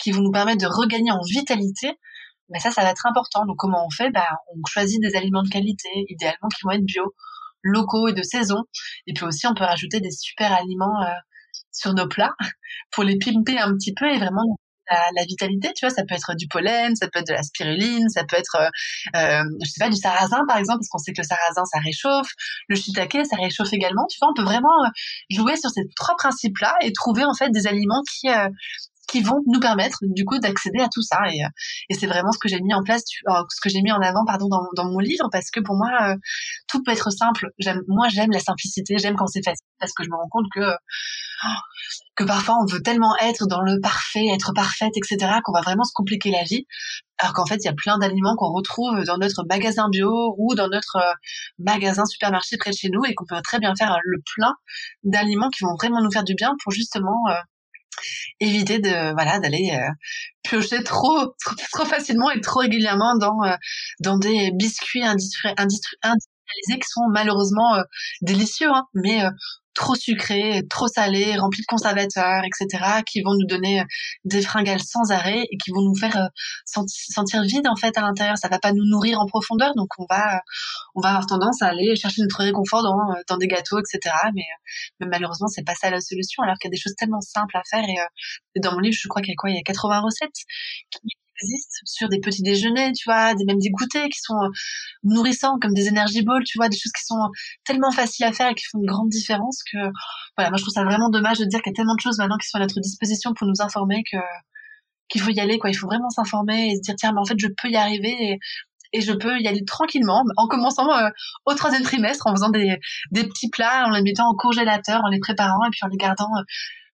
qui 0.00 0.10
vont 0.10 0.22
nous 0.22 0.32
permettre 0.32 0.62
de 0.62 0.66
regagner 0.66 1.12
en 1.12 1.20
vitalité. 1.22 1.92
Mais 2.50 2.58
ça, 2.58 2.70
ça 2.70 2.82
va 2.82 2.90
être 2.90 3.06
important. 3.06 3.44
Donc, 3.46 3.56
comment 3.58 3.86
on 3.86 3.90
fait? 3.90 4.10
Bah, 4.10 4.26
On 4.56 4.60
choisit 4.66 5.00
des 5.00 5.14
aliments 5.14 5.42
de 5.42 5.50
qualité, 5.50 5.88
idéalement 6.08 6.48
qui 6.48 6.62
vont 6.64 6.70
être 6.70 6.84
bio, 6.84 7.14
locaux 7.62 8.08
et 8.08 8.12
de 8.12 8.22
saison. 8.22 8.64
Et 9.06 9.12
puis 9.12 9.24
aussi, 9.24 9.46
on 9.46 9.54
peut 9.54 9.64
rajouter 9.64 10.00
des 10.00 10.10
super 10.10 10.52
aliments 10.52 11.04
sur 11.72 11.94
nos 11.94 12.08
plats 12.08 12.34
pour 12.92 13.04
les 13.04 13.18
pimper 13.18 13.58
un 13.58 13.74
petit 13.74 13.94
peu 13.94 14.06
et 14.06 14.18
vraiment 14.18 14.58
la, 15.14 15.24
vitalité, 15.24 15.72
tu 15.76 15.86
vois, 15.86 15.94
ça 15.94 16.02
peut 16.04 16.14
être 16.14 16.34
du 16.34 16.46
pollen, 16.48 16.94
ça 16.96 17.08
peut 17.08 17.20
être 17.20 17.28
de 17.28 17.32
la 17.32 17.42
spiruline, 17.42 18.08
ça 18.08 18.24
peut 18.24 18.36
être, 18.36 18.56
euh, 18.56 18.68
euh, 19.16 19.44
je 19.62 19.70
sais 19.70 19.84
pas, 19.84 19.90
du 19.90 19.96
sarrasin 19.96 20.42
par 20.46 20.56
exemple, 20.56 20.78
parce 20.80 20.88
qu'on 20.88 20.98
sait 20.98 21.12
que 21.12 21.20
le 21.20 21.26
sarrasin 21.26 21.64
ça 21.64 21.78
réchauffe, 21.78 22.30
le 22.68 22.76
shiitake 22.76 23.18
ça 23.28 23.36
réchauffe 23.36 23.72
également, 23.72 24.06
tu 24.10 24.18
vois, 24.20 24.30
on 24.30 24.34
peut 24.34 24.44
vraiment 24.44 24.72
euh, 24.84 24.90
jouer 25.30 25.56
sur 25.56 25.70
ces 25.70 25.82
trois 25.96 26.16
principes-là 26.16 26.74
et 26.82 26.92
trouver 26.92 27.24
en 27.24 27.34
fait 27.34 27.50
des 27.50 27.66
aliments 27.66 28.02
qui 28.10 28.28
qui 29.08 29.22
vont 29.22 29.42
nous 29.46 29.58
permettre 29.58 29.98
du 30.02 30.24
coup 30.24 30.38
d'accéder 30.38 30.80
à 30.80 30.88
tout 30.92 31.02
ça. 31.02 31.18
Et, 31.32 31.42
euh, 31.42 31.48
et 31.88 31.94
c'est 31.94 32.06
vraiment 32.06 32.30
ce 32.30 32.38
que 32.38 32.48
j'ai 32.48 32.60
mis 32.60 32.74
en 32.74 32.82
place 32.84 33.02
ce 33.06 33.60
que 33.60 33.68
j'ai 33.68 33.82
mis 33.82 33.90
en 33.90 34.00
avant 34.00 34.24
pardon 34.24 34.48
dans, 34.48 34.68
dans, 34.76 34.90
mon 34.90 34.98
livre 34.98 35.28
parce 35.32 35.50
que 35.50 35.60
pour 35.60 35.76
moi 35.76 35.88
euh, 36.02 36.16
tout 36.68 36.82
peut 36.82 36.92
être 36.92 37.10
simple. 37.10 37.48
J'aime 37.58 37.82
moi 37.88 38.08
j'aime 38.08 38.30
la 38.30 38.40
simplicité 38.40 38.98
j'aime 38.98 39.16
quand 39.16 39.26
c'est 39.26 39.44
facile 39.44 39.66
parce 39.80 39.92
que 39.92 40.04
je 40.04 40.10
me 40.10 40.16
rends 40.16 40.28
compte 40.28 40.46
que 40.54 40.60
oh, 40.60 41.48
que 42.16 42.24
parfois 42.24 42.56
on 42.62 42.66
veut 42.66 42.82
tellement 42.82 43.16
être 43.20 43.46
dans 43.46 43.62
le 43.62 43.80
parfait 43.80 44.26
être 44.32 44.52
parfaite 44.54 44.92
etc 44.96 45.38
qu'on 45.42 45.52
va 45.52 45.62
vraiment 45.62 45.84
se 45.84 45.92
compliquer 45.94 46.30
la 46.30 46.44
vie. 46.44 46.66
Alors 47.20 47.32
qu'en 47.32 47.46
fait 47.46 47.56
il 47.56 47.64
y 47.64 47.68
a 47.68 47.74
plein 47.74 47.98
d'aliments 47.98 48.36
qu'on 48.36 48.52
retrouve 48.52 49.02
dans 49.04 49.16
notre 49.16 49.44
magasin 49.48 49.88
bio 49.88 50.34
ou 50.38 50.54
dans 50.54 50.68
notre 50.68 50.96
euh, 50.96 51.14
magasin 51.58 52.04
supermarché 52.04 52.58
près 52.58 52.70
de 52.70 52.76
chez 52.76 52.90
nous 52.90 53.04
et 53.06 53.14
qu'on 53.14 53.24
peut 53.24 53.40
très 53.42 53.58
bien 53.58 53.74
faire 53.74 53.96
le 54.04 54.18
plein 54.34 54.52
d'aliments 55.02 55.48
qui 55.48 55.64
vont 55.64 55.74
vraiment 55.80 56.02
nous 56.02 56.12
faire 56.12 56.24
du 56.24 56.34
bien 56.34 56.54
pour 56.62 56.72
justement 56.72 57.24
éviter 58.40 58.78
de 58.78 59.12
voilà 59.12 59.38
d'aller 59.40 59.70
euh, 59.72 59.90
piocher 60.42 60.82
trop, 60.82 61.34
trop, 61.72 61.84
facilement 61.84 62.30
et 62.30 62.40
trop 62.40 62.60
régulièrement 62.60 63.16
dans 63.16 63.42
euh, 63.44 64.18
des 64.18 64.50
biscuits 64.52 65.04
industrialisés 65.04 66.78
qui 66.78 66.88
sont 66.88 67.08
malheureusement 67.10 67.74
euh, 67.76 67.82
délicieux 68.22 68.70
hein, 68.70 68.84
mais 68.94 69.22
trop 69.78 69.94
sucrés, 69.94 70.62
trop 70.68 70.88
salés, 70.88 71.36
remplis 71.36 71.62
de 71.62 71.66
conservateurs, 71.66 72.42
etc., 72.44 73.02
qui 73.06 73.22
vont 73.22 73.34
nous 73.34 73.46
donner 73.46 73.84
des 74.24 74.42
fringales 74.42 74.80
sans 74.80 75.12
arrêt 75.12 75.44
et 75.50 75.56
qui 75.56 75.70
vont 75.70 75.82
nous 75.82 75.94
faire 75.94 76.30
sentir 76.64 77.42
vide 77.42 77.66
en 77.68 77.76
fait 77.76 77.96
à 77.96 78.02
l'intérieur. 78.02 78.36
Ça 78.36 78.48
va 78.48 78.58
pas 78.58 78.72
nous 78.72 78.84
nourrir 78.84 79.20
en 79.20 79.26
profondeur, 79.26 79.74
donc 79.76 79.88
on 79.98 80.06
va 80.10 80.42
on 80.96 81.00
va 81.00 81.10
avoir 81.10 81.26
tendance 81.26 81.62
à 81.62 81.68
aller 81.68 81.94
chercher 81.94 82.22
notre 82.22 82.42
réconfort 82.42 82.82
dans, 82.82 82.96
dans 83.28 83.36
des 83.36 83.46
gâteaux, 83.46 83.78
etc. 83.78 84.14
Mais, 84.34 84.46
mais 85.00 85.06
malheureusement, 85.06 85.46
c'est 85.46 85.64
pas 85.64 85.74
ça 85.74 85.90
la 85.90 86.00
solution. 86.00 86.42
Alors 86.42 86.56
qu'il 86.58 86.68
y 86.68 86.72
a 86.72 86.74
des 86.74 86.80
choses 86.80 86.94
tellement 86.98 87.20
simples 87.20 87.56
à 87.56 87.62
faire 87.70 87.84
et, 87.88 88.60
dans 88.60 88.72
mon 88.72 88.80
livre, 88.80 88.96
je 89.00 89.06
crois 89.08 89.22
qu'il 89.22 89.30
y 89.30 89.34
a 89.34 89.36
quoi? 89.36 89.50
Il 89.50 89.56
y 89.56 89.58
a 89.58 89.62
80 89.62 90.00
recettes 90.00 90.42
existent 91.42 91.80
sur 91.84 92.08
des 92.08 92.20
petits 92.20 92.42
déjeuners, 92.42 92.92
tu 92.92 93.04
vois, 93.08 93.34
des 93.34 93.44
même 93.44 93.58
des 93.58 93.70
goûters 93.70 94.08
qui 94.08 94.20
sont 94.20 94.34
euh, 94.34 94.48
nourrissants 95.04 95.58
comme 95.60 95.74
des 95.74 95.88
energy 95.88 96.22
balls, 96.22 96.44
tu 96.44 96.58
vois, 96.58 96.68
des 96.68 96.76
choses 96.76 96.92
qui 96.92 97.04
sont 97.04 97.28
tellement 97.64 97.90
faciles 97.92 98.24
à 98.26 98.32
faire 98.32 98.50
et 98.50 98.54
qui 98.54 98.64
font 98.70 98.78
une 98.78 98.86
grande 98.86 99.08
différence 99.08 99.60
que 99.70 99.78
voilà, 100.36 100.50
moi 100.50 100.56
je 100.56 100.62
trouve 100.62 100.74
ça 100.74 100.84
vraiment 100.84 101.10
dommage 101.10 101.38
de 101.38 101.44
dire 101.44 101.60
qu'il 101.62 101.70
y 101.70 101.74
a 101.74 101.76
tellement 101.76 101.94
de 101.94 102.00
choses 102.00 102.18
maintenant 102.18 102.38
qui 102.38 102.48
sont 102.48 102.58
à 102.58 102.60
notre 102.60 102.80
disposition 102.80 103.34
pour 103.34 103.46
nous 103.46 103.60
informer 103.60 104.02
que 104.10 104.18
qu'il 105.08 105.22
faut 105.22 105.30
y 105.30 105.40
aller 105.40 105.58
quoi, 105.58 105.70
il 105.70 105.74
faut 105.74 105.86
vraiment 105.86 106.10
s'informer 106.10 106.70
et 106.70 106.76
se 106.76 106.82
dire 106.82 106.94
tiens 106.98 107.12
mais 107.12 107.20
en 107.20 107.24
fait 107.24 107.38
je 107.38 107.48
peux 107.48 107.68
y 107.68 107.76
arriver 107.76 108.38
et, 108.92 109.00
je 109.00 109.12
peux 109.12 109.38
y 109.38 109.46
aller 109.46 109.64
tranquillement 109.66 110.24
en 110.36 110.48
commençant 110.48 110.90
euh, 110.90 111.10
au 111.44 111.54
troisième 111.54 111.82
trimestre 111.82 112.26
en 112.26 112.32
faisant 112.32 112.48
des, 112.48 112.78
des 113.10 113.24
petits 113.24 113.50
plats, 113.50 113.84
en 113.86 113.90
les 113.90 114.02
mettant 114.02 114.30
au 114.30 114.34
congélateur, 114.34 115.02
en 115.04 115.08
les 115.08 115.18
préparant 115.18 115.62
et 115.66 115.70
puis 115.70 115.80
en 115.82 115.88
les 115.88 115.98
gardant 115.98 116.30
euh, 116.38 116.42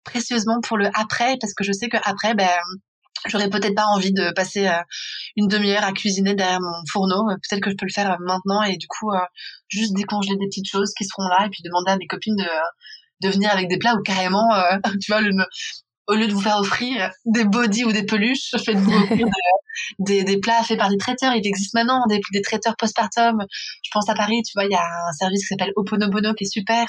précieusement 0.03 0.59
pour 0.61 0.77
le 0.77 0.87
après 0.95 1.37
parce 1.39 1.53
que 1.53 1.63
je 1.63 1.71
sais 1.71 1.89
que 1.89 1.97
après 2.03 2.33
ben 2.33 2.49
j'aurais 3.27 3.49
peut-être 3.49 3.75
pas 3.75 3.85
envie 3.85 4.13
de 4.13 4.31
passer 4.31 4.67
euh, 4.67 4.81
une 5.35 5.47
demi-heure 5.47 5.83
à 5.83 5.91
cuisiner 5.91 6.35
derrière 6.35 6.59
mon 6.61 6.83
fourneau. 6.91 7.29
Euh, 7.29 7.35
peut-être 7.35 7.61
que 7.61 7.69
je 7.69 7.75
peux 7.75 7.85
le 7.85 7.93
faire 7.93 8.11
euh, 8.11 8.17
maintenant 8.19 8.63
et 8.63 8.77
du 8.77 8.87
coup 8.87 9.11
juste 9.67 9.95
décongeler 9.95 10.35
des 10.37 10.47
petites 10.47 10.69
choses 10.69 10.93
qui 10.97 11.05
seront 11.05 11.27
là 11.27 11.45
et 11.45 11.49
puis 11.49 11.61
demander 11.63 11.91
à 11.91 11.97
mes 11.97 12.07
copines 12.07 12.35
de 12.35 12.47
de 13.21 13.29
venir 13.29 13.51
avec 13.51 13.69
des 13.69 13.77
plats 13.77 13.95
ou 13.95 14.01
carrément 14.01 14.49
tu 15.01 15.11
vois 15.11 15.21
le, 15.21 15.31
au 16.07 16.13
lieu 16.15 16.27
de 16.27 16.33
vous 16.33 16.41
faire 16.41 16.57
offrir 16.57 17.11
des 17.25 17.45
bodies 17.45 17.85
ou 17.85 17.91
des 17.91 18.05
peluches, 18.05 18.51
faites-vous 18.63 18.91
offrir 19.03 19.27
des, 19.99 20.23
des, 20.23 20.39
plats 20.39 20.63
faits 20.63 20.77
par 20.77 20.89
des 20.89 20.97
traiteurs. 20.97 21.33
Il 21.35 21.45
existe 21.45 21.73
maintenant 21.73 22.05
des, 22.07 22.19
des 22.33 22.41
traiteurs 22.41 22.75
postpartum. 22.77 23.43
Je 23.83 23.89
pense 23.91 24.09
à 24.09 24.13
Paris, 24.13 24.41
tu 24.43 24.51
vois, 24.55 24.65
il 24.65 24.71
y 24.71 24.75
a 24.75 24.83
un 24.83 25.13
service 25.13 25.41
qui 25.41 25.47
s'appelle 25.47 25.71
Oponobono 25.75 26.33
qui 26.33 26.43
est 26.43 26.51
super. 26.51 26.85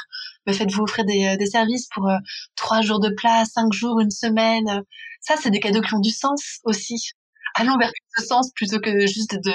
Mais 0.46 0.52
faites-vous 0.52 0.82
offrir 0.82 1.04
des, 1.04 1.36
des 1.38 1.46
services 1.46 1.88
pour 1.94 2.10
trois 2.56 2.82
jours 2.82 3.00
de 3.00 3.10
plats, 3.10 3.44
cinq 3.44 3.72
jours, 3.72 4.00
une 4.00 4.10
semaine. 4.10 4.82
Ça, 5.20 5.36
c'est 5.40 5.50
des 5.50 5.60
cadeaux 5.60 5.80
qui 5.80 5.94
ont 5.94 6.00
du 6.00 6.10
sens 6.10 6.60
aussi. 6.64 7.12
Allons 7.56 7.78
vers 7.78 7.90
ce 8.16 8.24
sens 8.26 8.50
plutôt 8.54 8.80
que 8.80 9.06
juste 9.06 9.36
de 9.36 9.52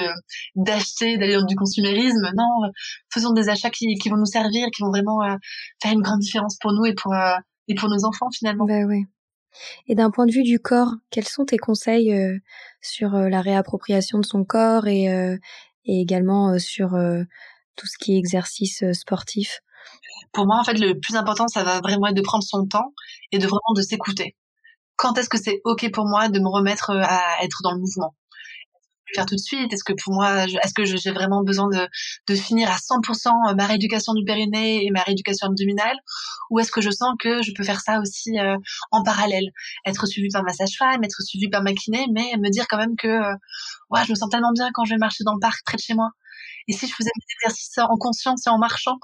d'acheter, 0.56 1.18
d'aller 1.18 1.34
dans 1.34 1.44
du 1.44 1.54
consumérisme. 1.54 2.30
Non, 2.34 2.70
faisons 3.12 3.32
des 3.32 3.50
achats 3.50 3.68
qui, 3.68 3.94
qui 3.96 4.08
vont 4.08 4.16
nous 4.16 4.24
servir, 4.24 4.68
qui 4.74 4.82
vont 4.82 4.88
vraiment 4.88 5.22
euh, 5.22 5.36
faire 5.82 5.92
une 5.92 6.00
grande 6.00 6.20
différence 6.20 6.56
pour 6.60 6.72
nous 6.72 6.86
et 6.86 6.94
pour 6.94 7.12
euh, 7.12 7.36
et 7.68 7.74
pour 7.74 7.90
nos 7.90 8.06
enfants 8.06 8.30
finalement. 8.36 8.64
Ben 8.64 8.86
oui. 8.86 9.04
Et 9.88 9.94
d'un 9.94 10.10
point 10.10 10.26
de 10.26 10.32
vue 10.32 10.42
du 10.42 10.58
corps, 10.58 10.94
quels 11.10 11.28
sont 11.28 11.44
tes 11.44 11.58
conseils 11.58 12.12
euh, 12.14 12.38
sur 12.80 13.10
la 13.12 13.40
réappropriation 13.40 14.18
de 14.18 14.26
son 14.26 14.44
corps 14.44 14.86
et, 14.86 15.04
et 15.84 16.00
également 16.00 16.58
sur 16.58 16.90
tout 17.76 17.86
ce 17.86 17.98
qui 17.98 18.14
est 18.14 18.18
exercice 18.18 18.84
sportif? 18.92 19.60
Pour 20.32 20.46
moi, 20.46 20.58
en 20.60 20.64
fait, 20.64 20.78
le 20.78 20.98
plus 20.98 21.16
important, 21.16 21.48
ça 21.48 21.64
va 21.64 21.80
vraiment 21.80 22.06
être 22.08 22.16
de 22.16 22.22
prendre 22.22 22.44
son 22.44 22.66
temps 22.66 22.92
et 23.32 23.38
de 23.38 23.46
vraiment 23.46 23.74
de 23.74 23.82
s'écouter. 23.82 24.36
Quand 24.96 25.18
est-ce 25.18 25.28
que 25.28 25.38
c'est 25.38 25.60
ok 25.64 25.90
pour 25.92 26.06
moi 26.06 26.28
de 26.28 26.38
me 26.38 26.48
remettre 26.48 26.90
euh, 26.90 27.02
à 27.02 27.42
être 27.42 27.60
dans 27.62 27.72
le 27.72 27.80
mouvement? 27.80 28.14
Faire 29.14 29.26
tout 29.26 29.34
de 29.34 29.40
suite? 29.40 29.72
Est-ce 29.72 29.84
que 29.84 29.92
pour 29.92 30.14
moi, 30.14 30.44
est-ce 30.44 30.74
que 30.74 30.84
j'ai 30.84 31.10
vraiment 31.10 31.42
besoin 31.42 31.68
de, 31.68 31.88
de 32.28 32.34
finir 32.34 32.70
à 32.70 32.76
100% 32.76 33.54
ma 33.56 33.66
rééducation 33.66 34.14
du 34.14 34.24
périnée 34.24 34.84
et 34.84 34.90
ma 34.90 35.02
rééducation 35.02 35.48
abdominale? 35.48 35.96
Ou 36.50 36.58
est-ce 36.58 36.70
que 36.70 36.80
je 36.80 36.90
sens 36.90 37.14
que 37.18 37.42
je 37.42 37.52
peux 37.56 37.64
faire 37.64 37.80
ça 37.80 38.00
aussi 38.00 38.38
euh, 38.38 38.56
en 38.90 39.02
parallèle? 39.02 39.50
Être 39.86 40.06
suivi 40.06 40.28
par 40.32 40.42
ma 40.42 40.52
sage-femme, 40.52 41.02
être 41.04 41.22
suivi 41.22 41.48
par 41.48 41.62
ma 41.62 41.72
kiné, 41.72 42.06
mais 42.12 42.32
me 42.38 42.50
dire 42.50 42.66
quand 42.68 42.78
même 42.78 42.96
que 42.96 43.08
euh, 43.08 43.34
ouais, 43.90 44.04
je 44.04 44.10
me 44.10 44.16
sens 44.16 44.30
tellement 44.30 44.52
bien 44.52 44.70
quand 44.74 44.84
je 44.84 44.94
vais 44.94 44.98
marcher 44.98 45.24
dans 45.24 45.34
le 45.34 45.40
parc 45.40 45.60
près 45.64 45.76
de 45.76 45.82
chez 45.82 45.94
moi. 45.94 46.10
Et 46.68 46.72
si 46.72 46.86
je 46.86 46.94
faisais 46.94 47.10
des 47.16 47.34
exercices 47.34 47.78
en 47.78 47.96
conscience 47.96 48.46
et 48.46 48.50
en 48.50 48.58
marchant 48.58 48.98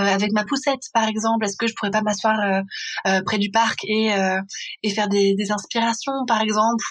euh, 0.00 0.04
avec 0.04 0.32
ma 0.32 0.44
poussette, 0.44 0.82
par 0.92 1.08
exemple, 1.08 1.44
est-ce 1.44 1.56
que 1.56 1.66
je 1.66 1.74
pourrais 1.74 1.90
pas 1.90 2.02
m'asseoir 2.02 2.38
euh, 2.40 2.60
euh, 3.06 3.22
près 3.24 3.38
du 3.38 3.50
parc 3.50 3.80
et, 3.84 4.14
et 4.82 4.90
faire 4.90 5.08
des, 5.08 5.34
des 5.34 5.50
inspirations, 5.50 6.24
par 6.26 6.40
exemple, 6.40 6.84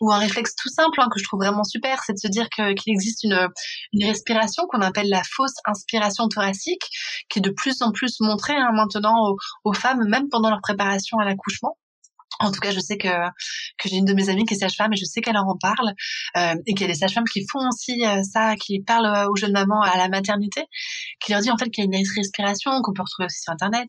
ou 0.00 0.12
un 0.12 0.18
réflexe 0.18 0.54
tout 0.56 0.68
simple 0.68 1.00
hein, 1.00 1.08
que 1.12 1.18
je 1.18 1.24
trouve 1.24 1.40
vraiment 1.40 1.64
super, 1.64 2.02
c'est 2.04 2.14
de 2.14 2.18
se 2.18 2.28
dire 2.28 2.48
qu'il 2.50 2.92
existe 2.92 3.24
une, 3.24 3.48
une 3.92 4.06
respiration 4.06 4.64
qu'on 4.68 4.80
appelle 4.80 5.08
la 5.08 5.22
fausse 5.24 5.54
inspiration 5.66 6.28
thoracique, 6.28 6.82
qui 7.28 7.38
est 7.38 7.42
de 7.42 7.50
plus 7.50 7.82
en 7.82 7.92
plus 7.92 8.20
montrée 8.20 8.56
hein, 8.56 8.70
maintenant 8.72 9.30
aux, 9.30 9.36
aux, 9.64 9.72
femmes, 9.72 10.04
même 10.08 10.28
pendant 10.28 10.50
leur 10.50 10.60
préparation 10.60 11.18
à 11.18 11.24
l'accouchement. 11.24 11.76
En 12.40 12.50
tout 12.50 12.60
cas, 12.60 12.70
je 12.70 12.80
sais 12.80 12.98
que, 12.98 13.08
que 13.08 13.88
j'ai 13.88 13.96
une 13.96 14.04
de 14.04 14.14
mes 14.14 14.28
amies 14.28 14.44
qui 14.44 14.54
est 14.54 14.58
sage-femme 14.58 14.92
et 14.92 14.96
je 14.96 15.04
sais 15.04 15.20
qu'elle 15.20 15.36
en 15.36 15.56
parle 15.60 15.94
euh, 16.36 16.54
et 16.66 16.74
qu'il 16.74 16.82
y 16.82 16.84
a 16.84 16.92
des 16.92 16.98
sages-femmes 16.98 17.24
qui 17.32 17.46
font 17.50 17.66
aussi 17.68 18.04
euh, 18.04 18.22
ça, 18.22 18.54
qui 18.56 18.80
parlent 18.80 19.06
euh, 19.06 19.28
aux 19.28 19.36
jeunes 19.36 19.52
mamans 19.52 19.80
à 19.80 19.96
la 19.96 20.08
maternité, 20.08 20.64
qui 21.20 21.32
leur 21.32 21.40
dit 21.40 21.50
en 21.50 21.56
fait 21.56 21.70
qu'il 21.70 21.84
y 21.84 21.86
a 21.86 21.98
une 21.98 22.06
respiration 22.16 22.70
qu'on 22.82 22.92
peut 22.92 23.02
retrouver 23.02 23.26
aussi 23.26 23.40
sur 23.40 23.52
Internet, 23.52 23.88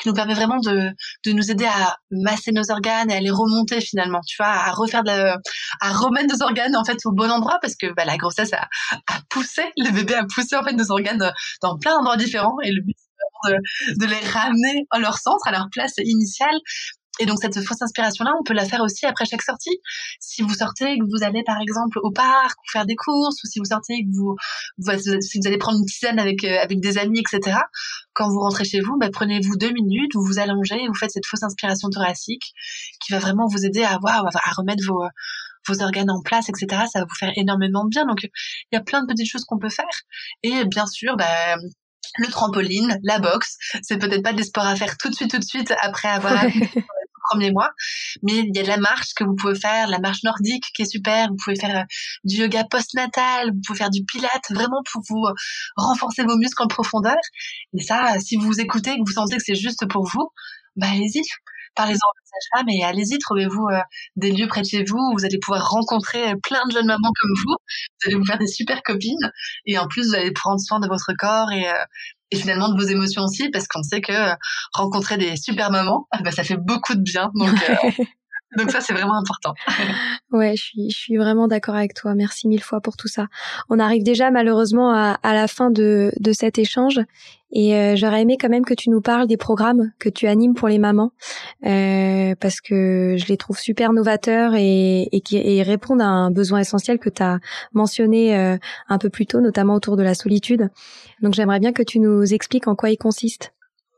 qui 0.00 0.08
nous 0.08 0.14
permet 0.14 0.34
vraiment 0.34 0.58
de, 0.58 0.90
de 1.24 1.32
nous 1.32 1.50
aider 1.50 1.66
à 1.66 1.96
masser 2.10 2.52
nos 2.52 2.70
organes 2.70 3.10
et 3.10 3.16
à 3.16 3.20
les 3.20 3.30
remonter 3.30 3.80
finalement, 3.80 4.20
tu 4.26 4.36
vois, 4.38 4.50
à 4.50 4.72
refaire 4.72 5.04
de 5.04 5.34
à 5.80 5.92
remettre 5.92 6.34
nos 6.34 6.42
organes 6.42 6.76
en 6.76 6.84
fait 6.84 6.98
au 7.04 7.12
bon 7.12 7.30
endroit 7.30 7.58
parce 7.60 7.76
que 7.76 7.92
bah, 7.94 8.04
la 8.04 8.16
grossesse 8.16 8.52
a, 8.52 8.68
a 9.08 9.20
poussé, 9.30 9.62
le 9.76 9.90
bébé 9.90 10.14
a 10.14 10.24
poussé 10.24 10.56
en 10.56 10.64
fait 10.64 10.72
nos 10.72 10.90
organes 10.90 11.32
dans 11.62 11.78
plein 11.78 11.96
d'endroits 11.96 12.16
différents 12.16 12.56
et 12.62 12.72
le 12.72 12.82
but 12.82 12.96
de, 13.46 13.56
de, 14.00 14.06
les 14.06 14.28
ramener 14.28 14.86
à 14.90 14.98
leur 14.98 15.18
centre, 15.18 15.46
à 15.46 15.52
leur 15.52 15.68
place 15.70 15.94
initiale 15.98 16.58
et 17.20 17.26
donc 17.26 17.38
cette 17.40 17.60
fausse 17.62 17.80
inspiration-là, 17.80 18.32
on 18.40 18.42
peut 18.42 18.54
la 18.54 18.64
faire 18.64 18.80
aussi 18.80 19.06
après 19.06 19.24
chaque 19.24 19.42
sortie. 19.42 19.78
Si 20.18 20.42
vous 20.42 20.54
sortez 20.54 20.92
et 20.92 20.98
que 20.98 21.04
vous 21.04 21.24
allez 21.24 21.44
par 21.44 21.60
exemple 21.60 21.98
au 22.02 22.10
parc 22.10 22.58
ou 22.58 22.70
faire 22.72 22.86
des 22.86 22.96
courses, 22.96 23.42
ou 23.44 23.46
si 23.46 23.60
vous 23.60 23.66
sortez 23.66 23.94
et 23.94 24.04
que 24.04 24.10
vous, 24.16 24.36
si 25.20 25.38
vous 25.38 25.46
allez 25.46 25.58
prendre 25.58 25.78
une 25.78 25.86
tisane 25.86 26.18
avec 26.18 26.42
euh, 26.44 26.58
avec 26.60 26.80
des 26.80 26.98
amis, 26.98 27.20
etc. 27.20 27.58
Quand 28.14 28.28
vous 28.28 28.40
rentrez 28.40 28.64
chez 28.64 28.80
vous, 28.80 28.96
bah, 28.98 29.10
prenez-vous 29.12 29.56
deux 29.56 29.72
minutes, 29.72 30.12
vous 30.14 30.24
vous 30.24 30.38
allongez, 30.38 30.82
et 30.82 30.88
vous 30.88 30.94
faites 30.94 31.10
cette 31.10 31.26
fausse 31.26 31.42
inspiration 31.42 31.88
thoracique 31.88 32.52
qui 33.00 33.12
va 33.12 33.18
vraiment 33.18 33.46
vous 33.46 33.64
aider 33.64 33.84
à 33.84 33.98
voir, 33.98 34.24
à 34.26 34.52
remettre 34.52 34.84
vos 34.86 35.04
vos 35.66 35.82
organes 35.82 36.10
en 36.10 36.20
place, 36.20 36.48
etc. 36.48 36.82
Ça 36.92 37.00
va 37.00 37.04
vous 37.06 37.14
faire 37.18 37.32
énormément 37.36 37.84
de 37.84 37.90
bien. 37.90 38.04
Donc 38.06 38.24
il 38.24 38.30
y 38.72 38.76
a 38.76 38.80
plein 38.80 39.02
de 39.02 39.06
petites 39.06 39.30
choses 39.30 39.44
qu'on 39.44 39.58
peut 39.58 39.70
faire. 39.70 39.86
Et 40.42 40.64
bien 40.66 40.86
sûr, 40.86 41.16
bah, 41.16 41.56
le 42.18 42.28
trampoline, 42.28 42.98
la 43.02 43.18
boxe, 43.18 43.56
c'est 43.82 43.98
peut-être 43.98 44.22
pas 44.22 44.32
des 44.32 44.44
sports 44.44 44.66
à 44.66 44.76
faire 44.76 44.96
tout 44.96 45.08
de 45.08 45.14
suite, 45.14 45.30
tout 45.30 45.38
de 45.38 45.44
suite 45.44 45.72
après 45.80 46.08
avoir 46.08 46.44
premier 47.30 47.50
mois. 47.52 47.70
Mais 48.22 48.38
il 48.38 48.54
y 48.54 48.58
a 48.60 48.62
de 48.62 48.68
la 48.68 48.76
marche 48.76 49.14
que 49.14 49.24
vous 49.24 49.34
pouvez 49.34 49.54
faire, 49.54 49.88
la 49.88 49.98
marche 49.98 50.22
nordique 50.24 50.64
qui 50.74 50.82
est 50.82 50.90
super. 50.90 51.28
Vous 51.28 51.36
pouvez 51.42 51.56
faire 51.56 51.78
euh, 51.78 51.84
du 52.24 52.36
yoga 52.36 52.64
post-natal, 52.64 53.50
vous 53.52 53.60
pouvez 53.66 53.78
faire 53.78 53.90
du 53.90 54.04
pilate, 54.04 54.50
vraiment 54.50 54.82
pour 54.92 55.02
vous 55.08 55.24
euh, 55.26 55.34
renforcer 55.76 56.24
vos 56.24 56.36
muscles 56.36 56.62
en 56.62 56.68
profondeur. 56.68 57.16
Et 57.76 57.82
ça, 57.82 58.18
si 58.20 58.36
vous 58.36 58.60
écoutez 58.60 58.90
et 58.90 58.96
que 58.96 59.04
vous 59.06 59.12
sentez 59.12 59.36
que 59.36 59.42
c'est 59.44 59.54
juste 59.54 59.86
pour 59.88 60.06
vous, 60.06 60.30
bah 60.76 60.88
allez-y. 60.90 61.22
Parlez-en 61.76 61.94
votre 61.96 62.24
sage-femme 62.24 62.68
et 62.68 62.84
allez-y, 62.84 63.18
trouvez-vous 63.18 63.66
euh, 63.72 63.80
des 64.16 64.30
lieux 64.30 64.46
près 64.46 64.62
de 64.62 64.66
chez 64.66 64.84
vous 64.84 64.96
où 64.96 65.18
vous 65.18 65.24
allez 65.24 65.38
pouvoir 65.38 65.68
rencontrer 65.68 66.34
plein 66.42 66.64
de 66.68 66.72
jeunes 66.72 66.86
mamans 66.86 67.10
comme 67.20 67.32
vous. 67.44 67.56
Vous 67.56 68.06
allez 68.06 68.14
vous 68.14 68.24
faire 68.24 68.38
des 68.38 68.46
super 68.46 68.82
copines 68.82 69.32
et 69.66 69.76
en 69.78 69.88
plus 69.88 70.08
vous 70.08 70.14
allez 70.14 70.30
prendre 70.30 70.60
soin 70.60 70.78
de 70.78 70.86
votre 70.86 71.12
corps 71.18 71.50
et, 71.50 71.66
et 72.34 72.36
finalement 72.36 72.68
de 72.68 72.80
vos 72.80 72.88
émotions 72.88 73.22
aussi, 73.22 73.48
parce 73.50 73.66
qu'on 73.68 73.82
sait 73.82 74.00
que 74.00 74.12
euh, 74.12 74.34
rencontrer 74.72 75.16
des 75.16 75.36
super 75.36 75.70
mamans, 75.70 76.06
bah, 76.22 76.30
ça 76.30 76.44
fait 76.44 76.56
beaucoup 76.56 76.94
de 76.94 77.02
bien. 77.02 77.30
Donc, 77.34 77.54
euh, 77.68 78.04
donc 78.56 78.70
ça, 78.70 78.80
c'est 78.80 78.92
vraiment 78.92 79.16
important. 79.16 79.54
ouais, 80.32 80.56
je 80.56 80.62
suis, 80.62 80.90
je 80.90 80.96
suis 80.96 81.16
vraiment 81.16 81.48
d'accord 81.48 81.74
avec 81.74 81.94
toi. 81.94 82.14
Merci 82.14 82.48
mille 82.48 82.62
fois 82.62 82.80
pour 82.80 82.96
tout 82.96 83.08
ça. 83.08 83.26
On 83.68 83.78
arrive 83.78 84.02
déjà 84.02 84.30
malheureusement 84.30 84.92
à, 84.92 85.18
à 85.22 85.34
la 85.34 85.48
fin 85.48 85.70
de, 85.70 86.12
de 86.18 86.32
cet 86.32 86.58
échange. 86.58 87.00
Et 87.56 87.76
euh, 87.76 87.94
j'aurais 87.94 88.22
aimé 88.22 88.36
quand 88.38 88.48
même 88.48 88.64
que 88.64 88.74
tu 88.74 88.90
nous 88.90 89.00
parles 89.00 89.28
des 89.28 89.36
programmes 89.36 89.92
que 90.00 90.08
tu 90.08 90.26
animes 90.26 90.54
pour 90.54 90.66
les 90.66 90.78
mamans, 90.78 91.12
euh, 91.64 92.34
parce 92.40 92.60
que 92.60 93.14
je 93.16 93.26
les 93.26 93.36
trouve 93.36 93.58
super 93.58 93.92
novateurs 93.92 94.54
et, 94.56 95.08
et 95.12 95.20
qui 95.20 95.36
et 95.36 95.62
répondent 95.62 96.02
à 96.02 96.08
un 96.08 96.32
besoin 96.32 96.58
essentiel 96.58 96.98
que 96.98 97.08
tu 97.08 97.22
as 97.22 97.38
mentionné 97.72 98.36
euh, 98.36 98.56
un 98.88 98.98
peu 98.98 99.08
plus 99.08 99.26
tôt, 99.26 99.40
notamment 99.40 99.74
autour 99.74 99.96
de 99.96 100.02
la 100.02 100.14
solitude. 100.14 100.68
Donc 101.22 101.34
j'aimerais 101.34 101.60
bien 101.60 101.72
que 101.72 101.84
tu 101.84 102.00
nous 102.00 102.34
expliques 102.34 102.66
en 102.66 102.74
quoi 102.74 102.90
ils 102.90 102.98
consistent. 102.98 103.52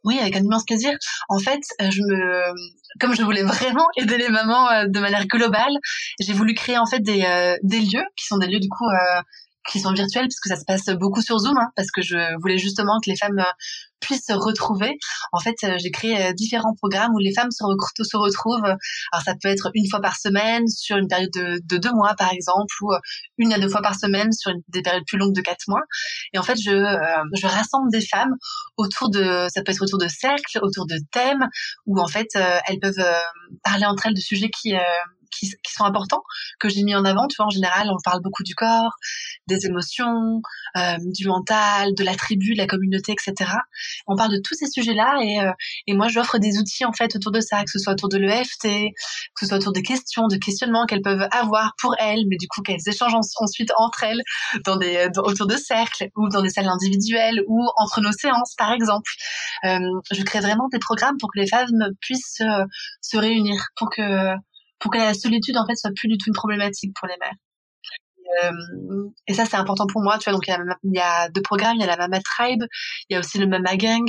Oui, 0.06 0.18
avec 0.20 0.36
un 0.36 0.40
immense 0.40 0.64
plaisir. 0.64 0.96
En 1.28 1.38
fait, 1.38 1.60
euh, 1.82 1.90
je 1.90 2.00
me, 2.00 2.54
comme 3.00 3.14
je 3.14 3.22
voulais 3.22 3.42
vraiment 3.42 3.86
aider 3.96 4.16
les 4.16 4.28
mamans 4.28 4.70
euh, 4.70 4.86
de 4.86 5.00
manière 5.00 5.26
globale, 5.26 5.76
j'ai 6.20 6.32
voulu 6.32 6.54
créer 6.54 6.78
en 6.78 6.86
fait 6.86 7.00
des, 7.00 7.24
euh, 7.24 7.56
des 7.64 7.80
lieux 7.80 8.04
qui 8.16 8.24
sont 8.24 8.38
des 8.38 8.46
lieux 8.46 8.60
du 8.60 8.68
coup 8.68 8.86
qui 9.68 9.80
sont 9.80 9.92
virtuels 9.92 10.26
puisque 10.26 10.48
ça 10.48 10.56
se 10.56 10.64
passe 10.64 10.86
beaucoup 10.98 11.22
sur 11.22 11.38
Zoom, 11.38 11.56
hein, 11.58 11.70
parce 11.76 11.90
que 11.90 12.02
je 12.02 12.16
voulais 12.40 12.58
justement 12.58 12.98
que 13.04 13.10
les 13.10 13.16
femmes 13.16 13.44
puissent 14.00 14.26
se 14.26 14.32
retrouver. 14.32 14.98
En 15.32 15.40
fait, 15.40 15.56
euh, 15.64 15.76
j'ai 15.78 15.90
créé 15.90 16.22
euh, 16.22 16.32
différents 16.32 16.74
programmes 16.74 17.12
où 17.14 17.18
les 17.18 17.32
femmes 17.32 17.50
se, 17.50 17.64
retrouvent. 18.16 18.64
Alors, 18.64 19.24
ça 19.24 19.34
peut 19.40 19.48
être 19.48 19.70
une 19.74 19.88
fois 19.88 20.00
par 20.00 20.16
semaine 20.16 20.66
sur 20.68 20.96
une 20.96 21.08
période 21.08 21.30
de, 21.34 21.60
de 21.64 21.78
deux 21.78 21.92
mois, 21.92 22.14
par 22.16 22.32
exemple, 22.32 22.72
ou 22.82 22.92
euh, 22.92 22.98
une 23.38 23.52
à 23.52 23.58
deux 23.58 23.68
fois 23.68 23.82
par 23.82 23.94
semaine 23.94 24.32
sur 24.32 24.52
des 24.68 24.82
périodes 24.82 25.04
plus 25.06 25.18
longues 25.18 25.34
de 25.34 25.40
quatre 25.40 25.66
mois. 25.68 25.82
Et 26.32 26.38
en 26.38 26.42
fait, 26.42 26.56
je, 26.56 26.70
je 26.70 27.46
rassemble 27.46 27.90
des 27.90 28.00
femmes 28.00 28.34
autour 28.76 29.10
de, 29.10 29.46
ça 29.52 29.62
peut 29.62 29.72
être 29.72 29.82
autour 29.82 29.98
de 29.98 30.08
cercles, 30.08 30.58
autour 30.62 30.86
de 30.86 30.96
thèmes, 31.10 31.46
où 31.86 31.98
en 32.00 32.08
fait, 32.08 32.28
elles 32.34 32.78
peuvent 32.80 33.04
parler 33.62 33.86
entre 33.86 34.06
elles 34.06 34.14
de 34.14 34.20
sujets 34.20 34.50
qui 34.50 34.74
qui, 35.38 35.50
sont 35.72 35.84
importants 35.84 36.22
que 36.58 36.68
j'ai 36.68 36.82
mis 36.82 36.94
en 36.94 37.04
avant. 37.04 37.26
Tu 37.28 37.36
vois, 37.36 37.46
en 37.46 37.50
général, 37.50 37.88
on 37.90 37.96
parle 38.02 38.22
beaucoup 38.22 38.42
du 38.42 38.54
corps, 38.54 38.92
des 39.46 39.66
émotions, 39.66 40.40
euh, 40.76 40.96
du 40.98 41.26
mental, 41.28 41.94
de 41.94 42.04
la 42.04 42.14
tribu, 42.14 42.54
de 42.54 42.58
la 42.58 42.66
communauté, 42.66 43.12
etc. 43.12 43.50
On 44.06 44.16
parle 44.16 44.32
de 44.32 44.40
tous 44.42 44.54
ces 44.54 44.66
sujets-là 44.66 45.18
et, 45.22 45.40
euh, 45.40 45.52
et 45.86 45.94
moi, 45.94 46.08
j'offre 46.08 46.38
des 46.38 46.58
outils 46.58 46.84
en 46.84 46.92
fait 46.92 47.14
autour 47.16 47.32
de 47.32 47.40
ça, 47.40 47.62
que 47.64 47.70
ce 47.70 47.78
soit 47.78 47.92
autour 47.92 48.08
de 48.08 48.18
l'EFT, 48.18 48.62
que 48.62 49.40
ce 49.40 49.46
soit 49.46 49.58
autour 49.58 49.72
des 49.72 49.82
questions, 49.82 50.28
de 50.28 50.36
questionnements 50.36 50.86
qu'elles 50.86 51.02
peuvent 51.02 51.28
avoir 51.30 51.74
pour 51.80 51.94
elles, 51.98 52.24
mais 52.28 52.36
du 52.36 52.48
coup 52.48 52.62
qu'elles 52.62 52.86
échangent 52.86 53.14
ensuite 53.14 53.72
entre 53.76 54.04
elles 54.04 54.22
dans 54.64 54.76
des 54.76 55.08
autour 55.18 55.46
de 55.46 55.56
cercles 55.56 56.08
ou 56.16 56.28
dans 56.28 56.42
des 56.42 56.50
salles 56.50 56.68
individuelles 56.68 57.42
ou 57.46 57.62
entre 57.76 58.00
nos 58.00 58.12
séances, 58.12 58.54
par 58.56 58.72
exemple. 58.72 59.10
Euh, 59.64 59.78
je 60.10 60.22
crée 60.22 60.40
vraiment 60.40 60.68
des 60.68 60.78
programmes 60.78 61.16
pour 61.18 61.30
que 61.32 61.38
les 61.38 61.46
femmes 61.46 61.66
puissent 62.00 62.42
se 63.00 63.16
réunir, 63.16 63.68
pour 63.76 63.90
que 63.90 64.34
pour 64.78 64.90
que 64.90 64.98
la 64.98 65.14
solitude 65.14 65.56
en 65.56 65.66
fait 65.66 65.76
soit 65.76 65.92
plus 65.94 66.08
du 66.08 66.18
tout 66.18 66.28
une 66.28 66.34
problématique 66.34 66.92
pour 66.98 67.08
les 67.08 67.16
mères. 67.20 67.34
Euh, 68.44 69.08
et 69.26 69.34
ça 69.34 69.44
c'est 69.44 69.56
important 69.56 69.86
pour 69.86 70.02
moi, 70.02 70.18
tu 70.18 70.24
vois. 70.24 70.32
Donc 70.32 70.46
il 70.48 70.92
y, 70.92 71.00
a, 71.00 71.28
deux 71.30 71.42
programmes, 71.42 71.76
il 71.76 71.80
y 71.80 71.84
a 71.84 71.86
la 71.86 71.96
Mama 71.96 72.20
Tribe, 72.20 72.64
il 73.08 73.14
y 73.14 73.16
a 73.16 73.20
aussi 73.20 73.38
le 73.38 73.46
Mama 73.46 73.76
Gang. 73.76 74.08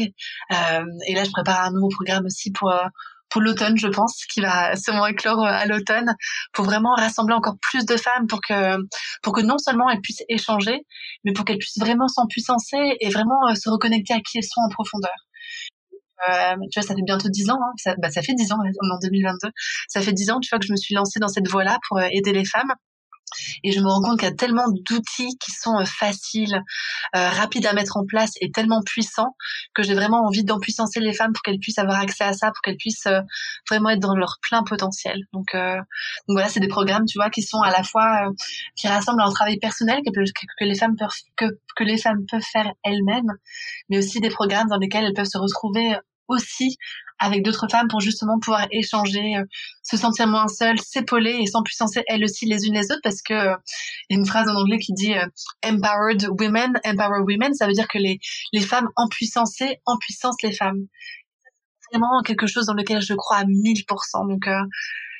Euh, 0.51 0.85
et 1.07 1.15
là 1.15 1.23
je 1.23 1.31
prépare 1.31 1.61
un 1.65 1.71
nouveau 1.71 1.89
programme 1.89 2.25
aussi 2.25 2.51
pour 2.51 2.71
euh, 2.71 2.83
pour 3.29 3.41
l'automne, 3.41 3.77
je 3.77 3.87
pense, 3.87 4.23
qui 4.31 4.39
va 4.39 4.77
sûrement 4.77 5.05
éclore 5.05 5.43
euh, 5.43 5.49
à 5.49 5.65
l'automne, 5.65 6.15
pour 6.53 6.63
vraiment 6.63 6.93
rassembler 6.95 7.35
encore 7.35 7.55
plus 7.61 7.85
de 7.85 7.97
femmes, 7.97 8.25
pour 8.27 8.39
que 8.41 8.77
pour 9.21 9.33
que 9.33 9.41
non 9.41 9.57
seulement 9.57 9.89
elles 9.89 10.01
puissent 10.01 10.23
échanger, 10.29 10.85
mais 11.25 11.33
pour 11.33 11.45
qu'elles 11.45 11.57
puissent 11.57 11.79
vraiment 11.79 12.07
s'empuissancer 12.07 12.97
et 12.99 13.09
vraiment 13.09 13.53
se 13.55 13.69
reconnecter 13.69 14.13
à 14.13 14.19
qui 14.21 14.37
elles 14.37 14.43
sont 14.43 14.61
en 14.61 14.69
profondeur. 14.69 15.26
Euh, 16.29 16.55
tu 16.71 16.79
vois, 16.79 16.87
ça 16.87 16.95
fait 16.95 17.03
bientôt 17.05 17.29
dix 17.29 17.49
ans, 17.49 17.59
hein, 17.61 17.73
ça, 17.77 17.95
bah, 17.97 18.09
ça 18.09 18.21
fait 18.21 18.33
dix 18.33 18.51
ans, 18.51 18.57
en 18.57 18.99
2022. 18.99 19.49
Ça 19.87 20.01
fait 20.01 20.13
dix 20.13 20.29
ans, 20.31 20.39
tu 20.39 20.49
vois, 20.49 20.59
que 20.59 20.65
je 20.65 20.71
me 20.71 20.77
suis 20.77 20.95
lancée 20.95 21.19
dans 21.19 21.27
cette 21.27 21.47
voie-là 21.47 21.77
pour 21.87 21.99
euh, 21.99 22.07
aider 22.11 22.33
les 22.33 22.45
femmes. 22.45 22.71
Et 23.63 23.71
je 23.71 23.79
me 23.79 23.87
rends 23.87 24.01
compte 24.01 24.19
qu'il 24.19 24.27
y 24.27 24.31
a 24.31 24.35
tellement 24.35 24.67
d'outils 24.69 25.37
qui 25.37 25.51
sont 25.51 25.77
euh, 25.77 25.85
faciles, 25.85 26.61
euh, 27.15 27.29
rapides 27.29 27.65
à 27.65 27.73
mettre 27.73 27.97
en 27.97 28.05
place 28.05 28.31
et 28.41 28.51
tellement 28.51 28.81
puissants 28.81 29.35
que 29.73 29.83
j'ai 29.83 29.93
vraiment 29.93 30.25
envie 30.25 30.43
d'empuissancer 30.43 30.99
les 30.99 31.13
femmes 31.13 31.33
pour 31.33 31.41
qu'elles 31.41 31.59
puissent 31.59 31.79
avoir 31.79 31.99
accès 31.99 32.23
à 32.23 32.33
ça, 32.33 32.47
pour 32.47 32.61
qu'elles 32.61 32.77
puissent 32.77 33.07
euh, 33.07 33.21
vraiment 33.69 33.89
être 33.89 33.99
dans 33.99 34.15
leur 34.15 34.37
plein 34.41 34.63
potentiel. 34.63 35.19
Donc, 35.33 35.55
voilà, 36.27 36.49
c'est 36.49 36.59
des 36.59 36.67
programmes, 36.67 37.05
tu 37.05 37.17
vois, 37.17 37.29
qui 37.29 37.41
sont 37.41 37.61
à 37.61 37.71
la 37.71 37.83
fois 37.83 38.29
qui 38.75 38.87
rassemblent 38.87 39.21
un 39.21 39.31
travail 39.31 39.57
personnel 39.57 40.01
que, 40.05 40.65
les 40.65 40.75
femmes 40.75 40.95
peuvent 40.95 41.09
que 41.37 41.83
les 41.83 41.97
femmes 41.97 42.25
peuvent 42.29 42.41
faire 42.41 42.71
elles-mêmes, 42.83 43.31
mais 43.89 43.97
aussi 43.97 44.19
des 44.19 44.29
programmes 44.29 44.67
dans 44.67 44.77
lesquels 44.77 45.05
elles 45.05 45.13
peuvent 45.13 45.25
se 45.25 45.37
retrouver 45.37 45.97
aussi 46.27 46.77
avec 47.19 47.43
d'autres 47.43 47.67
femmes 47.69 47.87
pour 47.87 48.01
justement 48.01 48.39
pouvoir 48.39 48.67
échanger, 48.71 49.37
euh, 49.37 49.43
se 49.83 49.97
sentir 49.97 50.27
moins 50.27 50.47
seule, 50.47 50.79
s'épauler 50.79 51.39
et 51.41 51.47
s'empuissancer 51.47 52.03
elles 52.07 52.23
aussi 52.23 52.45
les 52.45 52.67
unes 52.67 52.75
les 52.75 52.91
autres 52.91 53.01
parce 53.03 53.21
que 53.21 53.33
euh, 53.33 53.55
il 54.09 54.13
y 54.13 54.17
a 54.17 54.19
une 54.19 54.25
phrase 54.25 54.47
en 54.47 54.55
anglais 54.55 54.77
qui 54.77 54.93
dit 54.93 55.13
euh, 55.13 55.25
empowered 55.65 56.27
women, 56.39 56.79
empower 56.85 57.21
women, 57.21 57.53
ça 57.53 57.67
veut 57.67 57.73
dire 57.73 57.87
que 57.87 57.97
les, 57.97 58.19
les 58.53 58.61
femmes 58.61 58.89
empuissancées 58.95 59.77
empuissancent 59.85 60.41
les 60.43 60.53
femmes. 60.53 60.85
C'est 61.79 61.97
vraiment 61.97 62.21
quelque 62.23 62.47
chose 62.47 62.65
dans 62.65 62.73
lequel 62.73 63.01
je 63.01 63.13
crois 63.13 63.37
à 63.37 63.45
1000%. 63.45 64.29
Donc 64.29 64.45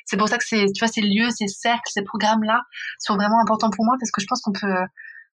c'est 0.04 0.18
pour 0.18 0.28
ça 0.28 0.36
que 0.36 0.44
c'est, 0.46 0.66
tu 0.72 0.80
vois, 0.80 0.88
ces 0.88 1.00
lieux, 1.00 1.30
ces 1.30 1.48
cercles, 1.48 1.80
ces 1.86 2.02
programmes-là 2.02 2.60
sont 2.98 3.14
vraiment 3.14 3.40
importants 3.40 3.70
pour 3.70 3.84
moi 3.84 3.96
parce 3.98 4.10
que 4.10 4.20
je 4.20 4.26
pense 4.26 4.42
qu'on 4.42 4.52
peut 4.52 4.74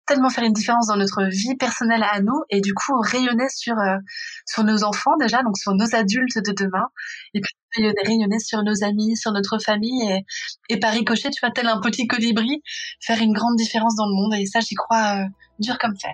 tellement 0.09 0.31
faire 0.31 0.45
une 0.45 0.53
différence 0.53 0.87
dans 0.87 0.97
notre 0.97 1.25
vie 1.25 1.55
personnelle 1.57 2.05
à 2.11 2.21
nous 2.21 2.43
et 2.51 2.61
du 2.61 2.75
coup 2.75 2.99
rayonner 3.01 3.49
sur 3.51 3.79
euh, 3.79 3.97
sur 4.47 4.65
nos 4.65 4.83
enfants 4.85 5.17
déjà 5.21 5.43
donc 5.43 5.57
sur 5.57 5.75
nos 5.75 5.95
adultes 5.95 6.39
de 6.39 6.53
demain 6.53 6.87
et 7.35 7.41
puis 7.41 7.55
rayonner, 7.77 7.95
rayonner 8.05 8.39
sur 8.39 8.63
nos 8.63 8.83
amis 8.83 9.17
sur 9.17 9.33
notre 9.33 9.59
famille 9.59 10.11
et, 10.11 10.75
et 10.75 10.79
par 10.79 10.93
ricochet 10.93 11.31
tu 11.31 11.41
vois 11.41 11.51
tel 11.51 11.67
un 11.69 11.81
petit 11.81 12.07
colibri 12.07 12.63
faire 13.01 13.21
une 13.21 13.33
grande 13.33 13.57
différence 13.57 13.95
dans 13.97 14.07
le 14.07 14.15
monde 14.15 14.35
et 14.35 14.47
ça 14.47 14.61
j'y 14.61 14.75
crois 14.75 15.21
euh, 15.21 15.25
dur 15.59 15.79
comme 15.79 15.97
fer 15.97 16.13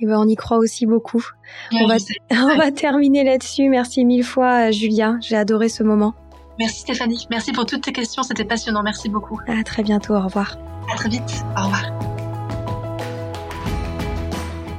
et 0.00 0.04
eh 0.04 0.06
ben, 0.06 0.16
on 0.16 0.28
y 0.28 0.36
croit 0.36 0.58
aussi 0.58 0.86
beaucoup. 0.86 1.24
on, 1.72 1.88
va, 1.88 1.96
on 2.30 2.56
va 2.56 2.70
terminer 2.70 3.24
là-dessus. 3.24 3.68
Merci 3.68 4.04
mille 4.04 4.22
fois, 4.22 4.70
Julia. 4.70 5.16
J'ai 5.20 5.34
adoré 5.34 5.68
ce 5.68 5.82
moment. 5.82 6.14
Merci 6.60 6.82
Stéphanie. 6.82 7.26
Merci 7.30 7.50
pour 7.50 7.66
toutes 7.66 7.82
tes 7.82 7.92
questions. 7.92 8.22
C'était 8.22 8.44
passionnant. 8.44 8.84
Merci 8.84 9.08
beaucoup. 9.08 9.40
À 9.48 9.64
très 9.64 9.82
bientôt. 9.82 10.14
Au 10.14 10.22
revoir. 10.22 10.56
À 10.92 10.96
très 10.96 11.08
vite. 11.08 11.44
Au 11.56 11.64
revoir. 11.64 12.17